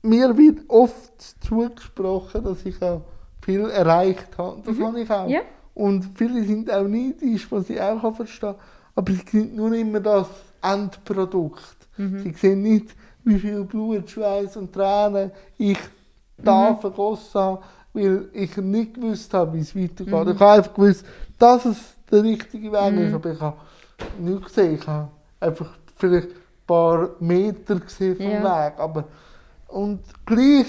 [0.01, 1.13] Mir wird oft
[1.47, 3.03] zugesprochen, dass ich auch
[3.43, 4.63] viel erreicht habe.
[4.65, 5.29] Das habe ich auch.
[5.29, 5.43] Ja.
[5.75, 8.55] Und viele sind auch neidisch, was ich auch kann verstehen
[8.95, 10.27] Aber sie sehen nur immer das
[10.63, 11.77] Endprodukt.
[11.97, 15.79] Sie sehen nicht, wie viel Blut, Schweiß und Tränen ich
[16.37, 17.63] da vergossen habe,
[17.93, 20.09] weil ich nicht gewusst habe, wie es weitergeht.
[20.09, 21.05] Ich habe einfach gewusst,
[21.39, 21.77] dass es
[22.11, 23.57] der richtige Weg ist, aber ich habe
[24.19, 24.75] nicht gesehen.
[24.75, 26.35] Ich habe einfach vielleicht ein
[26.67, 28.67] paar Meter gesehen vom Ja.
[28.67, 28.79] Weg.
[28.79, 29.05] Aber,
[29.69, 30.67] und gleich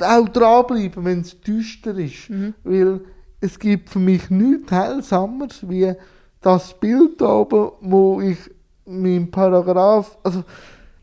[0.00, 2.30] auch dranbleiben, wenn es düster ist.
[2.64, 3.00] Weil
[3.40, 5.94] es gibt für mich nichts Heilsameres wie
[6.40, 8.38] das Bild da oben, wo ich
[8.86, 10.42] mein Paragraph, also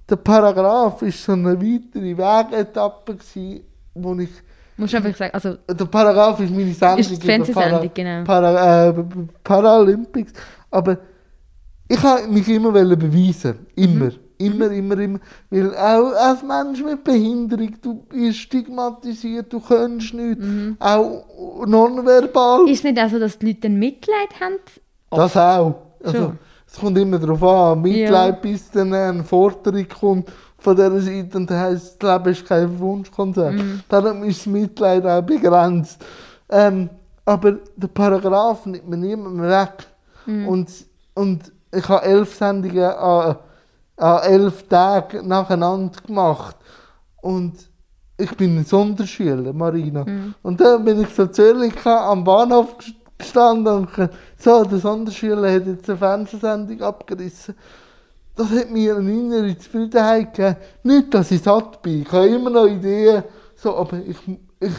[0.09, 3.63] der Paragraph ist so eine weitere Wegetappe gewesen,
[3.93, 4.29] wo ich
[4.79, 6.99] Musst du einfach sagen, also der Paragraph ist meine Sendung.
[6.99, 8.23] Ist die Fernsehsendung, genau.
[8.23, 8.93] Para, äh,
[9.43, 10.33] Paralympics.
[10.69, 10.99] Aber
[11.88, 13.65] ich habe mich immer beweisen.
[13.75, 14.05] Immer.
[14.05, 14.19] Mhm.
[14.38, 15.19] Immer, immer, immer.
[15.49, 20.45] Weil auch als Mensch mit Behinderung, du bist stigmatisiert, du kannst nichts.
[20.77, 22.61] Auch nonverbal.
[22.61, 22.67] Mhm.
[22.67, 24.59] ist nicht auch so, dass die Leute dann Mitleid haben?
[25.10, 25.76] Das auch.
[26.03, 26.34] Also,
[26.68, 27.82] es kommt immer darauf an.
[27.82, 32.45] Mitleid, bis dann eine Forderung kommt von dieser Seite und dann heisst, das Leben ist
[32.45, 33.53] kein Wunschkonzert.
[33.53, 33.82] Mhm.
[33.88, 36.03] Darum ist das Mitleid auch begrenzt.
[36.49, 36.89] Ähm,
[37.26, 39.88] aber der Paragraph nimmt mir niemand mehr weg.
[40.26, 40.47] Mhm.
[40.47, 40.70] Und,
[41.14, 43.36] und ich habe elf Sendungen an,
[43.97, 46.55] an elf Tagen nacheinander gemacht.
[47.22, 47.53] Und
[48.18, 50.05] ich bin ein Sonderschüler, Marina.
[50.05, 50.34] Mhm.
[50.41, 52.76] Und dann bin ich so zögerlich am Bahnhof
[53.18, 53.89] gestanden und
[54.38, 57.55] so, der Sonderschüler hat jetzt eine Fernsehsendung abgerissen.
[58.36, 60.57] Das hat mir eine innere Zufriedenheit gegeben.
[60.84, 62.03] Nicht, dass ich satt bin.
[62.03, 63.24] Ich habe immer noch Ideen,
[63.55, 64.18] so, aber ich,
[64.59, 64.74] ich,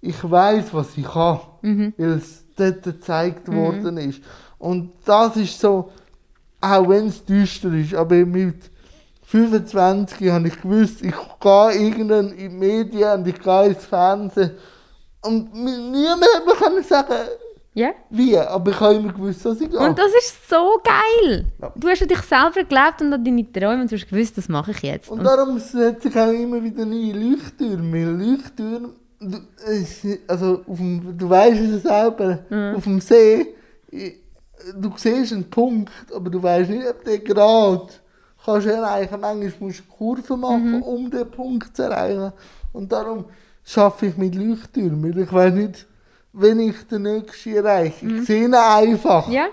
[0.00, 4.20] ich weiß, was ich kann, weil es dort gezeigt worden ist.
[4.58, 5.90] Und das ist so,
[6.60, 8.70] auch wenn es düster ist, aber mit
[9.26, 14.52] 25 habe ich gewusst, ich gehe irgendwann in die Medien und ich gehe ins Fernsehen.
[15.20, 16.24] Und niemand
[16.60, 17.14] hat mir sagen,
[17.76, 17.90] Ja.
[18.08, 19.72] wie, aber ich habe immer gewusst, dass ich.
[19.72, 21.46] Und das ist so geil.
[21.60, 21.72] Ja.
[21.74, 24.48] Du hast an dich selber gelebt und an deine Träume und du hast gewusst, das
[24.48, 25.10] mache ich jetzt.
[25.10, 28.04] Und Und darum setze sich auch immer wieder neue Leuchttürme.
[28.12, 28.90] Leuchttürme,
[30.28, 32.38] also auf dem, du weißt es selber,
[32.76, 33.54] auf dem See,
[33.90, 37.88] du siehst einen Punkt, aber du weißt nicht, ob der gerade
[38.44, 39.20] kannst du erreichen.
[39.20, 42.32] Manchmal musst du Kurven machen, um den Punkt zu erreichen.
[42.72, 43.24] Und darum
[43.64, 45.18] schaffe ich mit Leuchttürmen.
[45.18, 45.86] Ich weiß nicht,
[46.34, 48.06] wenn ich den nächsten erreiche.
[48.06, 49.28] Ich sehe ihn einfach.
[49.30, 49.46] ja.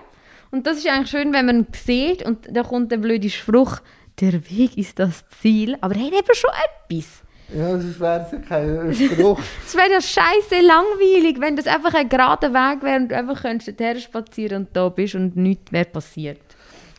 [0.54, 3.80] Und das ist eigentlich schön, wenn man ihn sieht und da kommt der blöde Spruch,
[4.20, 6.50] der Weg ist das Ziel, aber er hat eben schon
[6.90, 7.24] etwas.
[7.56, 9.40] Ja, sonst wäre es ja kein Spruch.
[9.66, 13.42] Es wäre ja scheiße langweilig, wenn das einfach ein gerader Weg wäre und du einfach
[13.42, 16.42] könntest dorthin spazieren und da bist und nichts mehr passiert.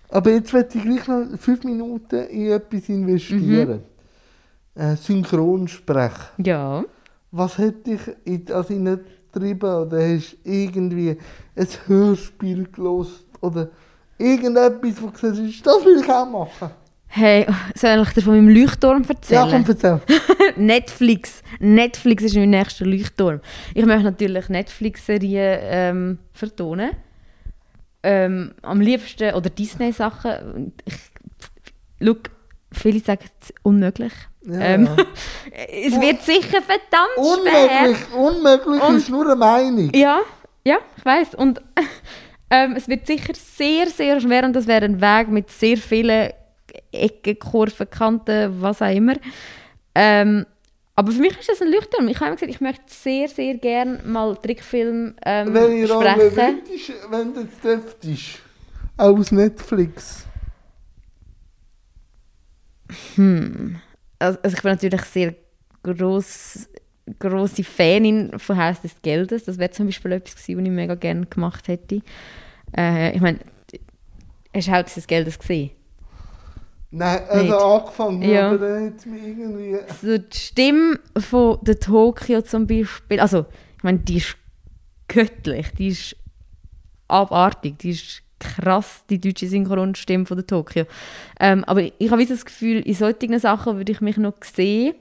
[0.08, 3.82] Aber jetzt möchte ich gleich noch fünf Minuten in etwas investieren.
[4.74, 6.44] Äh, Synchronsprechen.
[6.44, 6.84] Ja.
[7.30, 8.70] was hat dich in das
[9.32, 9.86] hineingetrieben?
[9.86, 11.16] Oder hast irgendwie
[11.56, 13.68] ein Hörspiel gelost oder
[14.18, 16.70] irgendetwas, wo du gesagt hast, das will ich auch machen?
[17.14, 19.50] Hey, soll ich dir von meinem Leuchtturm Ja, erzählen?
[19.50, 20.00] komm, erzähl.
[20.56, 21.42] Netflix.
[21.60, 23.40] Netflix ist mein nächster Leuchtturm.
[23.74, 26.92] Ich möchte natürlich Netflix-Serien ähm, vertonen.
[28.02, 30.72] Ähm, am liebsten, oder Disney-Sachen.
[30.86, 30.94] Ich,
[32.02, 32.16] schau,
[32.72, 34.12] viele sagen es unmöglich.
[34.44, 34.88] Ja, Ähm.
[35.70, 37.86] Es wird sicher verdammt schwer.
[37.86, 39.90] Unmöglich, unmöglich Und- ist nur eine Meinung.
[39.94, 40.20] Ja,
[40.64, 41.34] ja, ich weiß.
[41.34, 41.60] Und
[42.50, 46.30] ähm, es wird sicher sehr, sehr schwer und das wäre ein Weg mit sehr vielen
[46.90, 49.14] Ecken, Kurven, Kanten, was auch immer.
[49.94, 50.46] Ähm,
[50.96, 52.08] aber für mich ist das ein Leuchtturm.
[52.08, 56.36] Ich habe immer gesagt, ich möchte sehr, sehr gerne mal Trickfilm ähm, Wenn Rolle sprechen.
[56.66, 58.38] würdest, wenn du jetzt dürftest,
[58.96, 60.24] aus Netflix.
[62.88, 63.78] Also,
[64.22, 65.34] also ich bin natürlich sehr
[65.82, 66.68] gross,
[67.18, 69.44] grosse Fanin von Haus des Geldes.
[69.44, 72.02] Das wäre zum Beispiel etwas gewesen, was ich mega gerne gemacht hätte.
[72.76, 73.38] Äh, ich meine,
[74.54, 75.70] hast du Haus des Geldes gesehen?
[76.94, 77.54] Nein, also Nicht.
[77.54, 78.48] angefangen, Ja.
[78.50, 79.78] aber dann hat mich irgendwie...
[79.88, 83.46] Also die Stimme von der Tokio zum Beispiel, also
[83.78, 84.36] ich meine, die ist
[85.08, 86.16] göttlich, die ist
[87.08, 90.84] abartig, die ist krass, die deutsche Synchronstimme von der Tokio.
[91.38, 94.94] Ähm, aber ich habe das Gefühl, in solchen Sachen würde ich mich noch sehen.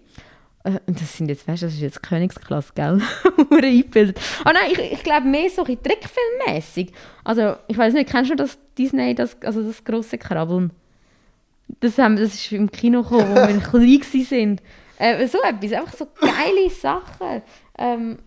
[0.64, 3.02] Äh, und das sind jetzt, weißt du, das ist jetzt Königsklasse, gell?
[3.52, 4.20] Eingebildet.
[4.44, 6.92] Ah nein, ich, ich glaube mehr so ein trickfilmmäßig.
[7.24, 10.72] Also, ich weiß nicht, kennst du das Disney, das, also das grosse Krabbeln?
[11.80, 14.02] Das, haben, das ist im Kino gekommen, wo wir klein
[14.32, 14.62] waren.
[15.00, 17.42] Äh, so etwas, einfach so geile Sachen.
[17.78, 18.20] Ähm,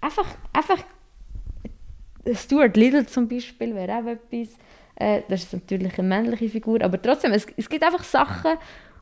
[0.00, 0.82] einfach, einfach
[2.34, 4.56] Stuart Little zum Beispiel wäre auch etwas.
[4.96, 8.52] Äh, das ist natürlich eine männliche Figur, aber trotzdem, es, es gibt einfach Sachen,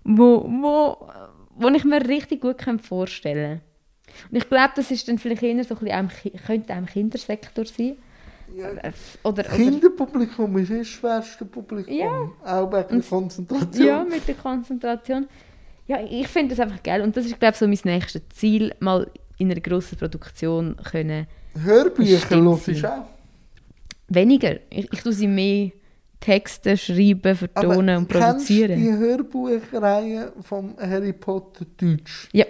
[0.05, 1.09] wo, wo,
[1.57, 4.27] wo ich mir richtig gut vorstellen kann.
[4.31, 6.73] Und ich glaube, das ist dann vielleicht eher so ein bisschen auch im, Ki- könnte
[6.73, 7.97] auch im Kindersektor sein.
[8.57, 8.93] Ja, Äh,
[9.25, 11.93] Oder, Kinderpublikum ist das schwerste Publikum.
[11.93, 12.31] Ja.
[12.45, 13.87] Auch wegen der Konzentration.
[13.87, 15.27] Ja, mit der Konzentration.
[15.89, 17.01] Ja, ich finde das einfach geil.
[17.03, 21.27] Und das ist, glaube ich, so mein nächstes Ziel, mal in einer grossen Produktion können.
[21.61, 22.85] Hörbücher los sie.
[22.87, 23.05] auch.
[24.09, 24.57] Weniger.
[24.71, 25.71] Ich, ich tue sie mehr
[26.21, 28.81] Texte schreiben, vertonen und produzieren.
[28.81, 32.29] Die Hörbuchreihe vom Harry Potter Deutsch?
[32.33, 32.47] Ja.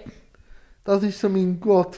[0.85, 1.97] Das ist so mein of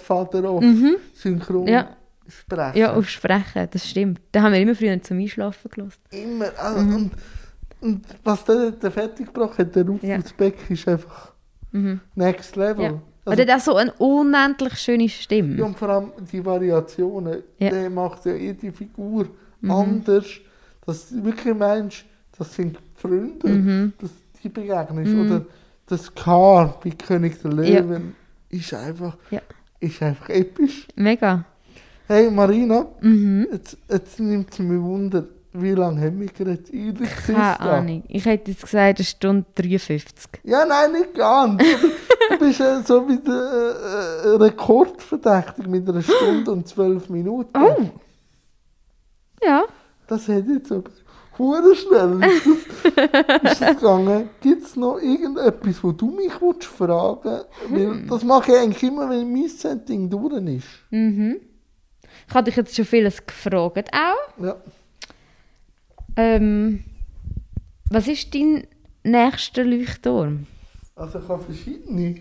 [1.15, 1.69] Synchron Mhm.
[1.69, 1.97] Ja.
[2.27, 2.79] sprechen.
[2.79, 4.21] Ja, auf Sprechen, das stimmt.
[4.33, 6.01] Da haben wir immer früher zum Einschlafen gelassen.
[6.11, 6.47] Immer.
[6.59, 7.11] Also, und,
[7.81, 10.19] und was der, der fertig gebracht hat, der Rufus Ja.
[10.37, 11.33] Beck, ist einfach
[12.15, 12.85] next level.
[12.85, 13.03] Ja.
[13.27, 15.57] Also, Oder das so eine unendlich schöne Stimme.
[15.57, 17.67] ja, und vor allem die Variationen, Ja.
[17.71, 17.75] Mhm.
[17.75, 19.29] der macht ja jede Figur
[19.67, 20.27] anders,
[20.87, 22.05] dass du wirklich meinst,
[22.39, 23.93] das sind Freunde, Mhm.
[24.01, 24.11] dass
[24.43, 25.15] die begegnest.
[25.15, 25.45] Oder
[25.87, 28.15] das Car bei König der Löwen
[28.51, 29.41] ist, einfach, Ja.
[29.81, 30.87] ist einfach episch.
[30.95, 31.45] Mega.
[32.07, 33.47] Hey Marina, Mhm.
[33.53, 36.73] jetzt, jetzt nimmt es mich Wunder, wie lange haben wir geredet?
[36.73, 37.61] Ehrlich Keine.
[37.61, 38.05] Ahnung.
[38.09, 40.41] Ich hätte jetzt gesagt, eine Stunde 53.
[40.45, 41.63] Ja, nein, nicht ganz.
[42.31, 47.61] du bist äh, so wie der äh, äh, Rekordverdächtig mit einer Stunde und zwölf Minuten.
[47.61, 47.91] Oh!
[49.43, 49.65] Ja.
[50.07, 50.91] Das hätte jetzt aber
[51.39, 54.29] hure schnell ist das, ist das gegangen.
[54.41, 59.09] Gibt es noch irgendetwas, wo du mich willst fragen Weil Das mache ich eigentlich immer,
[59.09, 60.67] wenn mein Setting durch ist.
[60.91, 61.37] Mhm.
[62.29, 64.45] Ich habe dich jetzt schon vieles gefragt auch.
[64.45, 64.57] Ja.
[66.17, 66.85] Ähm,
[67.91, 68.67] was ist dein
[69.05, 70.47] nächster Leuchtturm?
[70.97, 72.21] Also ich habe verschiedene.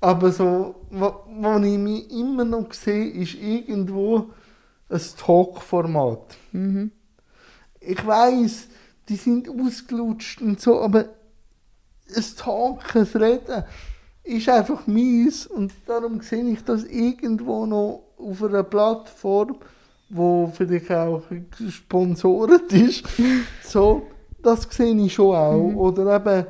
[0.00, 4.30] Aber so, was ich mich immer noch sehe, ist irgendwo
[4.90, 6.36] ein Talk-Format.
[7.80, 8.68] Ich weiß,
[9.08, 11.06] die sind ausgelutscht und so, aber
[12.14, 13.64] ein Talk, ein Reden
[14.22, 19.56] ist einfach mies und darum sehe ich das irgendwo noch auf einer Plattform,
[20.10, 21.22] wo vielleicht auch
[21.56, 23.04] gesponsert ist.
[23.64, 24.02] so,
[24.42, 25.74] das sehe ich schon auch.
[25.74, 26.46] Oder eben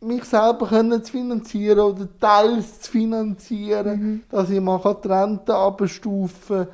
[0.00, 6.66] mich selber können zu finanzieren oder teils zu finanzieren, dass ich mal die Rente abstufen
[6.66, 6.68] kann.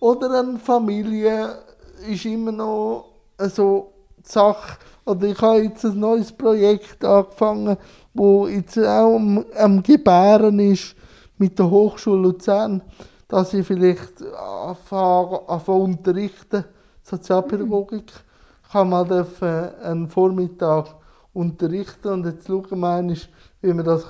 [0.00, 1.58] Oder eine Familie
[2.08, 3.06] ist immer noch
[3.38, 4.78] so die Sache.
[5.04, 7.76] Oder ich habe jetzt ein neues Projekt angefangen,
[8.14, 10.94] wo jetzt auch am, am Gebären ist
[11.38, 12.82] mit der Hochschule Luzern,
[13.26, 16.64] dass ich vielleicht anfange, anfange unterrichten,
[17.02, 18.12] Sozialpädagogik.
[18.68, 19.26] Ich habe mal
[19.82, 20.94] einen Vormittag
[21.32, 23.16] unterrichten und jetzt schauen wir einmal,
[23.62, 24.04] wie wir das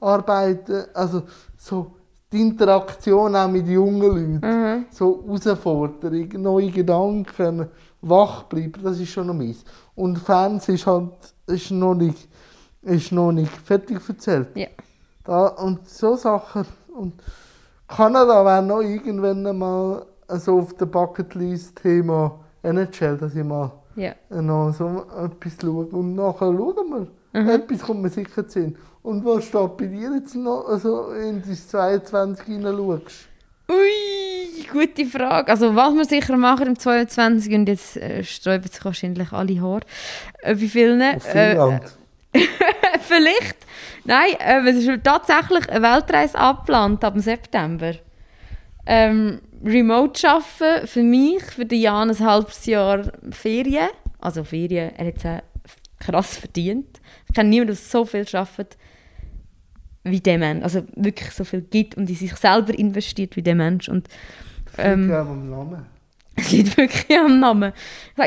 [0.00, 0.86] ausarbeiten können.
[0.94, 1.22] Also
[1.58, 1.92] so
[2.32, 4.00] die Interaktion auch mit jungen
[4.40, 7.68] Leuten, so Herausforderungen, neue Gedanken,
[8.00, 9.64] wach bleiben, das ist schon noch mies.
[9.94, 11.10] Und Fernsehen ist halt
[11.46, 12.28] ist noch nicht,
[12.82, 14.48] ist noch nicht fertig erzählt.
[14.56, 14.68] Ja.
[15.24, 16.64] Da, und so Sachen
[16.94, 17.14] Und
[17.86, 24.14] Kanada wäre noch irgendwann mal so auf der Bucketlist-Thema NHL, dass ich mal Ja.
[24.30, 25.86] noch so etwas schaue.
[25.86, 27.52] Und nachher schauen wir.
[27.54, 28.76] Etwas kommt mir sicher zu sehen.
[29.02, 33.28] Und was steht bei dir jetzt noch, also in das 22 hineinschaust?
[33.68, 35.50] Ui, gute Frage.
[35.50, 39.80] Also was wir sicher machen im 22 und jetzt äh, sträuben sich wahrscheinlich alle Haare.
[40.42, 41.00] Äh, wie vielen?
[41.00, 41.80] Äh,
[43.00, 43.56] vielleicht.
[44.04, 47.94] Nein, äh, es ist tatsächlich eine Weltreise abgeplant ab September.
[48.86, 53.88] Ähm, remote arbeiten für mich, für den Jan ein halbes Jahr Ferien.
[54.20, 57.00] Also Ferien, er hat es krass verdient.
[57.28, 58.76] Ich kenne niemanden, der so viel arbeitet
[60.04, 60.62] wie der Mensch.
[60.64, 63.88] Also wirklich so viel gibt und in sich selber investiert wie der Mensch.
[63.88, 64.08] Und
[64.78, 65.86] Ähm, ähm, am Namen.
[66.36, 67.72] es liegt wirklich am Namen.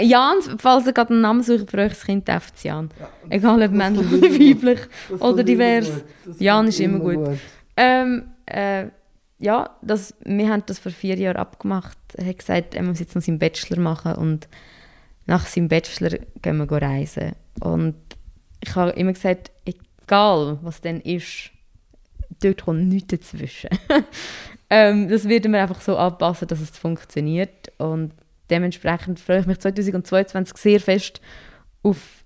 [0.01, 2.89] Jan, falls ihr gerade einen Namen sucht für euch, das Kind darf es Jan.
[2.99, 4.39] Ja, Egal ob das männlich oder immer gut.
[4.39, 4.79] weiblich.
[5.09, 5.87] Das Oder divers.
[5.87, 6.05] immer gut.
[6.25, 7.39] Das Jan ist immer gut.
[7.77, 8.85] Ähm, äh,
[9.39, 11.97] ja, das, wir haben das vor vier Jahren abgemacht.
[12.13, 14.47] Er hat gesagt, er muss jetzt noch seinen Bachelor machen und
[15.25, 17.33] nach seinem Bachelor gehen wir reisen.
[17.59, 17.95] Und
[18.61, 21.49] ich habe immer gesagt, egal was denn ist,
[22.41, 23.69] dort kommt nichts dazwischen.
[24.69, 27.71] ähm, das werden wir einfach so anpassen, dass es funktioniert.
[27.77, 28.11] Und
[28.49, 31.21] dementsprechend freue ich mich 2022 sehr fest
[31.83, 32.23] auf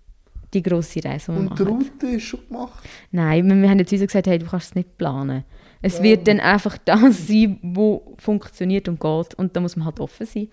[0.54, 1.64] die grosse Reise, die wir Und die.
[1.64, 2.84] Route ist schon gemacht.
[3.12, 5.44] Nein, wir, wir haben jetzt uns gesagt, hey, du kannst es nicht planen.
[5.82, 6.04] Es Ja.
[6.04, 9.36] wird dann einfach das sein, wo funktioniert und geht.
[9.36, 10.50] Und da muss man halt offen sein.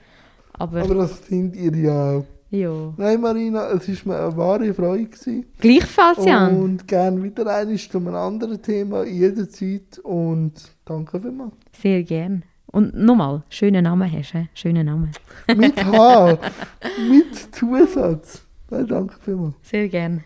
[0.52, 2.24] Aber, Aber das sind ihr ja auch.
[2.60, 2.94] Ja.
[2.96, 5.04] Nein, Marina, es war mir eine wahre Freude.
[5.06, 5.46] Gewesen.
[5.58, 6.56] Gleichfalls, Jan.
[6.60, 9.98] Und gerne wieder einmal zu einem anderen Thema, jederzeit.
[10.02, 10.52] Und
[10.84, 11.52] danke vielmals.
[11.72, 12.42] Sehr gern.
[12.66, 14.48] Und nochmal, schönen Namen hast du.
[14.54, 15.10] Schönen Namen.
[15.56, 16.38] Mit H,
[17.10, 18.44] mit Zusatz.
[18.70, 19.54] Nein, danke vielmals.
[19.62, 20.24] Sehr gern.